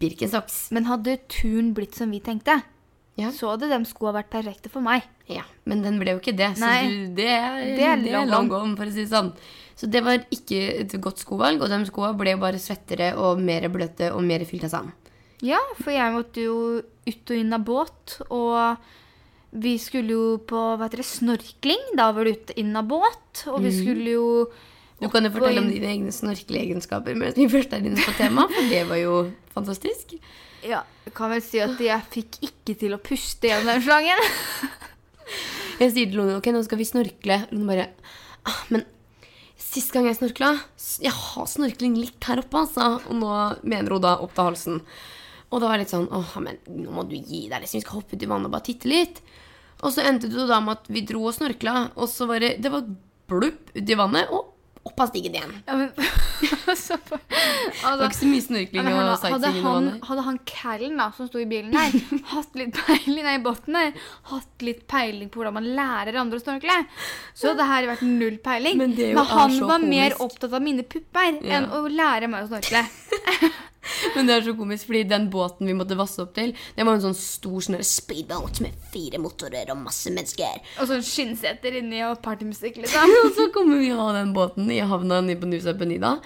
Birkenstocks. 0.00 0.70
Men 0.72 0.86
hadde 0.88 1.18
turen 1.28 1.72
blitt 1.76 1.94
som 1.98 2.10
vi 2.10 2.20
tenkte, 2.24 2.62
Ja. 3.16 3.30
så 3.32 3.50
hadde 3.54 3.68
de 3.70 3.78
skoa 3.88 4.12
vært 4.12 4.30
perfekte 4.32 4.68
for 4.72 4.80
meg. 4.84 5.02
Ja, 5.28 5.42
men 5.64 5.82
den 5.82 5.98
ble 5.98 6.12
jo 6.14 6.20
ikke 6.20 6.36
det. 6.36 6.52
Så 6.58 6.68
du, 6.86 7.14
det, 7.16 7.26
er, 7.28 7.62
Det 7.76 7.84
er 7.84 8.04
long 8.12 8.28
long 8.30 8.48
gone, 8.48 8.76
for 8.76 8.86
å 8.86 8.92
si 8.92 9.04
det 9.04 9.10
sånn. 9.12 9.32
Så 9.76 9.88
det 9.92 10.02
var 10.04 10.22
ikke 10.32 10.60
et 10.82 10.92
godt 11.00 11.18
skovalg, 11.20 11.60
og 11.60 11.68
de 11.72 11.80
skoa 11.88 12.12
ble 12.16 12.32
jo 12.36 12.40
bare 12.40 12.60
svettere 12.60 13.14
og 13.20 13.40
mer 13.40 13.68
bløte 13.72 14.12
og 14.14 14.22
mer 14.24 14.44
fylt 14.48 14.64
av 14.68 14.72
sand. 14.72 14.92
Ja, 15.44 15.58
for 15.82 15.92
jeg 15.92 16.14
måtte 16.14 16.40
jo 16.46 16.58
ut 16.80 17.30
og 17.30 17.36
inn 17.36 17.52
av 17.52 17.64
båt, 17.66 18.20
og 18.32 18.78
vi 19.52 19.74
skulle 19.80 20.12
jo 20.16 20.38
på 20.48 20.56
hva 20.76 20.86
heter 20.88 21.02
det, 21.02 21.08
snorkling. 21.10 21.82
Da 21.96 22.08
var 22.16 22.24
du 22.24 22.32
ute 22.32 22.56
inn 22.60 22.72
av 22.76 22.88
båt, 22.88 23.44
og 23.52 23.60
vi 23.64 23.72
skulle 23.76 24.14
jo 24.16 24.30
Du 24.96 25.10
kan 25.12 25.26
jo 25.26 25.30
fortelle 25.34 25.60
om 25.60 25.68
dine 25.68 25.90
egne 25.92 26.12
snorkelegenskaper 26.14 27.16
mens 27.18 27.36
vi 27.36 27.48
først 27.52 27.74
er 27.76 27.84
inne 27.84 28.00
på 28.00 28.14
temaet, 28.16 28.54
for 28.54 28.70
det 28.72 28.82
var 28.88 29.00
jo 29.00 29.16
fantastisk. 29.52 30.16
Ja, 30.64 30.82
kan 31.14 31.30
vel 31.34 31.42
si 31.44 31.60
at 31.62 31.80
jeg 31.82 32.08
fikk 32.12 32.38
ikke 32.48 32.76
til 32.80 32.96
å 32.96 33.00
puste 33.02 33.50
gjennom 33.50 33.74
den 33.74 33.84
slangen. 33.84 34.22
Jeg 35.76 35.92
sier 35.92 36.08
til 36.08 36.16
Lone 36.16 36.38
ok, 36.38 36.46
nå 36.54 36.62
skal 36.64 36.78
vi 36.80 36.86
snorkle. 36.88 37.36
Lone 37.50 37.68
bare 37.68 37.82
ah, 38.48 38.60
Men 38.72 38.86
sist 39.60 39.92
gang 39.92 40.06
jeg 40.06 40.16
snorkla 40.16 40.52
Jeg 41.04 41.12
har 41.12 41.48
snorkling 41.50 41.98
litt 41.98 42.24
her 42.24 42.40
oppe, 42.40 42.62
altså. 42.62 42.94
Og 43.10 43.18
nå 43.18 43.32
mener 43.60 43.92
hun 43.92 44.04
da 44.06 44.14
opp 44.24 44.32
til 44.32 44.48
halsen. 44.48 44.78
Og 45.50 45.60
da 45.60 45.68
var 45.68 45.76
jeg 45.76 45.84
litt 45.84 45.92
sånn 45.92 46.08
åh, 46.16 46.32
men 46.40 46.56
nå 46.72 46.94
må 46.96 47.04
du 47.04 47.16
gi 47.18 47.42
deg, 47.50 47.60
liksom. 47.60 47.82
Vi 47.82 47.84
skal 47.84 47.98
hoppe 47.98 48.16
ut 48.16 48.24
i 48.24 48.30
vannet 48.30 48.48
og 48.48 48.56
bare 48.56 48.68
titte 48.70 48.88
litt. 48.88 49.20
Og 49.84 49.92
så 49.92 50.06
endte 50.08 50.32
det 50.32 50.48
da 50.48 50.62
med 50.64 50.78
at 50.78 50.88
vi 50.88 51.04
dro 51.04 51.26
og 51.28 51.36
snorkla, 51.36 51.90
og 51.92 52.08
så 52.08 52.30
var 52.30 52.40
det 52.40 52.54
Det 52.64 52.72
var 52.72 52.88
blupp 53.28 53.74
uti 53.76 53.98
vannet, 53.98 54.32
og 54.32 54.55
opp 54.86 55.00
av 55.02 55.10
stigen 55.10 55.34
igjen. 55.36 55.52
Ja, 55.66 55.74
men, 55.80 55.90
altså, 56.70 56.96
Det 57.02 57.82
var 57.82 58.04
ikke 58.06 58.18
så 58.20 58.28
mye 58.30 58.44
snorkling 58.44 58.86
og 58.86 58.98
hadde, 59.00 59.16
sightseeing 59.24 59.88
hadde 60.08 60.24
han 60.28 60.38
Callen 60.50 60.96
da, 61.00 61.08
som 61.16 61.28
sto 61.30 61.40
i 61.42 61.46
bilen 61.50 61.72
der, 61.74 61.96
hatt 62.34 62.58
litt 62.58 62.76
peiling 62.76 63.22
nei, 63.26 63.34
i 63.38 63.42
botten 63.44 63.78
der, 63.78 63.92
hatt 64.30 64.66
litt 64.66 64.84
peiling 64.90 65.30
på 65.32 65.40
hvordan 65.42 65.56
man 65.58 65.68
lærer 65.78 66.20
andre 66.22 66.38
å 66.40 66.44
snorkle, 66.44 66.78
så 67.34 67.50
hadde 67.52 67.60
det 67.64 67.68
her 67.72 67.90
vært 67.92 68.06
null 68.06 68.38
peiling. 68.44 68.78
Men 68.80 68.94
det 68.96 69.10
er 69.10 69.16
jo- 69.16 69.26
han 69.32 69.50
er 69.50 69.58
så 69.58 69.70
var 69.72 69.82
mer 69.84 70.16
opptatt 70.22 70.54
av 70.56 70.62
mine 70.64 70.86
pupper 70.86 71.40
Ja. 71.42 71.58
enn 71.60 71.70
å 71.74 71.84
lære 71.90 72.28
meg 72.30 72.46
å 72.46 72.50
snorkle. 72.52 72.84
Men 74.16 74.28
det 74.28 74.36
er 74.36 74.46
så 74.48 74.56
komisk, 74.58 74.88
fordi 74.90 75.04
den 75.10 75.28
båten 75.32 75.68
vi 75.70 75.76
måtte 75.76 75.98
vasse 75.98 76.22
opp 76.24 76.34
til, 76.36 76.54
det 76.76 76.86
var 76.86 76.98
en 76.98 77.04
sånn 77.08 77.18
stor 77.18 77.66
sånn 77.66 77.78
Speedboat 77.86 78.60
med 78.64 78.74
fire 78.92 79.20
motorer 79.22 79.70
og 79.74 79.80
masse 79.84 80.12
mennesker. 80.12 80.60
Og 80.80 80.90
sånn 80.90 81.04
skinnseter 81.06 81.80
inni 81.80 82.02
og 82.06 82.20
partymusikk, 82.24 82.78
liksom. 82.82 83.16
Og 83.24 83.32
så 83.36 83.48
kommer 83.54 83.80
vi 83.82 83.92
av 83.94 84.14
den 84.16 84.34
båten 84.36 84.70
i 84.72 84.82
havna 84.82 85.22
nede 85.24 85.40
på 85.42 85.50
Nusa 85.50 85.76
Penida. 85.78 86.16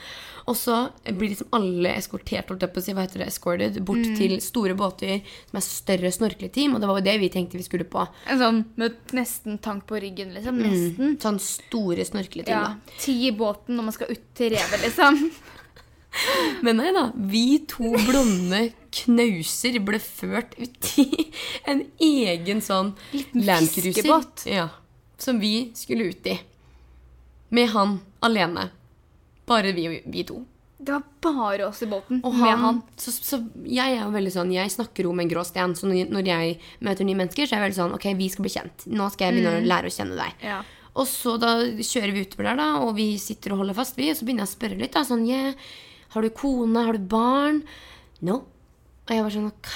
Og 0.50 0.56
så 0.56 0.76
blir 1.04 1.30
liksom 1.30 1.52
alle 1.54 1.92
eskortert, 1.94 2.48
holdt 2.50 2.64
jeg 2.64 2.72
på 2.74 2.80
å 2.80 2.84
si, 2.84 2.94
hva 2.96 3.04
heter 3.04 3.22
det, 3.22 3.28
escorted, 3.30 3.76
bort 3.86 4.02
til 4.18 4.32
store 4.42 4.74
båter 4.78 5.20
som 5.50 5.60
er 5.60 5.66
større 5.66 6.10
snorkleteam. 6.16 6.74
Og 6.74 6.82
det 6.82 6.88
var 6.90 6.98
jo 6.98 7.06
det 7.06 7.16
vi 7.22 7.30
tenkte 7.30 7.60
vi 7.60 7.66
skulle 7.66 7.86
på. 7.86 8.02
En 8.26 8.40
sånn 8.40 8.60
med 8.80 9.14
nesten 9.14 9.60
tank 9.62 9.86
på 9.86 10.00
ryggen, 10.02 10.32
liksom. 10.34 10.58
Nesten. 10.64 11.14
Sånn 11.22 11.38
store 11.44 12.06
snorkleteam. 12.08 12.56
Ja. 12.56 12.72
da. 12.74 12.98
Ti 13.04 13.14
i 13.28 13.32
båten 13.36 13.78
når 13.78 13.90
man 13.90 13.96
skal 13.96 14.10
ut 14.10 14.26
til 14.40 14.56
revet, 14.56 14.82
liksom. 14.88 15.22
Men 16.64 16.80
nei 16.80 16.90
da, 16.94 17.06
vi 17.14 17.60
to 17.70 17.92
blonde 18.08 18.62
knauser 19.00 19.78
ble 19.86 20.00
ført 20.02 20.56
uti 20.58 21.06
en 21.70 21.84
egen 22.02 22.62
sånn 22.64 22.94
landcruiser. 23.36 24.10
Ja, 24.50 24.68
som 25.20 25.40
vi 25.42 25.70
skulle 25.78 26.10
ut 26.10 26.26
i. 26.26 26.38
Med 27.54 27.70
han 27.74 27.98
alene. 28.24 28.70
Bare 29.46 29.74
vi, 29.76 29.86
vi 30.06 30.24
to. 30.26 30.42
Det 30.80 30.94
var 30.94 31.02
bare 31.20 31.66
oss 31.66 31.82
i 31.84 31.86
båten 31.86 32.22
Og 32.24 32.32
med 32.32 32.48
han, 32.48 32.60
han. 32.62 32.78
Så, 32.96 33.12
så 33.12 33.38
jeg 33.68 33.98
er 33.98 34.04
jo 34.06 34.12
veldig 34.14 34.30
sånn, 34.32 34.52
jeg 34.54 34.72
snakker 34.72 35.08
om 35.10 35.18
en 35.20 35.28
grå 35.28 35.42
sten, 35.44 35.74
så 35.76 35.90
når 35.90 36.30
jeg 36.30 36.54
møter 36.86 37.04
nye 37.04 37.18
mennesker, 37.18 37.44
så 37.44 37.52
er 37.54 37.60
jeg 37.60 37.66
veldig 37.66 37.78
sånn, 37.82 37.96
ok, 37.98 38.06
vi 38.16 38.28
skal 38.32 38.46
bli 38.46 38.52
kjent. 38.54 38.86
Nå 38.88 39.10
skal 39.12 39.28
jeg 39.28 39.36
begynne 39.36 39.58
å 39.58 39.66
lære 39.74 39.90
å 39.90 39.94
kjenne 39.94 40.16
deg. 40.16 40.38
Mm. 40.40 40.46
Ja. 40.48 40.62
Og 41.00 41.06
så 41.06 41.36
da 41.38 41.52
kjører 41.84 42.14
vi 42.16 42.24
utover 42.24 42.48
der, 42.48 42.62
da, 42.62 42.70
og 42.86 42.94
vi 42.96 43.10
sitter 43.20 43.54
og 43.54 43.60
holder 43.62 43.76
fast, 43.76 43.98
vi, 44.00 44.08
og 44.10 44.16
så 44.16 44.26
begynner 44.26 44.46
jeg 44.46 44.50
å 44.50 44.54
spørre 44.54 44.80
litt, 44.80 44.94
da, 44.96 45.04
sånn, 45.06 45.26
yeah, 45.28 45.68
har 46.14 46.22
du 46.26 46.30
kone, 46.34 46.84
har 46.86 46.96
du 46.98 47.04
barn? 47.10 47.62
No. 48.26 48.42
Og 49.08 49.16
jeg 49.16 49.24
var 49.26 49.32
sånn, 49.34 49.48
ok, 49.50 49.72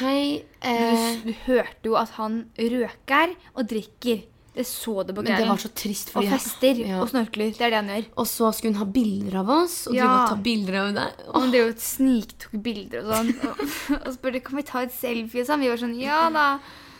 eh, 0.62 1.18
Du, 1.24 1.30
du 1.30 1.34
hørte 1.48 1.90
jo 1.90 1.96
at 1.98 2.14
han 2.20 2.44
røker 2.58 3.34
og 3.56 3.66
drikker. 3.70 4.22
Det 4.54 4.62
så 4.68 5.02
det 5.02 5.16
på 5.16 5.24
men 5.26 5.34
det 5.34 5.48
var 5.48 5.58
så 5.58 5.66
trist, 5.74 6.12
Og 6.14 6.22
fester 6.30 6.78
ja. 6.78 7.00
og 7.02 7.08
snorkler. 7.10 7.50
Det 7.56 7.64
er 7.66 7.72
det 7.72 7.78
han 7.80 7.88
gjør. 7.90 8.04
Og 8.22 8.28
så 8.30 8.52
skulle 8.54 8.76
hun 8.76 8.84
ha 8.84 8.86
bilder 8.86 9.40
av 9.40 9.50
oss, 9.50 9.88
og 9.90 9.96
Ja. 9.98 10.12
ta 10.30 10.36
bilder 10.38 10.76
av 10.78 10.92
deg. 10.94 11.24
Og 11.32 11.40
han 11.40 11.50
drev 11.50 11.72
og 11.72 11.82
sniktok 11.82 12.54
bilder 12.62 13.02
og 13.02 13.10
sånn. 13.10 13.32
Og, 13.50 14.06
og 14.06 14.12
spurte 14.14 14.44
kan 14.46 14.60
vi 14.60 14.62
ta 14.68 14.84
et 14.86 14.94
selfie 14.94 15.42
og 15.42 15.48
sånn. 15.50 15.64
Vi 15.66 15.72
var 15.72 15.82
sånn 15.82 15.98
ja 15.98 16.20
da. 16.30 16.46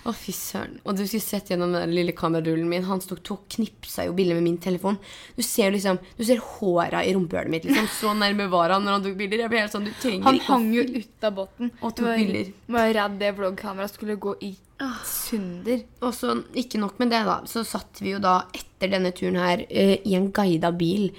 Å, 0.05 0.13
fy 0.13 0.35
søren. 0.37 0.75
Og 0.85 0.99
du 0.99 1.07
skulle 1.07 1.25
sett 1.25 1.49
gjennom 1.49 1.73
den 1.73 1.95
lille 1.97 2.13
kamerarullen 2.17 2.69
min. 2.69 2.85
Han 2.85 3.01
tok, 3.01 3.23
og 3.33 3.47
knipsa 3.55 4.05
jo 4.05 4.13
bilder 4.17 4.37
med 4.37 4.45
min 4.45 4.59
telefon. 4.61 4.99
Du 5.37 5.41
ser 5.43 5.73
liksom, 5.73 5.97
du 6.19 6.25
ser 6.29 6.43
håra 6.45 7.01
i 7.05 7.15
rumpehullet 7.17 7.53
mitt. 7.55 7.65
liksom. 7.65 7.89
Så 8.01 8.13
nærme 8.19 8.51
var 8.53 8.75
han 8.77 8.85
når 8.85 8.99
han 8.99 9.07
tok 9.07 9.17
bilder. 9.23 9.47
Jeg 9.47 9.53
ble 9.55 9.63
helt 9.65 9.73
sånn, 9.73 9.89
du 9.89 9.95
trenger 10.03 10.29
Han 10.29 10.37
ikke 10.41 10.51
Han 10.51 10.61
hang 10.61 10.75
jo 10.77 10.85
ut 11.01 11.25
av 11.31 11.39
båten. 11.41 11.73
Og 11.81 11.97
tok 11.97 12.11
Var- 12.11 12.21
bilder. 12.21 12.53
Var 12.77 12.95
redd 12.99 13.19
det 13.25 13.33
vloggkameraet 13.39 13.97
skulle 13.97 14.21
gå 14.21 14.37
i 14.45 14.53
sunder. 15.09 15.85
Og 16.03 16.13
så, 16.15 16.35
ikke 16.53 16.81
nok 16.83 16.99
med 17.01 17.13
det, 17.15 17.25
da, 17.25 17.41
så 17.49 17.65
satt 17.67 18.01
vi 18.03 18.13
jo 18.15 18.21
da 18.23 18.43
etter 18.53 18.93
denne 18.93 19.13
turen 19.17 19.39
her 19.41 19.65
uh, 19.65 19.97
i 20.05 20.17
en 20.19 20.31
guida 20.35 20.73
bil 20.75 21.11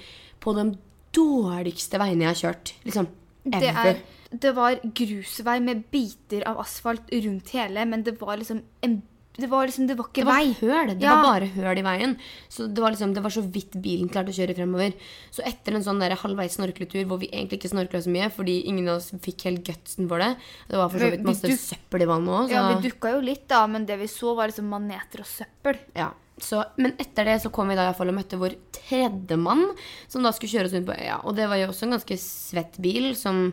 på 0.42 0.54
de 0.54 0.68
dårligste 1.16 1.98
veiene 1.98 2.26
jeg 2.26 2.32
har 2.34 2.42
kjørt. 2.42 2.74
Liksom 2.86 3.08
Det, 3.46 3.70
er, 3.70 4.00
det 4.30 4.54
var 4.56 4.80
grusvei 4.82 5.60
med 5.62 5.84
biter 5.92 6.42
av 6.48 6.58
asfalt 6.64 7.10
rundt 7.12 7.50
hele, 7.54 7.84
men 7.86 8.02
det 8.02 8.18
var 8.20 8.36
liksom 8.36 8.62
en 8.82 9.02
Det 9.38 9.50
var 9.50 9.66
liksom, 9.66 9.84
det 9.86 9.98
var 9.98 10.06
ikke 10.08 10.22
Det 10.22 10.24
var 10.24 10.38
vei. 10.40 10.52
høl. 10.62 10.86
Det 10.98 11.02
Ja. 11.04 11.16
var 11.20 11.40
bare 11.40 11.46
høl 11.52 11.76
i 11.78 11.82
veien. 11.82 12.16
Så 12.48 12.72
det 12.72 12.80
var, 12.80 12.90
liksom, 12.90 13.12
det 13.12 13.20
var 13.22 13.28
så 13.28 13.42
vidt 13.44 13.72
bilen 13.82 14.08
klarte 14.08 14.32
å 14.32 14.32
kjøre 14.32 14.54
fremover. 14.56 14.94
Så 15.30 15.44
etter 15.44 15.74
en 15.76 15.82
sånn 15.84 16.00
der 16.00 16.16
halvveis 16.16 16.56
snorkletur 16.56 17.04
hvor 17.04 17.18
vi 17.20 17.28
egentlig 17.28 17.60
ikke 17.60 17.68
snorkla 17.68 18.00
så 18.00 18.08
mye 18.08 18.30
fordi 18.32 18.64
ingen 18.64 18.88
av 18.88 18.96
oss 18.96 19.10
fikk 19.10 19.42
helt 19.44 19.62
gutsen 19.62 20.08
for 20.08 20.16
det 20.24 20.38
Det 20.70 20.76
var 20.80 20.88
for 20.88 20.98
så 20.98 21.10
vidt 21.10 21.20
vi 21.20 21.26
masse 21.26 21.52
søppel 21.68 22.00
i 22.00 22.06
vannet 22.06 22.32
òg. 22.32 22.48
Ja, 22.50 22.64
Vi 22.80 22.88
dukka 22.88 23.12
jo 23.12 23.20
litt, 23.20 23.46
da, 23.46 23.66
men 23.66 23.84
det 23.84 23.98
vi 23.98 24.06
så, 24.08 24.34
var 24.34 24.48
liksom 24.48 24.70
maneter 24.72 25.20
og 25.20 25.26
søppel. 25.28 25.76
Ja. 25.94 26.14
Så, 26.40 26.64
men 26.78 26.92
etter 26.98 27.24
det 27.26 27.42
så 27.42 27.52
kom 27.52 27.68
vi 27.68 27.74
da 27.76 27.82
i 27.84 27.92
hvert 27.92 27.98
fall 28.00 28.08
og 28.08 28.14
møtte 28.16 28.38
vår 28.40 28.56
tredjemann, 28.72 29.66
som 30.08 30.22
da 30.24 30.32
skulle 30.32 30.48
kjøre 30.56 30.64
oss 30.64 30.72
rundt 30.72 30.88
på 30.88 30.96
øya. 30.96 31.20
Og 31.28 31.36
det 31.36 31.46
var 31.46 31.56
jo 31.60 31.68
også 31.68 31.82
en 31.84 31.98
ganske 31.98 32.16
svett 32.16 32.80
bil 32.80 33.12
som 33.14 33.52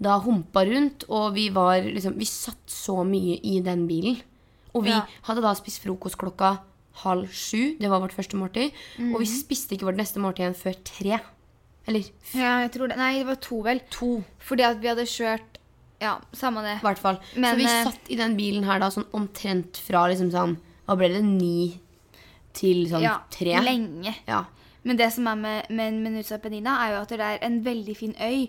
da 0.00 0.18
humpa 0.20 0.64
rundt, 0.64 1.04
og 1.10 1.34
vi 1.34 1.48
var 1.50 1.82
liksom 1.82 2.14
Vi 2.18 2.24
satt 2.24 2.66
så 2.66 3.04
mye 3.04 3.38
i 3.44 3.60
den 3.60 3.86
bilen. 3.88 4.20
Og 4.74 4.84
vi 4.84 4.90
Ja. 4.90 5.02
hadde 5.26 5.42
da 5.42 5.52
spist 5.54 5.82
frokost 5.84 6.16
klokka 6.16 6.60
halv 7.02 7.28
sju. 7.32 7.76
Det 7.78 7.88
var 7.90 8.00
vårt 8.00 8.12
første 8.14 8.36
måltid. 8.36 8.72
Og 8.98 9.18
vi 9.20 9.26
Mhm. 9.26 9.42
spiste 9.42 9.72
ikke 9.76 9.86
vårt 9.86 9.96
neste 9.96 10.16
måltid 10.18 10.38
igjen 10.44 10.54
før 10.56 10.74
tre. 10.84 11.20
Eller 11.86 12.00
Ja, 12.34 12.60
jeg 12.60 12.72
tror 12.72 12.88
det. 12.88 12.96
Nei, 12.96 13.18
det 13.18 13.26
var 13.26 13.34
to, 13.36 13.62
vel. 13.62 13.80
to. 13.90 14.24
Fordi 14.38 14.62
at 14.62 14.80
vi 14.80 14.88
hadde 14.88 15.06
kjørt 15.06 15.40
Ja, 16.00 16.18
samme 16.32 16.62
det. 16.62 16.78
I 16.82 16.86
hvert 16.86 16.98
fall. 16.98 17.18
Men, 17.36 17.54
så 17.54 17.58
vi 17.58 17.64
eh, 17.64 17.84
satt 17.84 17.98
i 18.08 18.14
den 18.16 18.34
bilen 18.36 18.64
her 18.64 18.78
da 18.78 18.88
sånn 18.88 19.04
omtrent 19.12 19.76
fra 19.76 20.06
liksom 20.08 20.30
sånn 20.32 20.56
Hva 20.88 20.96
ble 20.96 21.08
det? 21.08 21.22
Ni 21.22 21.78
til 22.54 22.86
sånn 22.88 23.02
Ja, 23.02 23.18
tre? 23.30 23.54
lenge. 23.60 24.14
Ja. 24.26 24.44
Men 24.82 24.96
det 24.96 25.12
som 25.12 25.26
er 25.28 25.34
med, 25.36 25.66
med, 25.70 25.92
med 25.92 26.12
Nusa 26.12 26.38
Penina, 26.40 26.78
er 26.88 26.94
jo 26.96 27.02
at 27.02 27.08
det 27.10 27.20
er 27.20 27.38
en 27.42 27.62
veldig 27.62 27.94
fin 27.96 28.14
øy 28.18 28.48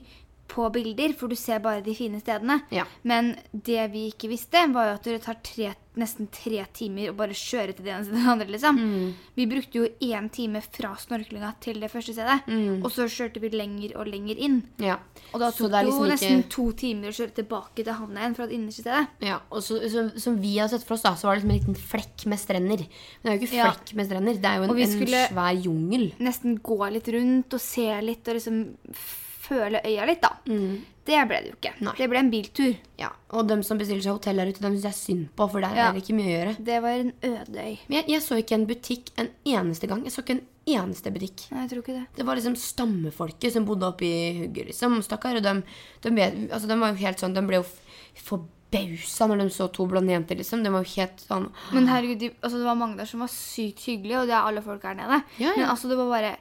på 0.52 0.66
bilder, 0.76 1.14
for 1.16 1.32
du 1.32 1.36
ser 1.40 1.62
bare 1.64 1.82
de 1.86 1.94
fine 1.96 2.20
stedene. 2.20 2.58
Ja. 2.76 2.84
Men 3.08 3.38
det 3.54 3.86
vi 3.94 4.10
ikke 4.12 4.28
visste, 4.34 4.66
var 4.74 4.90
jo 4.90 4.98
at 4.98 5.08
det 5.08 5.22
tar 5.24 5.38
tre, 5.48 5.70
nesten 5.96 6.28
tre 6.32 6.66
timer 6.76 7.12
å 7.12 7.16
bare 7.16 7.36
kjøre 7.36 7.74
til 7.76 7.86
det 7.88 7.92
ene 7.94 8.04
til 8.08 8.16
det 8.18 8.26
andre. 8.34 8.48
liksom. 8.52 8.78
Mm. 8.80 9.14
Vi 9.36 9.46
brukte 9.48 9.80
jo 9.80 9.88
én 10.08 10.28
time 10.32 10.60
fra 10.64 10.92
snorklinga 11.00 11.54
til 11.64 11.80
det 11.80 11.90
første 11.92 12.16
stedet, 12.16 12.38
og 12.84 12.90
så 12.92 13.08
kjørte 13.12 13.40
vi 13.44 13.50
lenger 13.56 13.96
og 14.00 14.08
lenger 14.12 14.38
inn. 14.44 14.62
ja. 14.80 14.98
Og 15.34 15.40
da 15.40 15.48
Mm. 15.52 15.58
Tok 15.62 15.72
det 15.72 15.86
liksom 15.86 16.04
jo 16.06 16.12
nesten 16.12 16.40
ikke- 16.44 16.50
to 16.50 16.72
timer 16.74 17.08
å 17.08 17.16
kjøre 17.16 17.34
tilbake 17.36 17.76
til 17.86 17.94
havna 17.94 18.20
igjen 18.20 18.36
fra 18.36 18.48
det 18.48 18.56
innerste 18.60 18.82
stedet. 18.84 19.08
Ja, 19.22 19.40
og 19.52 19.62
så, 19.64 19.80
så, 19.90 20.20
Som 20.20 20.38
vi 20.42 20.58
har 20.58 20.68
sett 20.68 20.84
for 20.84 20.96
oss, 20.96 21.02
da, 21.04 21.14
så 21.16 21.24
var 21.30 21.36
det 21.36 21.44
liksom 21.46 21.52
en 21.52 21.60
liten 21.60 21.76
flekk 21.76 22.26
med 22.26 22.40
strender. 22.40 22.88
Men 23.24 23.24
det 23.24 23.32
er 23.32 23.38
jo 23.40 23.48
ikke 23.48 23.56
Ja. 23.64 23.72
flekk 23.72 23.94
med 23.96 24.08
strender, 24.10 24.34
det 24.42 24.46
er 24.46 24.58
jo 24.58 24.64
en, 24.64 24.70
Og 24.70 24.76
vi 24.76 24.84
en 24.84 24.90
skulle- 25.00 25.28
svær 25.30 25.64
jungel. 25.64 26.14
Nesten 26.20 26.60
gå 26.62 26.92
litt 26.92 27.08
rundt 27.08 27.54
og 27.54 27.60
se 27.62 28.02
litt 28.02 28.28
og 28.28 28.36
liksom 28.36 28.76
føle 29.52 29.84
øya 29.86 30.08
litt, 30.10 30.24
da. 30.24 30.32
Det 31.12 31.18
ble 31.28 31.38
det 31.42 31.50
jo 31.52 31.56
ikke. 31.58 31.72
Mm. 31.80 31.86
Nei. 31.88 31.94
Det 31.98 32.08
ble 32.12 32.20
en 32.22 32.30
biltur. 32.32 32.74
Ja, 33.02 33.10
Og 33.34 33.48
dem 33.50 33.64
som 33.66 33.80
bestiller 33.80 34.04
seg 34.06 34.14
hotell 34.14 34.38
der 34.38 34.52
ute, 34.52 34.62
dem 34.62 34.76
syns 34.78 34.84
jeg 34.90 34.98
synd 35.00 35.28
på, 35.36 35.48
for 35.52 35.62
der 35.64 35.76
Ja. 35.76 35.88
er 35.90 35.94
det 35.98 36.04
ikke 36.04 36.16
mye 36.18 36.30
å 36.30 36.36
gjøre. 36.38 36.56
Det 36.68 36.78
var 36.84 37.00
en 37.02 37.12
øde 37.26 37.58
øy. 37.66 37.78
Men 37.90 37.96
jeg, 37.98 38.06
jeg 38.14 38.22
så 38.22 38.38
ikke 38.42 38.54
en 38.60 38.66
butikk 38.70 39.10
en 39.18 39.30
eneste 39.46 39.88
gang. 39.90 40.04
Jeg 40.06 40.14
så 40.14 40.22
ikke 40.22 40.36
en 40.38 40.46
eneste 40.78 41.12
butikk. 41.12 41.48
Nei, 41.52 41.64
jeg 41.66 41.70
tror 41.72 41.82
ikke 41.82 41.96
det. 41.98 42.06
Det 42.20 42.26
var 42.28 42.36
liksom 42.38 42.56
stammefolket 42.56 43.52
som 43.56 43.66
bodde 43.66 43.88
oppe 43.90 44.06
i 44.06 44.20
hugget, 44.44 44.68
liksom. 44.70 45.00
Stakkar. 45.02 45.40
Og 45.42 45.44
de, 45.44 45.56
de, 46.06 46.10
vet- 46.20 46.38
altså, 46.54 46.68
de 46.70 46.78
var 46.80 46.94
jo 46.94 47.02
helt 47.02 47.18
sånn 47.26 47.34
De 47.34 47.42
ble 47.50 47.58
jo 47.58 47.66
f- 47.66 47.82
forbausa 48.30 49.28
når 49.28 49.42
de 49.42 49.50
så 49.58 49.68
to 49.74 49.88
blonde 49.90 50.14
jenter, 50.14 50.38
liksom. 50.40 50.62
De 50.64 50.70
var 50.72 50.86
jo 50.86 50.94
helt 51.02 51.20
sånn 51.26 51.50
Men 51.74 51.88
herregud, 51.90 52.20
de, 52.22 52.30
altså, 52.42 52.58
det 52.62 52.70
var 52.70 52.78
mange 52.80 52.98
der 53.02 53.10
som 53.10 53.20
var 53.26 53.32
sykt 53.34 53.84
hyggelige, 53.90 54.22
og 54.22 54.28
det 54.30 54.38
er 54.38 54.46
alle 54.48 54.62
folk 54.62 54.84
her 54.88 54.96
nede. 55.02 55.24
Ja, 55.40 55.50
ja. 55.50 55.58
Men 55.58 55.70
altså, 55.74 55.90
det 55.92 55.98
var 55.98 56.10
bare 56.14 56.38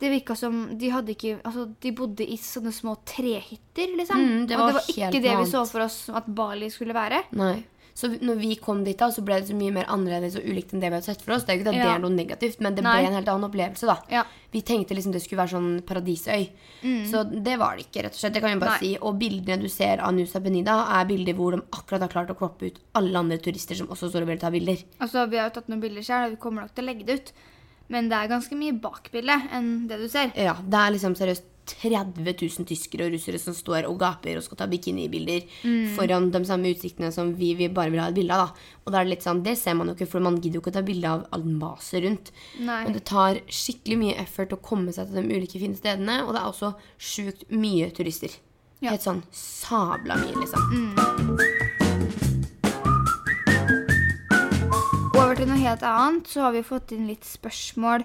Det 0.00 0.10
virka 0.10 0.34
som 0.34 0.78
de 0.78 0.88
hadde 0.90 1.12
ikke 1.14 1.36
Altså, 1.44 1.68
de 1.80 1.92
bodde 1.92 2.24
i 2.26 2.36
sånne 2.36 2.72
små 2.74 2.96
trehytter, 3.06 3.92
liksom. 3.96 4.18
Mm, 4.18 4.46
det 4.48 4.56
og 4.58 4.66
det 4.68 4.74
var 4.78 4.88
ikke 4.88 5.20
det 5.22 5.36
vi 5.38 5.50
så 5.50 5.66
for 5.68 5.80
oss 5.86 6.08
at 6.10 6.26
Bali 6.26 6.70
skulle 6.70 6.94
være. 6.96 7.22
Nei. 7.38 7.64
Så 7.94 8.08
når 8.24 8.38
vi 8.40 8.54
kom 8.56 8.78
dit, 8.86 8.96
da, 8.96 9.10
så 9.12 9.20
ble 9.20 9.36
det 9.42 9.50
så 9.50 9.54
mye 9.54 9.70
mer 9.76 9.84
annerledes 9.92 10.38
og 10.40 10.46
ulikt 10.48 10.70
enn 10.72 10.80
det 10.80 10.88
vi 10.88 10.96
hadde 10.96 11.04
sett 11.10 11.20
for 11.20 11.34
oss. 11.34 11.42
Det 11.44 11.52
er 11.52 11.58
jo 11.58 11.60
ikke 11.60 11.72
at 11.74 11.82
det 11.84 11.90
er 11.92 11.98
noe 12.00 12.14
negativt, 12.14 12.60
men 12.64 12.74
det 12.74 12.82
Nei. 12.86 12.94
ble 13.02 13.10
en 13.10 13.16
helt 13.18 13.28
annen 13.28 13.44
opplevelse. 13.50 13.84
da. 13.84 13.96
Ja. 14.08 14.22
Vi 14.50 14.62
tenkte 14.64 14.96
liksom 14.96 15.12
det 15.12 15.20
skulle 15.20 15.42
være 15.42 15.52
sånn 15.52 15.82
paradisøy. 15.84 16.46
Så 17.12 17.20
det 17.44 17.58
var 17.60 17.76
det 17.76 17.84
ikke, 17.90 18.06
rett 18.06 18.16
og 18.16 18.22
slett. 18.22 18.32
Det 18.32 18.40
kan 18.40 18.54
jeg 18.54 18.60
bare 18.64 18.78
Mm. 18.78 18.80
Nei. 18.80 18.88
si. 18.88 18.96
Og 18.96 19.18
bildene 19.20 19.60
du 19.60 19.68
ser 19.68 20.00
av 20.00 20.14
Nusa 20.16 20.40
Penida, 20.40 20.78
er 20.88 21.04
bilder 21.04 21.34
hvor 21.36 21.52
de 21.52 21.60
akkurat 21.70 22.00
har 22.00 22.08
klart 22.08 22.30
å 22.32 22.38
kroppe 22.38 22.72
ut 22.72 22.78
alle 22.94 23.14
andre 23.18 23.36
turister 23.38 23.76
som 23.76 23.86
også 23.88 24.08
står 24.08 24.22
og 24.22 24.28
vil 24.28 24.38
ta 24.38 24.50
bilder. 24.50 24.82
Altså, 24.98 25.28
Vi 25.28 25.36
har 25.36 25.50
jo 25.50 25.60
tatt 25.60 25.68
noen 25.68 25.80
bilder 25.84 26.00
og 26.24 26.30
vi 26.30 26.36
kommer 26.36 26.62
nok 26.62 26.74
til 26.74 26.84
å 26.84 26.88
legge 26.88 27.04
det 27.04 27.14
ut. 27.20 27.32
Men 27.92 28.08
det 28.10 28.16
er 28.18 28.30
ganske 28.32 28.56
mye 28.58 28.74
bakbilde 28.80 29.36
enn 29.52 29.72
det 29.90 29.98
du 30.00 30.08
ser. 30.08 30.32
Ja, 30.40 30.54
det 30.58 30.78
er 30.80 30.94
liksom 30.96 31.14
seriøst 31.18 31.48
30 31.62 32.24
000 32.26 32.66
tyskere 32.66 33.04
og 33.06 33.12
russere 33.14 33.38
som 33.38 33.54
står 33.54 33.84
og 33.86 33.94
gaper 34.00 34.34
og 34.40 34.42
skal 34.42 34.58
ta 34.58 34.66
bikinibilder 34.66 35.44
Mm. 35.62 35.92
foran 35.94 36.30
de 36.34 36.40
samme 36.48 36.72
utsiktene 36.74 37.12
som 37.14 37.30
vi, 37.38 37.52
vi 37.54 37.68
bare 37.70 37.92
vil 37.92 38.00
ha 38.02 38.08
et 38.10 38.16
bilde 38.16 38.34
av. 38.34 38.48
da. 38.48 38.54
Og 38.84 38.92
da 38.92 38.98
er 38.98 39.04
det 39.06 39.12
litt 39.12 39.22
sånn, 39.22 39.44
det 39.44 39.54
ser 39.60 39.74
man 39.78 39.86
jo 39.86 39.94
ikke, 39.94 40.08
for 40.10 40.20
man 40.20 40.40
gidder 40.40 40.58
jo 40.58 40.60
ikke 40.64 40.72
å 40.72 40.78
ta 40.80 40.82
bilde 40.82 41.06
av 41.12 41.26
all 41.30 41.44
maset 41.46 42.02
rundt. 42.02 42.32
Nei. 42.58 42.80
Men 42.84 42.92
det 42.96 43.04
tar 43.04 43.38
skikkelig 43.46 43.98
mye 44.02 44.16
effort 44.18 44.50
å 44.56 44.60
komme 44.60 44.90
seg 44.92 45.06
til 45.12 45.22
de 45.22 45.36
ulike 45.38 45.60
fine 45.62 45.76
stedene, 45.78 46.24
og 46.26 46.34
det 46.34 46.42
er 46.42 46.50
også 46.50 46.74
sjukt 46.98 47.46
mye 47.54 47.92
turister. 47.94 48.34
Ja. 48.82 48.90
Helt 48.96 49.06
sånn 49.06 49.22
sabla 49.30 50.18
mye, 50.18 50.34
liksom. 50.42 50.96
Over 50.98 51.81
til 55.42 55.50
noe 55.50 55.58
helt 55.58 55.82
annet, 55.82 56.28
så 56.30 56.44
har 56.44 56.52
vi 56.54 56.60
fått 56.62 56.92
inn 56.94 57.08
litt 57.10 57.24
spørsmål 57.26 58.04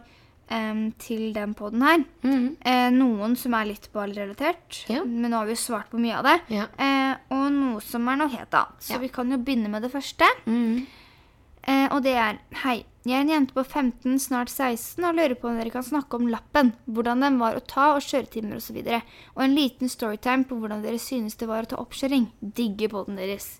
um, 0.49 0.79
til 0.97 1.27
den 1.35 1.51
podden 1.57 1.83
her. 1.85 2.05
Eh, 2.25 2.87
noen 2.95 3.35
som 3.37 3.53
er 3.53 3.67
litt 3.69 3.89
Bali-relatert, 3.93 4.79
Ja. 4.89 5.03
men 5.05 5.29
nå 5.29 5.37
har 5.37 5.45
vi 5.45 5.53
jo 5.53 5.61
svart 5.61 5.91
på 5.91 6.01
mye 6.01 6.17
av 6.17 6.25
det. 6.25 6.37
Ja. 6.55 6.65
Eh, 6.81 7.13
og 7.35 7.51
noe 7.53 7.83
som 7.85 8.07
er 8.09 8.17
noe 8.17 8.33
helt 8.33 8.57
annet. 8.57 8.81
Så 8.81 8.95
Ja. 8.95 8.97
vi 9.03 9.09
kan 9.13 9.29
jo 9.29 9.37
begynne 9.37 9.69
med 9.69 9.83
det 9.83 9.91
første. 9.93 10.25
Eh, 10.47 11.87
og 11.91 12.01
det 12.01 12.15
er 12.15 12.39
Hei, 12.63 12.85
jeg 13.05 13.13
er 13.13 13.21
en 13.21 13.29
jente 13.29 13.53
på 13.53 13.63
15, 13.65 14.17
snart 14.17 14.49
16, 14.49 15.03
og 15.03 15.13
lurer 15.15 15.35
på 15.35 15.49
om 15.49 15.57
dere 15.57 15.69
kan 15.69 15.83
snakke 15.83 16.15
om 16.15 16.27
lappen. 16.27 16.73
Hvordan 16.89 17.21
den 17.21 17.37
var 17.37 17.53
å 17.53 17.61
ta, 17.67 17.93
og 17.93 18.01
kjøretimer 18.01 18.55
osv. 18.55 18.77
Og, 18.77 18.85
så 18.85 19.01
og 19.35 19.43
en 19.43 19.55
liten 19.55 19.89
storytime 19.89 20.45
på 20.47 20.57
hvordan 20.57 20.81
dere 20.81 20.97
synes 20.97 21.35
det 21.37 21.47
var 21.47 21.63
å 21.63 21.67
ta 21.67 21.75
oppkjøring. 21.75 22.31
Digger 22.41 22.89
podden 22.89 23.15
deres. 23.17 23.59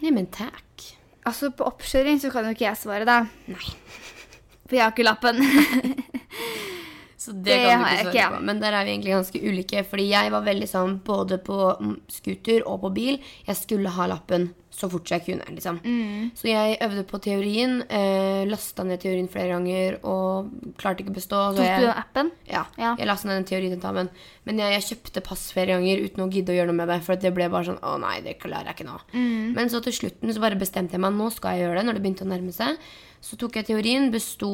Nei, 0.00 0.12
men 0.12 0.26
takk. 0.26 0.99
Altså, 1.28 1.50
på 1.52 1.66
oppkjøring 1.68 2.20
så 2.22 2.30
kan 2.32 2.46
jo 2.48 2.54
ikke 2.56 2.68
jeg 2.68 2.80
svare, 2.80 3.06
da. 3.08 3.22
Nei. 3.50 3.74
For 4.70 4.78
jeg 4.78 4.84
har 4.86 4.94
ikke 4.94 5.06
lappen. 5.08 5.42
Så 7.20 7.34
det, 7.36 7.52
Det 7.52 7.56
kan 7.66 7.82
du 7.82 7.84
ikke 7.84 7.96
svare 7.98 8.14
ikke. 8.14 8.28
på. 8.32 8.40
Men 8.48 8.60
der 8.62 8.72
er 8.78 8.86
vi 8.86 8.94
egentlig 8.94 9.12
ganske 9.12 9.40
ulike. 9.44 9.82
Fordi 9.90 10.06
jeg 10.08 10.32
var 10.32 10.46
veldig 10.46 10.68
sånn 10.70 10.94
både 11.04 11.36
på 11.44 11.58
mm, 11.76 11.96
scooter 12.08 12.64
og 12.64 12.80
på 12.86 12.92
bil. 12.96 13.18
Jeg 13.44 13.58
skulle 13.60 13.92
ha 13.92 14.06
lappen 14.08 14.48
så 14.70 14.88
fort 14.88 15.10
jeg 15.10 15.24
kunne. 15.26 15.44
liksom. 15.50 15.80
Mm. 15.82 16.30
Så 16.38 16.46
jeg 16.48 16.76
øvde 16.80 17.02
på 17.10 17.18
teorien, 17.20 17.80
eh, 17.90 18.44
lasta 18.46 18.84
ned 18.86 19.00
teorien 19.02 19.26
flere 19.28 19.48
ganger 19.56 19.98
og 20.06 20.52
klarte 20.78 21.02
ikke 21.02 21.10
å 21.10 21.16
bestå. 21.16 21.40
Tok 21.56 21.64
jeg, 21.66 21.80
du 21.80 21.86
den 21.88 21.98
appen? 21.98 22.30
ja, 22.48 22.64
Ja. 22.78 22.94
jeg 22.96 23.06
lasta 23.10 23.28
ned 23.28 23.40
den 23.42 23.48
teoritentamen. 23.50 24.08
Men 24.46 24.58
jeg, 24.62 24.72
jeg 24.78 24.86
kjøpte 24.88 25.22
pass 25.26 25.52
flere 25.52 25.74
ganger 25.74 26.04
uten 26.06 26.22
å 26.24 26.30
gidde 26.32 26.54
å 26.54 26.56
gjøre 26.56 26.70
noe 26.70 26.78
med 26.80 26.88
det. 26.88 27.00
For 27.02 27.16
det 27.16 27.34
ble 27.34 27.48
bare 27.50 27.66
sånn 27.66 27.80
Å 27.82 27.98
nei, 28.00 28.20
det 28.24 28.38
klarer 28.40 28.70
jeg 28.70 28.78
ikke 28.78 28.88
nå. 28.88 28.98
Mm. 29.12 29.54
Men 29.58 29.68
så 29.68 29.82
til 29.82 29.92
slutten 29.92 30.32
så 30.32 30.40
bare 30.40 30.58
bestemte 30.60 30.92
jeg 30.96 31.00
meg 31.02 31.12
nå 31.18 31.30
skal 31.34 31.56
jeg 31.58 31.66
gjøre 31.66 31.80
det. 31.80 31.86
Når 31.90 31.98
det 31.98 32.02
begynte 32.06 32.24
å 32.24 32.30
nærme 32.30 32.52
seg. 32.54 32.78
Så 33.20 33.36
tok 33.36 33.58
jeg 33.58 33.66
teorien, 33.68 34.06
besto 34.14 34.48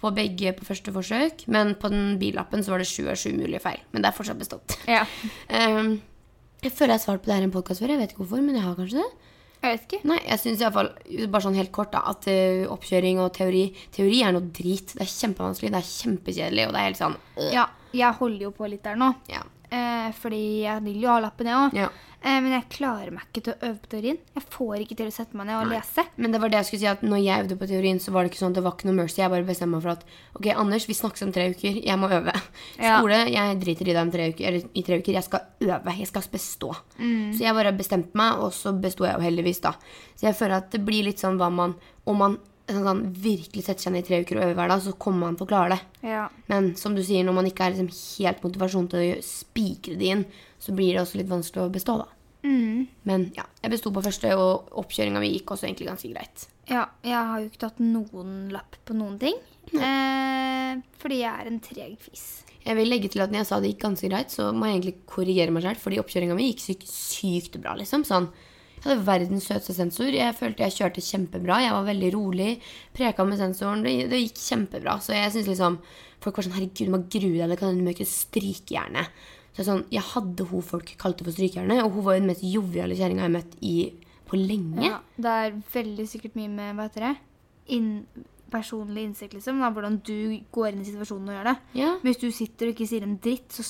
på 0.00 0.10
begge 0.16 0.56
på 0.58 0.64
første 0.66 0.90
forsøk. 0.96 1.44
Men 1.46 1.74
på 1.78 1.90
den 1.92 2.16
billappen 2.18 2.64
så 2.64 2.72
var 2.74 2.82
det 2.82 2.88
sju 2.90 3.04
av 3.12 3.20
sju 3.20 3.30
mulige 3.36 3.60
feil. 3.62 3.78
Men 3.92 4.02
det 4.02 4.10
er 4.10 4.16
fortsatt 4.16 4.40
bestått. 4.40 4.78
Ja. 4.90 5.04
um, 5.52 6.00
jeg 6.64 6.72
føler 6.72 6.96
jeg 6.96 6.98
har 6.98 7.04
svart 7.04 7.22
på 7.22 7.30
det 7.30 7.36
her 7.36 7.44
i 7.44 7.50
en 7.50 7.54
podkast 7.54 7.82
før. 7.84 7.92
Jeg 7.94 8.00
vet 8.02 8.10
ikke 8.16 8.24
hvorfor, 8.24 8.42
men 8.42 8.56
jeg 8.58 8.64
har 8.66 8.74
kanskje 8.80 9.04
det. 9.04 9.10
Jeg 9.62 9.76
vet 9.76 9.84
ikke. 9.86 10.00
Nei, 10.10 10.18
jeg 10.26 10.38
synes 10.42 10.58
i 10.60 10.64
hvert 10.66 10.74
fall, 10.74 10.88
bare 11.30 11.44
sånn 11.44 11.54
helt 11.58 11.70
kort 11.74 11.92
da, 11.94 12.00
at 12.10 12.26
eh, 12.30 12.64
oppkjøring 12.66 13.20
og 13.22 13.30
teori 13.36 13.64
Teori 13.94 14.22
er 14.26 14.34
noe 14.34 14.48
drit. 14.50 14.94
Det 14.96 15.04
er 15.04 15.10
kjempevanskelig, 15.12 15.70
det 15.70 15.78
er 15.82 15.90
kjempekjedelig, 15.90 16.64
og 16.66 16.74
det 16.74 16.80
er 16.80 16.88
helt 16.88 16.98
sånn 17.02 17.16
øh, 17.38 17.50
Ja, 17.54 17.68
jeg 17.94 18.18
holder 18.18 18.48
jo 18.48 18.50
på 18.56 18.66
litt 18.72 18.82
der 18.82 18.98
nå. 18.98 19.12
ja. 19.30 19.44
Eh, 19.72 20.08
fordi 20.20 20.42
jeg 20.66 20.84
vil 20.84 21.04
jo 21.06 21.12
ha 21.14 21.20
lappen, 21.24 21.48
jeg 21.48 21.56
òg. 21.56 21.76
Ja. 21.78 21.88
Eh, 22.22 22.38
men 22.38 22.52
jeg 22.54 22.68
klarer 22.70 23.10
meg 23.10 23.24
ikke 23.26 23.42
til 23.46 23.54
å 23.54 23.68
øve 23.70 23.78
på 23.82 23.90
teorien. 23.94 24.18
Jeg 24.36 24.44
får 24.52 24.82
ikke 24.84 24.96
til 25.00 25.08
å 25.08 25.14
sette 25.14 25.38
meg 25.38 25.48
ned 25.48 25.58
og 25.58 25.72
lese. 25.72 26.04
Men 26.20 26.34
det 26.34 26.40
var 26.42 26.52
det 26.52 26.60
jeg 26.60 26.68
skulle 26.68 26.82
si 26.84 26.90
at 26.90 27.02
når 27.06 27.22
jeg 27.24 27.44
øvde 27.44 27.56
på 27.58 27.68
teorien, 27.70 28.00
så 28.02 28.12
var 28.14 28.22
det 28.22 28.30
ikke 28.30 28.42
sånn 28.42 28.52
at 28.52 28.60
det 28.60 28.64
var 28.66 28.76
ikke 28.76 28.90
noe 28.90 28.98
mercy. 29.00 29.18
Jeg 29.22 29.32
bare 29.32 29.48
bestemte 29.48 29.72
meg 29.72 29.82
for 29.86 29.94
at 29.96 30.04
ok, 30.38 30.50
Anders, 30.52 30.86
vi 30.90 30.98
snakkes 30.98 31.26
om 31.26 31.32
tre 31.34 31.48
uker. 31.54 31.80
Jeg 31.88 31.98
må 31.98 32.12
øve. 32.12 32.36
Ja. 32.76 33.00
Skole, 33.00 33.18
jeg 33.32 33.58
driter 33.64 33.88
i 33.88 33.96
deg 33.96 34.02
om 34.04 34.12
tre 34.14 34.28
uker. 34.30 34.46
Eller 34.52 34.68
i 34.70 34.84
tre 34.86 35.00
uker. 35.00 35.16
Jeg 35.18 35.26
skal 35.26 35.66
øve. 35.66 35.96
Jeg 35.98 36.12
skal 36.12 36.28
bestå. 36.36 36.70
Mm. 37.00 37.32
Så 37.32 37.46
jeg 37.46 37.58
bare 37.58 37.74
bestemte 37.80 38.22
meg, 38.22 38.44
og 38.44 38.54
så 38.54 38.74
besto 38.76 39.08
jeg 39.08 39.16
jo 39.16 39.26
heldigvis, 39.26 39.64
da. 39.64 39.74
Så 40.14 40.28
jeg 40.28 40.38
føler 40.38 40.60
at 40.60 40.70
det 40.76 40.84
blir 40.86 41.08
litt 41.08 41.22
sånn 41.22 41.40
hva 41.40 41.50
man 41.52 41.74
Om 42.02 42.16
man 42.18 42.32
sånn, 42.68 43.02
virkelig 43.24 43.64
setter 43.66 43.86
seg 43.86 43.94
ned 43.94 44.04
i 44.04 44.08
tre 44.08 44.20
uker 44.22 44.38
og 44.38 44.44
øver 44.46 44.58
hver 44.58 44.72
dag, 44.72 44.82
så 44.84 44.94
kommer 45.00 45.26
man 45.26 45.36
til 45.38 45.46
å 45.46 45.50
klare 45.50 45.76
det. 45.76 46.08
Ja. 46.12 46.24
Men 46.52 46.72
som 46.78 46.96
du 46.96 47.02
sier, 47.04 47.24
når 47.26 47.38
man 47.38 47.48
ikke 47.50 47.66
har 47.66 47.74
liksom 47.74 47.92
helt 47.92 48.42
motivasjon 48.46 48.90
til 48.92 49.04
å 49.04 49.22
spikre 49.26 49.98
det 50.00 50.10
inn, 50.14 50.26
så 50.62 50.74
blir 50.76 50.94
det 50.94 51.02
også 51.02 51.20
litt 51.20 51.32
vanskelig 51.32 51.64
å 51.64 51.72
bestå, 51.74 51.98
da. 52.04 52.08
Mm. 52.42 52.86
Men 53.06 53.28
ja, 53.36 53.44
jeg 53.62 53.70
besto 53.74 53.92
på 53.94 54.02
første, 54.02 54.30
og 54.34 54.72
oppkjøringa 54.82 55.22
mi 55.22 55.30
gikk 55.34 55.54
også 55.54 55.68
egentlig 55.68 55.90
ganske 55.92 56.12
greit. 56.14 56.46
ja. 56.70 56.86
Jeg 57.02 57.18
har 57.18 57.42
jo 57.42 57.50
ikke 57.50 57.64
tatt 57.66 57.82
noen 57.82 58.48
lapp 58.54 58.78
på 58.86 58.96
noen 58.98 59.18
ting. 59.22 59.38
Eh, 59.72 60.80
fordi 60.98 61.20
jeg 61.22 61.30
er 61.30 61.50
en 61.50 61.60
treg 61.62 61.98
fis. 62.02 62.42
Jeg 62.62 62.78
vil 62.78 62.90
legge 62.90 63.10
til 63.10 63.22
at 63.24 63.30
når 63.32 63.42
jeg 63.42 63.48
sa 63.48 63.58
det 63.60 63.72
gikk 63.72 63.84
ganske 63.86 64.10
greit, 64.10 64.34
så 64.34 64.50
må 64.54 64.68
jeg 64.68 64.78
egentlig 64.78 64.96
korrigere 65.10 65.54
meg 65.54 65.66
selv, 65.66 65.82
fordi 65.82 66.00
oppkjøringa 66.02 66.36
mi 66.38 66.48
gikk 66.50 66.62
sykt, 66.62 66.90
sykt 66.90 67.58
bra, 67.62 67.74
liksom. 67.78 68.06
Sånn, 68.06 68.28
jeg 68.82 68.90
hadde 68.90 69.06
verdens 69.06 69.44
søteste 69.46 69.76
sensor. 69.76 70.08
Jeg 70.10 70.34
følte 70.34 70.64
jeg 70.66 70.74
kjørte 70.74 71.04
kjempebra. 71.06 71.60
Jeg 71.62 71.74
var 71.76 71.84
veldig 71.86 72.08
rolig. 72.16 72.48
Preka 72.96 73.26
med 73.28 73.38
sensoren. 73.38 73.84
Det, 73.86 73.92
det 74.10 74.18
gikk 74.24 74.40
kjempebra. 74.42 74.96
Så 75.02 75.14
jeg 75.14 75.34
synes 75.36 75.52
liksom 75.52 75.78
Folk 76.22 76.36
var 76.38 76.46
sånn 76.46 76.54
Herregud, 76.54 76.86
du 76.86 76.92
må 76.94 77.00
grue 77.10 77.34
deg. 77.34 77.50
Det 77.50 77.56
kan 77.58 77.72
hende 77.72 77.82
du 77.82 77.86
må 77.88 77.94
ikke 77.96 78.06
strykejerne. 78.06 79.02
Så 79.52 79.60
jeg, 79.60 79.66
sånn, 79.66 79.80
jeg 79.92 80.04
hadde 80.12 80.46
hun 80.48 80.62
folk 80.64 80.92
kalte 81.00 81.26
for 81.26 81.34
strykejerne, 81.34 81.80
og 81.84 81.96
hun 81.96 82.06
var 82.06 82.14
jo 82.16 82.22
den 82.22 82.30
mest 82.30 82.44
joviale 82.46 82.94
kjerringa 82.96 83.24
jeg 83.24 83.28
har 83.28 83.34
møtt 83.34 83.56
i, 83.58 83.74
på 84.30 84.38
lenge. 84.38 84.86
Ja. 84.86 85.00
Det 85.18 85.32
er 85.42 85.58
veldig 85.74 86.06
sikkert 86.08 86.38
mye 86.38 86.52
med 86.52 86.78
Hva 86.78 86.86
heter 86.86 87.06
det? 87.08 87.12
Inn, 87.76 87.90
personlig 88.52 89.06
innsikt, 89.08 89.32
liksom. 89.38 89.58
Da, 89.62 89.70
hvordan 89.74 89.96
du 90.04 90.38
går 90.54 90.68
inn 90.74 90.82
i 90.84 90.86
situasjonen 90.90 91.30
og 91.32 91.36
gjør 91.38 91.48
det. 91.48 91.54
Ja. 91.80 91.90
Men 92.02 92.10
hvis 92.12 92.20
du 92.20 92.28
sitter 92.36 92.68
og 92.68 92.74
ikke 92.76 92.88
sier 92.90 93.06
en 93.06 93.16
dritt, 93.24 93.56
så 93.56 93.64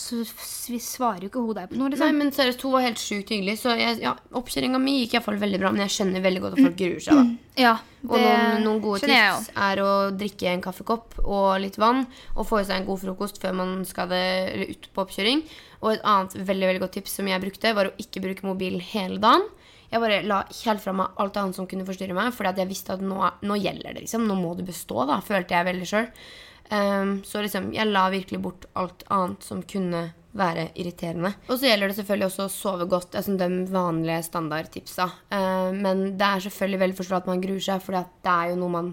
svarer 0.83 1.25
jo 1.27 1.31
ikke 1.31 1.45
hun 1.45 1.57
deg 1.57 1.71
på 1.71 1.79
noe, 1.79 1.89
Nei, 1.89 1.97
liksom. 1.97 2.19
men 2.21 2.35
seriøst, 2.35 2.67
hun 2.67 2.75
var 2.77 2.85
helt 2.89 3.01
sjukt 3.03 3.33
hyggelig. 3.33 3.57
Så 3.63 3.77
jeg, 3.79 4.01
ja, 4.03 4.13
oppkjøringa 4.43 4.81
mi 4.83 4.99
gikk 5.01 5.17
iallfall 5.19 5.41
veldig 5.43 5.63
bra. 5.63 5.73
Men 5.75 5.85
jeg 5.87 5.95
skjønner 5.97 6.27
veldig 6.27 6.45
godt 6.45 6.59
at 6.59 6.65
folk 6.67 6.79
gruer 6.83 7.07
seg. 7.07 7.23
da 7.23 7.25
Ja, 7.63 7.73
Og 8.09 8.15
noen, 8.17 8.63
noen 8.65 8.79
gode 8.83 9.03
tips 9.05 9.51
er 9.55 9.83
å 9.85 9.91
drikke 10.17 10.49
en 10.53 10.63
kaffekopp 10.65 11.19
og 11.23 11.49
litt 11.63 11.77
vann. 11.81 12.07
Og 12.37 12.49
få 12.49 12.63
i 12.63 12.69
seg 12.69 12.81
en 12.81 12.89
god 12.89 13.03
frokost 13.05 13.41
før 13.43 13.57
man 13.59 13.75
skal 13.89 14.09
det, 14.13 14.23
ut 14.73 14.89
på 14.93 15.05
oppkjøring. 15.05 15.45
Og 15.83 15.95
et 15.97 16.07
annet 16.09 16.37
veldig 16.39 16.71
veldig 16.71 16.83
godt 16.87 16.97
tips 17.01 17.19
som 17.19 17.29
jeg 17.29 17.43
brukte, 17.43 17.75
var 17.77 17.91
å 17.91 17.97
ikke 18.01 18.23
bruke 18.25 18.47
mobil 18.49 18.79
hele 18.93 19.21
dagen. 19.23 19.45
Jeg 19.93 20.01
bare 20.01 20.23
la 20.25 20.41
helt 20.49 20.83
fra 20.83 20.95
meg 20.97 21.21
alt 21.21 21.37
annet 21.37 21.59
som 21.59 21.69
kunne 21.69 21.87
forstyrre 21.89 22.17
meg, 22.17 22.33
fordi 22.33 22.55
at 22.55 22.63
jeg 22.63 22.71
visste 22.71 22.97
at 22.97 23.05
nå, 23.05 23.21
nå 23.45 23.59
gjelder 23.61 23.93
det. 23.93 24.07
liksom, 24.07 24.25
Nå 24.29 24.39
må 24.41 24.55
du 24.57 24.65
bestå, 24.67 25.05
da, 25.11 25.21
følte 25.25 25.59
jeg 25.59 25.69
veldig 25.69 25.91
sjøl. 25.91 26.09
så 27.29 27.43
liksom, 27.45 27.73
jeg 27.77 27.91
la 27.91 28.07
virkelig 28.09 28.41
bort 28.41 28.65
alt 28.81 29.05
annet 29.13 29.45
som 29.45 29.61
kunne 29.69 30.07
være 30.33 30.71
irriterende. 30.81 31.35
Og 31.49 31.59
så 31.59 31.69
gjelder 31.69 31.91
det 31.93 31.99
selvfølgelig 31.99 32.29
også 32.31 32.47
å 32.47 32.53
sove 32.53 32.89
godt. 32.91 33.11
Det 33.13 33.25
sånn 33.27 33.41
de 33.41 33.49
vanlige 33.73 34.23
standardtipsa. 34.29 35.09
Uh, 35.33 35.71
men 35.77 36.05
det 36.21 36.29
er 36.29 36.45
selvfølgelig 36.47 36.83
veldig 36.87 36.99
forståelig 37.01 37.23
at 37.23 37.33
man 37.33 37.45
gruer 37.45 37.65
seg, 37.69 37.85
for 37.85 37.99
det 37.99 38.33
er 38.33 38.53
jo 38.53 38.61
noe 38.63 38.77
man 38.79 38.93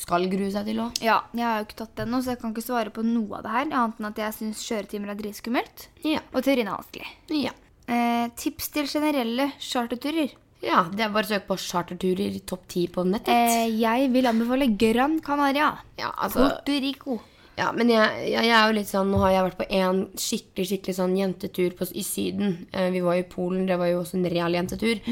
skal 0.00 0.26
grue 0.30 0.50
seg 0.54 0.68
til 0.70 0.82
òg. 0.82 1.00
Ja, 1.04 1.20
jeg 1.36 1.46
har 1.46 1.58
jo 1.60 1.68
ikke 1.68 1.80
tatt 1.82 1.96
den 1.98 2.12
nå, 2.14 2.20
så 2.22 2.34
jeg 2.34 2.42
kan 2.42 2.54
ikke 2.54 2.66
svare 2.66 2.92
på 2.94 3.04
noe 3.06 3.40
av 3.40 3.46
det 3.46 3.54
her. 3.54 3.66
Annet 3.68 4.00
enn 4.00 4.10
at 4.10 4.22
jeg 4.22 4.36
syns 4.38 4.62
kjøretimer 4.66 5.12
er 5.12 5.18
dritskummelt. 5.18 5.88
Ja. 6.06 6.22
Og 6.32 6.46
teorien 6.46 6.70
er 6.70 6.78
vanskelig. 6.78 7.10
Ja. 7.36 7.54
Eh, 7.90 8.28
tips 8.38 8.70
til 8.74 8.86
generelle 8.86 9.50
charterturer. 9.58 10.30
ja. 10.62 10.84
Det 10.92 11.00
er 11.06 11.10
bare 11.10 11.26
å 11.26 11.30
søke 11.32 11.48
på 11.48 11.56
charterturer 11.58 12.38
topp 12.46 12.68
ti 12.68 12.86
på 12.86 13.02
nettet. 13.08 13.32
Eh, 13.34 13.80
jeg 13.80 14.12
vil 14.12 14.28
anbefale 14.30 14.70
Gran 14.78 15.18
Canaria. 15.20 15.72
ja, 15.98 16.12
altså 16.16 16.46
Puerto 16.48 16.78
Rico. 16.86 17.20
Ja, 17.58 17.70
men 17.76 17.90
jeg, 17.92 18.28
jeg, 18.30 18.46
jeg 18.46 18.54
er 18.56 18.68
jo 18.70 18.76
litt 18.76 18.88
sånn 18.88 19.10
Nå 19.12 19.20
har 19.24 19.34
jeg 19.34 19.44
vært 19.48 19.58
på 19.58 19.66
en 19.76 20.00
skikkelig 20.18 20.66
skikkelig 20.70 20.94
sånn 20.96 21.16
jentetur 21.18 21.74
på, 21.76 21.88
i 21.98 22.04
Syden. 22.06 22.54
Eh, 22.72 22.88
vi 22.94 23.02
var 23.04 23.18
jo 23.18 23.24
i 23.24 23.28
Polen, 23.28 23.66
det 23.68 23.76
var 23.80 23.90
jo 23.90 24.00
også 24.00 24.16
en 24.18 24.28
real 24.32 24.56
jentetur. 24.56 25.02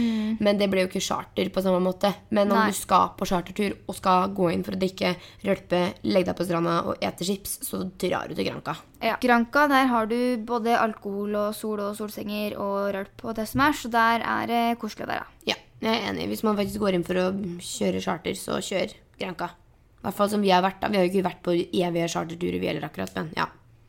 Men 0.44 0.60
det 0.60 0.70
ble 0.70 0.84
jo 0.84 0.90
ikke 0.90 1.02
charter 1.04 1.50
på 1.52 1.64
samme 1.64 1.80
måte. 1.84 2.12
Men 2.34 2.52
om 2.52 2.60
Nei. 2.60 2.70
du 2.70 2.78
skal 2.78 3.12
på 3.18 3.28
chartertur 3.28 3.76
og 3.86 3.98
skal 3.98 4.32
gå 4.36 4.50
inn 4.54 4.64
for 4.66 4.76
å 4.76 4.80
drikke, 4.80 5.14
rølpe, 5.46 5.82
legge 6.06 6.30
deg 6.30 6.38
på 6.38 6.48
stranda 6.48 6.78
og 6.88 7.04
ete 7.04 7.26
chips, 7.28 7.58
så 7.66 7.82
drar 8.00 8.30
du 8.30 8.36
til 8.38 8.48
Granca. 8.48 8.78
Ja. 9.04 9.18
Granca, 9.22 9.66
der 9.70 9.90
har 9.92 10.08
du 10.10 10.18
både 10.48 10.78
alkohol 10.78 11.36
og 11.38 11.54
sol 11.58 11.84
og 11.84 11.94
solsenger 11.98 12.56
og 12.58 12.92
rølp 12.96 13.28
og 13.28 13.38
det 13.38 13.46
som 13.50 13.62
er, 13.66 13.76
så 13.76 13.92
der 13.92 14.24
er 14.24 14.50
det 14.50 14.64
koselig 14.80 15.06
å 15.06 15.12
være. 15.12 15.30
Ja, 15.52 15.58
jeg 15.84 15.94
er 15.94 16.10
enig. 16.10 16.30
Hvis 16.32 16.44
man 16.46 16.58
faktisk 16.58 16.82
går 16.82 16.98
inn 16.98 17.06
for 17.06 17.20
å 17.20 17.30
kjøre 17.62 18.02
charter, 18.04 18.38
så 18.38 18.62
kjør 18.64 18.96
Granca. 19.18 19.52
I 19.98 20.06
hvert 20.06 20.18
fall 20.18 20.30
som 20.30 20.42
vi 20.44 20.52
har 20.54 20.62
vært 20.62 20.80
da. 20.82 20.90
Vi 20.92 20.98
har 20.98 21.06
jo 21.06 21.12
ikke 21.12 21.26
vært 21.26 21.40
på 21.46 21.54
evige 21.58 22.10
charterturer, 22.12 22.58
vi 22.62 22.70
heller 22.70 22.86
akkurat, 22.86 23.14
men 23.18 23.32
ja. 23.36 23.48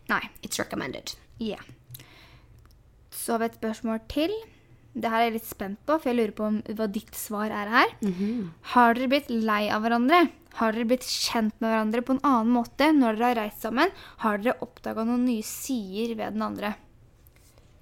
Nei. 0.10 0.24
It's 0.41 0.57
recommended. 0.62 1.14
Ja. 1.43 1.60
Så 3.14 3.36
har 3.36 3.43
vi 3.43 3.51
et 3.51 3.60
spørsmål 3.60 4.01
til. 4.10 4.34
Det 4.99 5.12
her 5.12 5.22
er 5.22 5.28
jeg 5.30 5.36
litt 5.38 5.47
spent 5.47 5.80
på, 5.86 5.99
for 5.99 6.10
jeg 6.10 6.18
lurer 6.18 6.34
på 6.36 6.47
om 6.47 6.57
hva 6.76 6.88
ditt 6.89 7.14
svar 7.16 7.53
er 7.53 7.70
her. 7.70 7.93
Har 8.74 8.97
dere 8.97 9.12
blitt 9.12 9.30
lei 9.30 9.68
av 9.70 9.86
hverandre? 9.86 10.24
Har 10.57 10.74
dere 10.74 10.89
blitt 10.89 11.05
kjent 11.05 11.53
med 11.62 11.70
hverandre 11.70 12.01
på 12.03 12.16
en 12.18 12.26
annen 12.26 12.51
måte 12.57 12.89
når 12.95 13.20
dere 13.20 13.30
har 13.30 13.39
reist 13.43 13.64
sammen? 13.64 13.93
Har 14.26 14.41
dere 14.41 14.57
oppdaga 14.66 15.05
noen 15.05 15.28
nye 15.30 15.45
sider 15.45 16.16
ved 16.18 16.36
den 16.36 16.45
andre? 16.47 16.74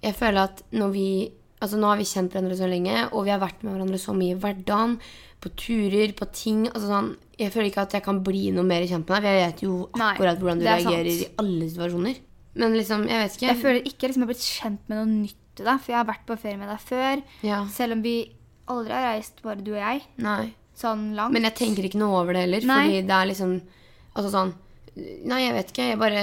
Jeg 0.03 0.17
føler 0.19 0.49
at 0.51 0.65
når 0.75 0.95
vi 0.95 1.09
Altså 1.57 1.79
Nå 1.81 1.87
har 1.89 1.97
vi 1.97 2.05
kjent 2.05 2.35
hverandre 2.35 2.53
så 2.53 2.67
lenge, 2.69 3.07
og 3.17 3.23
vi 3.25 3.31
har 3.33 3.39
vært 3.41 3.63
med 3.65 3.73
hverandre 3.73 3.97
så 3.97 4.13
mye 4.13 4.35
i 4.35 4.37
hverdagen. 4.37 4.91
På 5.39 5.49
turer, 5.55 6.13
på 6.17 6.25
ting. 6.33 6.67
altså 6.69 6.87
sånn, 6.89 7.09
Jeg 7.37 7.51
føler 7.53 7.67
ikke 7.69 7.81
at 7.85 7.91
jeg 7.93 8.03
kan 8.03 8.23
bli 8.25 8.49
noe 8.51 8.63
mer 8.65 8.81
kjent 8.89 9.05
med 9.07 9.07
deg. 9.07 9.21
For 9.23 9.29
jeg 9.29 9.51
vet 9.51 9.61
jo 9.61 9.89
Nei, 9.95 10.13
akkurat 10.15 10.39
hvordan 10.41 10.57
du 10.59 10.63
det 10.65 10.71
er 10.73 10.79
sant. 10.81 10.95
reagerer 10.95 11.11
i 11.11 11.27
alle 11.37 11.69
situasjoner. 11.69 12.15
Men 12.55 12.73
liksom, 12.73 13.03
jeg 13.07 13.21
vet 13.21 13.35
ikke. 13.37 13.47
Jeg 13.51 13.61
føler 13.61 13.81
ikke 13.85 14.07
liksom, 14.09 14.21
jeg 14.23 14.27
har 14.27 14.33
blitt 14.33 14.47
kjent 14.47 14.81
med 14.89 14.97
noe 14.97 15.05
nytt 15.13 15.35
til 15.57 15.65
deg, 15.65 15.79
for 15.81 15.91
jeg 15.93 15.97
har 15.99 16.07
vært 16.09 16.25
på 16.25 16.37
ferie 16.41 16.57
med 16.57 16.69
deg 16.69 16.79
før. 16.79 17.21
ja, 17.43 17.59
Selv 17.69 17.93
om 17.93 18.01
vi 18.01 18.15
aldri 18.67 18.91
har 18.93 19.05
reist, 19.13 19.41
bare 19.43 19.61
du 19.63 19.71
og 19.75 19.77
jeg, 19.81 20.01
nei. 20.17 20.53
sånn 20.75 21.13
langt. 21.15 21.33
Men 21.33 21.43
jeg 21.43 21.55
tenker 21.55 21.85
ikke 21.85 21.99
noe 22.01 22.17
over 22.23 22.33
det 22.33 22.41
heller. 22.47 22.65
Nei. 22.65 22.81
Fordi 22.87 23.01
det 23.07 23.13
er 23.21 23.25
liksom 23.33 23.61
Altså 24.17 24.31
sånn 24.33 24.53
Nei, 24.97 25.43
jeg 25.45 25.53
vet 25.53 25.67
ikke. 25.71 25.83
Jeg 25.91 25.99
bare 25.99 26.21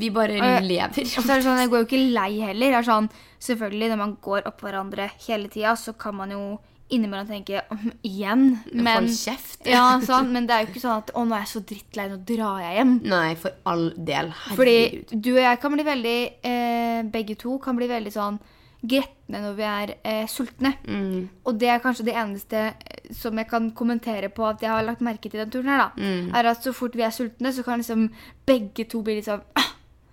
Vi 0.00 0.08
bare 0.10 0.32
jeg- 0.34 0.64
lever. 0.66 1.02
Og 1.06 1.22
så 1.22 1.30
er 1.30 1.36
det 1.38 1.44
sånn, 1.46 1.58
Jeg 1.62 1.70
går 1.70 1.78
jo 1.78 1.86
ikke 1.86 2.12
lei 2.12 2.40
heller. 2.40 2.72
Er 2.78 2.82
sånn, 2.82 3.08
selvfølgelig, 3.38 3.90
Når 3.90 3.96
man 3.98 4.16
går 4.20 4.42
opp 4.46 4.60
hverandre 4.60 5.08
hele 5.28 5.46
tida, 5.48 5.76
så 5.78 5.96
kan 5.96 6.16
man 6.16 6.30
jo 6.30 6.58
innimellom 6.94 7.28
tenke 7.28 7.62
om 7.72 7.90
igjen. 8.06 8.44
Men, 8.72 9.04
Hold 9.04 9.14
kjeft. 9.16 9.66
ja, 9.68 9.84
sånn, 10.04 10.30
men 10.34 10.48
det 10.48 10.54
er 10.54 10.64
jo 10.64 10.70
ikke 10.72 10.84
sånn 10.84 11.02
at 11.02 11.12
å, 11.14 11.24
nå 11.28 11.36
er 11.36 11.44
jeg 11.44 11.52
så 11.52 11.64
drittlei, 11.72 12.06
nå 12.10 12.20
drar 12.28 12.62
jeg 12.64 12.78
hjem. 12.78 12.94
Nei, 13.12 13.32
for 13.40 13.58
all 13.68 13.88
del. 13.96 14.30
Fordi 14.52 14.78
du 15.12 15.32
og 15.36 15.42
jeg 15.42 15.60
kan 15.62 15.74
bli 15.76 15.88
veldig 15.88 16.20
eh, 16.52 17.02
Begge 17.12 17.36
to 17.38 17.58
kan 17.62 17.76
bli 17.78 17.86
veldig 17.90 18.12
sånn 18.14 18.40
gretne 18.78 19.40
når 19.42 19.54
vi 19.58 19.66
er 19.66 19.92
eh, 20.06 20.26
sultne. 20.30 20.74
Mm. 20.86 21.28
Og 21.46 21.58
det 21.58 21.70
er 21.72 21.82
kanskje 21.82 22.06
det 22.08 22.14
eneste 22.18 22.60
eh, 22.70 23.08
som 23.14 23.38
jeg 23.38 23.50
kan 23.50 23.70
kommentere 23.76 24.30
på 24.34 24.46
at 24.46 24.62
jeg 24.62 24.70
har 24.70 24.86
lagt 24.86 25.04
merke 25.04 25.30
til 25.30 25.42
den 25.42 25.50
turen 25.52 25.72
her, 25.72 25.88
da. 25.88 25.90
Mm. 25.98 26.30
Er 26.38 26.52
at 26.52 26.62
så 26.64 26.74
fort 26.76 26.96
vi 26.98 27.06
er 27.06 27.14
sultne, 27.14 27.52
så 27.54 27.64
kan 27.66 27.82
liksom 27.82 28.08
begge 28.48 28.86
to 28.90 29.02
bli 29.06 29.18
litt 29.18 29.28
sånn! 29.28 29.44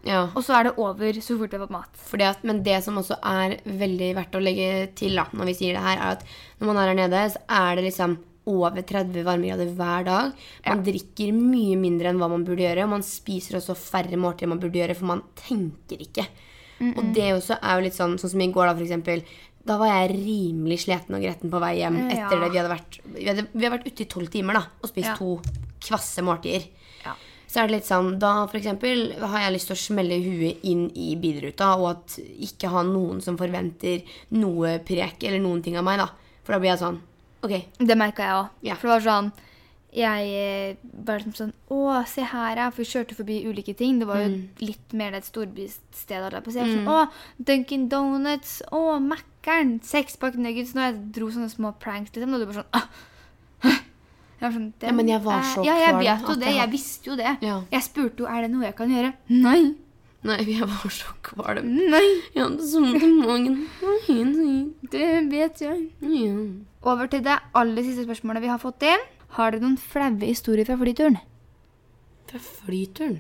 Ja. 0.05 0.27
Og 0.35 0.43
så 0.45 0.53
er 0.59 0.67
det 0.67 0.75
over 0.77 1.17
så 1.17 1.37
fort 1.39 1.49
vi 1.49 1.57
har 1.57 1.65
fått 1.65 1.73
mat. 1.73 1.97
Fordi 2.11 2.27
at, 2.29 2.43
men 2.45 2.61
det 2.65 2.77
som 2.85 2.97
også 3.01 3.17
er 3.25 3.57
veldig 3.65 4.11
verdt 4.19 4.37
å 4.37 4.43
legge 4.43 4.69
til 4.99 5.15
da, 5.17 5.25
når 5.33 5.49
vi 5.49 5.55
sier 5.57 5.73
det 5.77 5.81
her, 5.85 5.97
er 5.97 6.15
at 6.19 6.25
når 6.59 6.69
man 6.69 6.77
er 6.83 6.91
her 6.91 6.99
nede, 6.99 7.23
så 7.33 7.41
er 7.49 7.75
det 7.79 7.87
liksom 7.87 8.17
over 8.45 8.83
30 8.85 9.23
varmegrader 9.25 9.71
hver 9.73 10.03
dag. 10.05 10.35
Man 10.67 10.83
drikker 10.85 11.31
mye 11.33 11.79
mindre 11.81 12.11
enn 12.11 12.19
hva 12.21 12.29
man 12.29 12.43
burde 12.45 12.61
gjøre, 12.61 12.83
og 12.85 12.91
man 12.93 13.05
spiser 13.05 13.57
også 13.57 13.73
færre 13.73 14.19
måltider 14.21 14.45
enn 14.45 14.53
man 14.53 14.61
burde 14.61 14.77
gjøre, 14.77 14.95
for 14.99 15.09
man 15.09 15.23
tenker 15.41 16.03
ikke. 16.05 16.27
Og 16.91 17.01
det 17.15 17.31
også 17.33 17.57
er 17.57 17.79
jo 17.79 17.85
litt 17.87 17.97
sånn, 17.97 18.17
sånn 18.21 18.35
som 18.35 18.41
i 18.45 18.51
går 18.53 18.67
da, 18.69 18.75
for 18.77 18.85
eksempel. 18.85 19.25
Da 19.65 19.79
var 19.81 19.89
jeg 19.89 20.19
rimelig 20.19 20.83
sliten 20.83 21.15
og 21.17 21.23
gretten 21.25 21.49
på 21.49 21.57
vei 21.63 21.79
hjem 21.79 21.97
Ja. 22.05 22.27
etter 22.27 22.43
det. 22.43 22.51
Vi 22.53 22.59
hadde 22.61 22.69
vært, 22.75 22.99
vi 23.15 23.25
hadde, 23.25 23.47
vi 23.49 23.63
hadde 23.65 23.77
vært 23.79 23.87
ute 23.89 24.03
i 24.05 24.09
12 24.13 24.29
timer 24.29 24.53
da, 24.59 24.65
og 24.83 24.89
spist 24.91 25.07
Ja. 25.09 25.15
to 25.17 25.41
kvasse 25.81 26.21
måltider. 26.21 26.67
Så 27.55 27.61
er 27.61 27.69
det 27.69 27.77
litt 27.77 27.87
sånn, 27.87 28.17
da 28.19 28.33
for 28.51 28.59
eksempel 28.59 29.13
har 29.21 29.45
jeg 29.45 29.53
lyst 29.53 29.69
til 29.71 29.77
å 29.77 29.79
smelle 29.79 30.17
huet 30.19 30.63
inn 30.67 30.89
i 30.99 31.13
bilruta, 31.15 31.69
og 31.79 31.85
at 31.93 32.15
ikke 32.19 32.67
ha 32.73 32.81
noen 32.83 33.21
som 33.23 33.37
forventer 33.39 34.01
noe 34.35 34.73
prek 34.83 35.23
eller 35.23 35.39
noen 35.39 35.61
ting 35.63 35.77
av 35.79 35.85
meg, 35.87 36.01
da. 36.03 36.09
For 36.43 36.51
da 36.51 36.59
blir 36.59 36.73
jeg 36.73 36.81
sånn, 36.83 36.97
ok, 37.47 37.55
Det 37.79 37.95
merka 37.95 38.27
jeg 38.27 38.41
òg. 38.41 38.49
Ja. 38.67 38.75
For 38.75 38.91
det 38.91 38.97
var 38.97 39.05
sånn 39.07 39.31
Jeg 39.95 40.27
eh, 40.35 40.75
var 41.07 41.21
liksom 41.21 41.37
sånn 41.39 41.53
Å, 41.71 42.03
se 42.11 42.27
her, 42.27 42.59
ja. 42.59 42.67
For 42.75 42.83
vi 42.83 42.89
kjørte 42.91 43.15
forbi 43.15 43.39
ulike 43.47 43.77
ting. 43.79 44.01
Det 44.03 44.09
var 44.11 44.19
jo 44.25 44.33
litt 44.59 44.91
mer 44.99 45.15
et 45.15 45.23
storbysted. 45.23 46.19
holdt 46.25 46.43
på. 46.43 46.51
Jeg 46.51 46.67
var 46.67 46.75
Sånn, 46.75 46.91
å, 46.91 47.45
Dunkin' 47.47 47.87
Donuts. 47.87 48.57
Å, 48.75 48.99
Mækkern. 48.99 49.77
Sekspakk 49.79 50.35
nuggets. 50.35 50.75
Når 50.75 50.89
jeg 50.89 51.03
dro 51.15 51.31
sånne 51.31 51.47
små 51.55 51.71
pranks, 51.79 52.11
liksom. 52.11 52.35
Og 52.35 52.43
du 52.43 52.49
bare 52.51 52.65
sånn 52.65 52.73
Åh. 52.75 53.85
Sånn, 54.53 54.73
Ja, 54.81 54.91
men 54.95 55.07
jeg 55.09 55.21
var 55.23 55.41
så 55.41 55.61
kvalm. 55.61 55.65
Ja, 55.67 55.75
jeg 55.81 55.93
vet 56.01 56.21
jo 56.29 56.35
det. 56.41 56.51
jeg 56.55 56.69
visste 56.71 57.05
jo 57.09 57.15
det. 57.19 57.33
Ja. 57.45 57.57
Jeg 57.71 57.81
spurte 57.87 58.17
jo 58.23 58.27
er 58.29 58.39
det 58.45 58.51
noe 58.53 58.63
jeg 58.67 58.75
kan 58.77 58.89
gjøre. 58.93 59.11
Nei. 59.29 59.61
Nei, 60.25 60.39
jeg 60.57 60.65
var 60.69 60.89
så 60.93 61.09
kvalm. 61.25 61.67
Nei. 61.93 62.05
Jeg 62.33 62.41
hadde 62.43 62.63
så 62.69 62.77
vondt 62.81 63.03
i 63.05 63.07
magen. 63.13 63.55
Det 64.91 65.09
vet 65.31 65.55
jeg. 65.61 65.77
Ja. 66.01 66.33
Over 66.85 67.05
til 67.11 67.21
det 67.25 67.37
aller 67.57 67.83
siste 67.85 68.03
spørsmålet 68.07 68.41
vi 68.45 68.51
har 68.53 68.59
fått 68.61 68.81
inn. 68.85 69.03
Har 69.35 69.47
dere 69.51 69.61
noen 69.65 69.77
flaue 69.81 70.25
historier 70.29 70.65
fra 70.67 70.77
flyturen? 70.79 71.17
Fra 72.29 72.39
flyturen. 72.41 73.17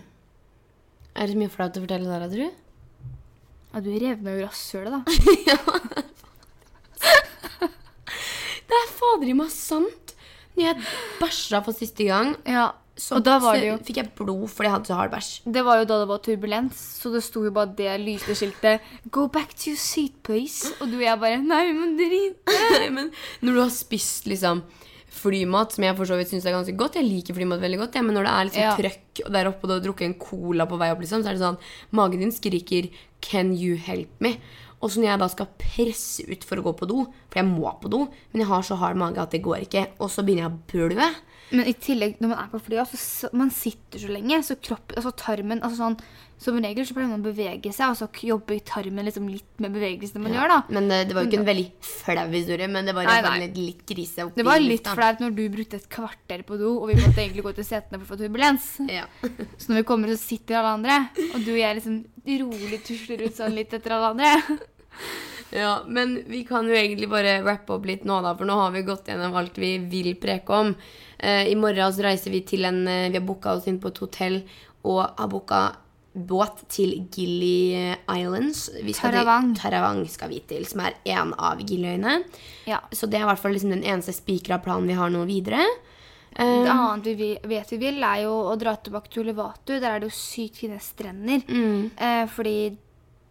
Er 1.15 1.21
det 1.27 1.33
så 1.35 1.39
mye 1.39 1.49
flaut 1.51 1.77
å 1.79 1.83
fortelle 1.83 2.07
der, 2.11 2.21
tror 2.29 2.41
du? 2.45 2.49
Ja, 3.75 3.77
du 3.83 3.89
revna 3.99 4.29
jo 4.37 4.41
rasshølet, 4.45 4.91
da. 4.93 4.99
ja. 5.49 5.55
Det 8.65 8.73
er 8.79 8.87
fader 8.97 9.29
i 9.29 9.35
meg 9.37 9.51
sant. 9.53 10.04
Når 10.55 10.65
jeg 10.69 10.75
bæsja 11.19 11.61
for 11.65 11.75
siste 11.75 12.07
gang, 12.07 12.35
Ja, 12.47 12.71
så, 12.95 13.17
og 13.17 13.25
da 13.27 13.39
var 13.43 13.57
det 13.59 13.67
jo 13.67 13.75
fikk 13.83 13.97
jeg 13.99 14.11
blod 14.15 14.47
fordi 14.47 14.69
jeg 14.69 14.73
hadde 14.77 14.87
så 14.87 14.95
hard 14.95 15.11
bæsj. 15.11 15.31
Det 15.51 15.63
var 15.67 15.81
jo 15.81 15.87
da 15.89 15.97
det 15.99 16.07
var 16.07 16.21
turbulens, 16.23 16.79
så 17.01 17.11
det 17.11 17.23
sto 17.25 17.43
jo 17.43 17.51
bare 17.51 17.73
det 17.75 17.99
lyste 17.99 18.35
skiltet 18.39 18.79
'Go 19.11 19.27
back 19.27 19.53
to 19.53 19.71
your 19.73 19.77
seat, 19.81 20.13
please'. 20.23 20.71
Og 20.79 20.87
du 20.91 20.95
og 20.95 21.03
jeg 21.03 21.19
bare 21.19 21.37
'Nei, 21.43 21.73
men 21.73 21.97
drit'. 21.99 22.39
Nei, 22.79 22.89
men 22.89 23.11
når 23.41 23.53
du 23.53 23.61
har 23.65 23.69
spist 23.69 24.25
liksom 24.31 24.63
flymat, 25.15 25.71
som 25.75 25.83
jeg 25.83 25.95
for 25.97 26.05
så 26.05 26.17
vidt 26.19 26.31
syns 26.31 26.45
er 26.45 26.55
ganske 26.55 26.75
godt 26.77 26.97
Jeg 26.99 27.07
liker 27.07 27.35
flymat 27.37 27.61
veldig 27.63 27.79
godt, 27.79 27.95
ja, 27.95 28.01
men 28.03 28.15
når 28.15 28.27
det 28.27 28.33
er 28.33 28.45
liksom 28.49 28.63
Ja. 28.65 28.75
trøkk 28.75 29.21
og 29.25 29.31
der 29.31 29.47
oppe 29.47 29.63
og 29.63 29.69
du 29.69 29.73
har 29.75 29.83
drukket 29.85 30.05
en 30.09 30.19
cola 30.19 30.65
på 30.67 30.77
vei 30.79 30.91
opp, 30.91 30.99
liksom, 31.03 31.23
så 31.23 31.31
er 31.31 31.37
det 31.37 31.43
sånn 31.43 31.57
Magen 31.95 32.19
din 32.19 32.31
skriker 32.35 32.89
Can 33.21 33.53
you 33.55 33.75
help 33.75 34.09
me? 34.19 34.37
Og 34.85 34.91
så 34.93 35.01
når 35.01 35.09
jeg 35.09 35.21
da 35.23 35.29
skal 35.33 35.53
presse 35.57 36.25
ut 36.29 36.43
for 36.45 36.61
å 36.61 36.65
gå 36.67 36.75
på 36.77 36.87
do, 36.91 37.05
for 37.33 37.41
jeg 37.41 37.49
må 37.49 37.71
på 37.81 37.89
do, 37.89 38.03
men 38.31 38.43
jeg 38.43 38.51
har 38.51 38.65
så 38.67 38.77
hard 38.77 38.99
mage 39.01 39.23
at 39.23 39.33
det 39.33 39.41
går 39.45 39.65
ikke, 39.65 39.87
og 39.97 40.11
så 40.13 40.21
begynner 40.25 40.45
jeg 40.45 40.53
å 40.53 40.91
blø. 40.93 41.07
Men 41.53 41.69
i 41.69 41.73
tillegg, 41.77 42.19
når 42.21 42.31
man 42.31 42.39
er 42.41 42.51
på 42.51 42.59
flyet, 42.65 42.89
så, 42.89 42.97
så 42.99 43.29
man 43.37 43.51
sitter 43.53 44.01
så 44.01 44.09
lenge, 44.09 44.39
så 44.45 44.57
kroppen, 44.57 44.97
altså 44.97 45.11
tarmen 45.17 45.61
altså 45.61 45.77
sånn, 45.83 45.97
Som 46.41 46.57
regel 46.59 46.83
så 46.83 46.91
pleier 46.91 47.07
man 47.07 47.21
å 47.21 47.25
bevege 47.29 47.71
seg, 47.71 47.93
og 47.93 47.95
så 47.95 48.09
jobber 48.27 48.57
tarmen 48.67 49.07
liksom 49.07 49.29
litt 49.31 49.61
med 49.63 49.71
bevegelsene 49.71 50.19
man 50.19 50.33
gjør, 50.35 50.51
da. 50.51 50.57
Men 50.75 50.89
det, 50.91 50.97
det 51.07 51.15
var 51.15 51.23
jo 51.23 51.31
ikke 51.31 51.39
en 51.39 51.47
veldig 51.47 51.65
flau 51.87 52.25
historie, 52.33 52.67
men 52.75 52.89
det 52.89 52.95
var 52.97 53.07
Nei, 53.07 53.15
bare 53.23 53.37
nei. 53.39 53.45
litt, 53.45 53.61
litt 53.61 53.85
krise 53.87 54.25
oppi 54.27 54.41
Det 54.41 54.47
var 54.49 54.59
litt 54.59 54.89
flaut 54.97 55.23
når 55.23 55.37
du 55.37 55.43
brukte 55.53 55.79
et 55.79 55.87
kvarter 55.95 56.43
på 56.45 56.59
do, 56.59 56.73
og 56.81 56.91
vi 56.91 56.99
måtte 56.99 57.23
egentlig 57.23 57.45
gå 57.47 57.55
til 57.55 57.69
setene 57.69 58.01
for 58.01 58.05
å 58.05 58.11
få 58.11 58.19
turbulens. 58.19 58.67
Ja. 58.91 59.07
Så 59.61 59.71
når 59.71 59.79
vi 59.79 59.87
kommer, 59.87 60.11
så 60.11 60.19
sitter 60.19 60.59
alle 60.59 60.75
andre, 60.81 60.99
og 61.31 61.39
du 61.45 61.53
og 61.55 61.61
jeg 61.61 61.79
liksom 61.79 62.01
rolig 62.43 62.83
tusler 62.83 63.27
ut 63.29 63.39
sånn 63.39 63.55
litt 63.55 63.73
etter 63.79 63.95
alle 63.95 64.15
andre. 64.17 64.59
ja, 65.63 65.77
men 65.87 66.17
vi 66.27 66.43
kan 66.47 66.67
jo 66.69 66.75
egentlig 66.75 67.09
bare 67.11 67.39
rappe 67.45 67.75
opp 67.75 67.87
litt 67.87 68.05
nå, 68.07 68.19
da, 68.25 68.35
for 68.37 68.49
nå 68.49 68.57
har 68.59 68.75
vi 68.75 68.85
gått 68.87 69.09
gjennom 69.11 69.35
alt 69.39 69.57
vi 69.61 69.77
vil 69.91 70.13
preke 70.21 70.53
om. 70.53 70.75
Eh, 71.17 71.47
I 71.51 71.55
morgen 71.59 71.93
så 71.93 72.05
reiser 72.07 72.33
vi 72.33 72.43
til 72.47 72.67
en 72.67 72.83
eh, 72.87 73.07
Vi 73.09 73.19
har 73.19 73.25
booka 73.25 73.55
oss 73.55 73.67
inn 73.71 73.79
på 73.79 73.93
et 73.93 74.03
hotell 74.03 74.41
og 74.85 75.01
har 75.05 75.31
booka 75.31 75.63
båt 76.15 76.61
til 76.71 76.93
Gilly 77.11 77.95
Islands. 78.07 78.69
Taravang. 78.95 79.51
Taravang 79.59 80.05
skal 80.07 80.31
vi 80.31 80.39
til, 80.47 80.63
som 80.69 80.85
er 80.85 80.95
en 81.17 81.33
av 81.35 81.59
Gillyøyene. 81.59 82.21
Ja. 82.69 82.79
Så 82.95 83.09
det 83.11 83.19
er 83.19 83.25
i 83.25 83.29
hvert 83.31 83.41
fall 83.41 83.55
liksom 83.55 83.73
den 83.73 83.83
eneste 83.83 84.15
spikra 84.15 84.61
planen 84.63 84.87
vi 84.87 84.95
har 84.95 85.11
nå 85.11 85.25
videre. 85.27 85.65
Det 86.35 86.43
Eh, 86.43 86.71
annet 86.71 87.05
vi 87.15 87.37
vet 87.47 87.71
vi 87.71 87.77
vil, 87.79 88.01
er 88.03 88.25
jo 88.25 88.33
å 88.51 88.55
dra 88.59 88.75
tilbake 88.75 89.11
til 89.11 89.23
Ulevatu. 89.23 89.77
Der 89.79 89.93
er 89.93 90.01
det 90.01 90.09
jo 90.09 90.15
sykt 90.17 90.59
fine 90.59 90.79
strender. 90.83 91.45
Mm. 91.47 91.91
Eh, 91.95 92.25
fordi 92.27 92.57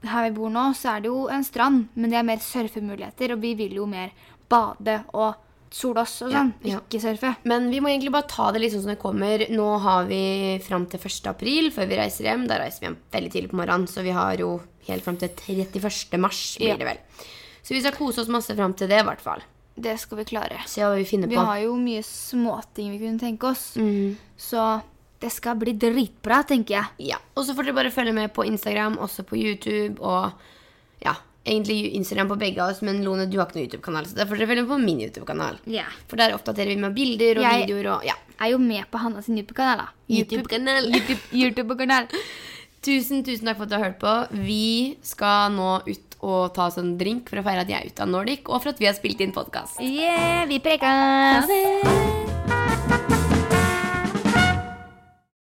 her 0.07 0.29
vi 0.31 0.35
bor 0.37 0.51
nå, 0.51 0.75
så 0.75 0.97
er 0.97 1.01
det 1.05 1.09
jo 1.11 1.29
en 1.29 1.45
strand, 1.45 1.89
men 1.95 2.11
det 2.11 2.19
er 2.19 2.23
mer 2.29 2.39
surfemuligheter, 2.39 3.33
og 3.33 3.41
vi 3.41 3.55
vil 3.55 3.75
jo 3.81 3.87
mer 3.87 4.11
bade 4.49 5.05
og 5.15 5.35
sole 5.75 6.03
oss 6.05 6.21
og 6.23 6.31
sånn. 6.31 6.53
ja. 6.63 6.79
Ikke 6.79 7.01
surfe. 7.03 7.33
Men 7.45 7.69
vi 7.73 7.81
må 7.81 7.89
egentlig 7.91 8.13
bare 8.15 8.29
ta 8.31 8.53
det 8.53 8.61
litt 8.61 8.73
sånn 8.73 8.83
som 8.85 8.93
det 8.93 9.01
kommer. 9.03 9.43
Nå 9.51 9.79
har 9.83 10.05
vi 10.07 10.59
fram 10.63 10.87
til 10.87 11.01
1. 11.01 11.27
april 11.33 11.71
før 11.75 11.89
vi 11.91 11.97
reiser 11.99 12.25
hjem. 12.29 12.47
Da 12.47 12.59
reiser 12.61 12.81
vi 12.81 12.87
hjem 12.87 12.99
veldig 13.11 13.33
tidlig 13.33 13.51
på 13.51 13.57
morgenen, 13.59 13.89
så 13.91 14.03
vi 14.07 14.11
har 14.15 14.37
jo 14.39 14.61
helt 14.87 15.03
fram 15.03 15.17
til 15.19 15.29
31. 15.31 16.19
mars, 16.21 16.57
blir 16.61 16.69
Ja. 16.69 16.77
det 16.77 16.87
vel. 16.87 16.99
Så 17.65 17.75
vi 17.75 17.81
skal 17.81 17.93
kose 17.93 18.21
oss 18.21 18.29
masse 18.29 18.55
fram 18.55 18.75
til 18.75 18.87
det, 18.89 19.01
i 19.01 19.09
hvert 19.09 19.21
fall. 19.21 19.43
Det 19.77 19.99
skal 19.99 20.19
vi 20.19 20.25
klare. 20.25 20.61
Se 20.69 20.81
hva 20.83 20.95
vi 20.95 21.05
finner 21.05 21.27
på. 21.27 21.31
Vi 21.31 21.37
har 21.37 21.59
jo 21.65 21.75
mye 21.77 22.03
småting 22.05 22.93
vi 22.93 22.99
kunne 23.01 23.19
tenke 23.19 23.51
oss, 23.51 23.75
Mm. 23.77 24.17
så 24.39 24.81
det 25.25 25.33
skal 25.33 25.57
bli 25.61 25.73
dritbra, 25.81 26.43
tenker 26.47 26.77
jeg. 26.77 27.11
Ja. 27.15 27.19
Og 27.35 27.47
så 27.49 27.55
får 27.57 27.71
dere 27.71 27.79
bare 27.81 27.93
følge 27.95 28.13
med 28.17 28.33
på 28.37 28.45
Instagram, 28.45 28.99
også 29.01 29.25
på 29.25 29.39
YouTube 29.41 29.97
og 30.05 30.33
ja, 31.05 31.15
egentlig 31.45 31.95
Instagram 31.97 32.29
på 32.35 32.39
begge 32.41 32.61
av 32.65 32.73
oss, 32.75 32.83
men 32.85 33.01
Lone, 33.05 33.25
du 33.29 33.39
har 33.41 33.49
ikke 33.49 33.59
noen 33.59 33.67
YouTube-kanal, 33.69 34.07
så 34.09 34.17
da 34.21 34.25
får 34.29 34.39
dere 34.41 34.49
følge 34.53 34.63
med 34.67 34.73
på 34.75 34.79
min 34.85 35.01
YouTube-kanal. 35.07 35.59
Ja. 35.73 35.87
For 36.09 36.21
der 36.21 36.37
oppdaterer 36.37 36.73
vi 36.75 36.79
med 36.85 36.95
bilder 36.97 37.41
og 37.41 37.45
Jeg- 37.49 37.65
videoer 37.67 37.91
og 37.97 38.07
ja. 38.09 38.15
Jeg 38.35 38.49
er 38.49 38.53
jo 38.57 38.59
med 38.59 38.85
på 38.91 38.99
Hanna 38.99 39.21
sin 39.23 39.37
YouTube-kanal, 39.39 39.79
da. 39.85 39.89
YouTube-kanal. 40.11 40.89
YouTube- 40.93 41.29
YouTube-kanal. 41.33 42.09
Tusen, 42.85 43.23
tusen 43.25 43.47
takk 43.49 43.57
for 43.57 43.65
at 43.65 43.71
du 43.71 43.77
har 43.79 43.85
hørt 43.87 44.01
på. 44.03 44.15
Vi 44.45 44.97
skal 45.07 45.55
nå 45.55 45.79
ut 45.87 46.19
og 46.25 46.51
ta 46.57 46.67
oss 46.69 46.77
en 46.81 46.97
drink 47.01 47.29
for 47.31 47.41
å 47.41 47.45
feire 47.47 47.63
at 47.65 47.71
jeg 47.73 47.81
er 47.81 47.93
ute 47.93 48.03
av 48.05 48.11
Nordic, 48.13 48.49
og 48.49 48.61
for 48.65 48.73
at 48.75 48.81
vi 48.83 48.89
har 48.91 48.97
spilt 48.97 49.21
inn 49.25 49.33
podkast. 49.37 49.81
Yeah, 49.85 50.45
vi 50.51 50.59
prekas! 50.65 51.45
Ha 51.45 51.49
det! 51.49 52.14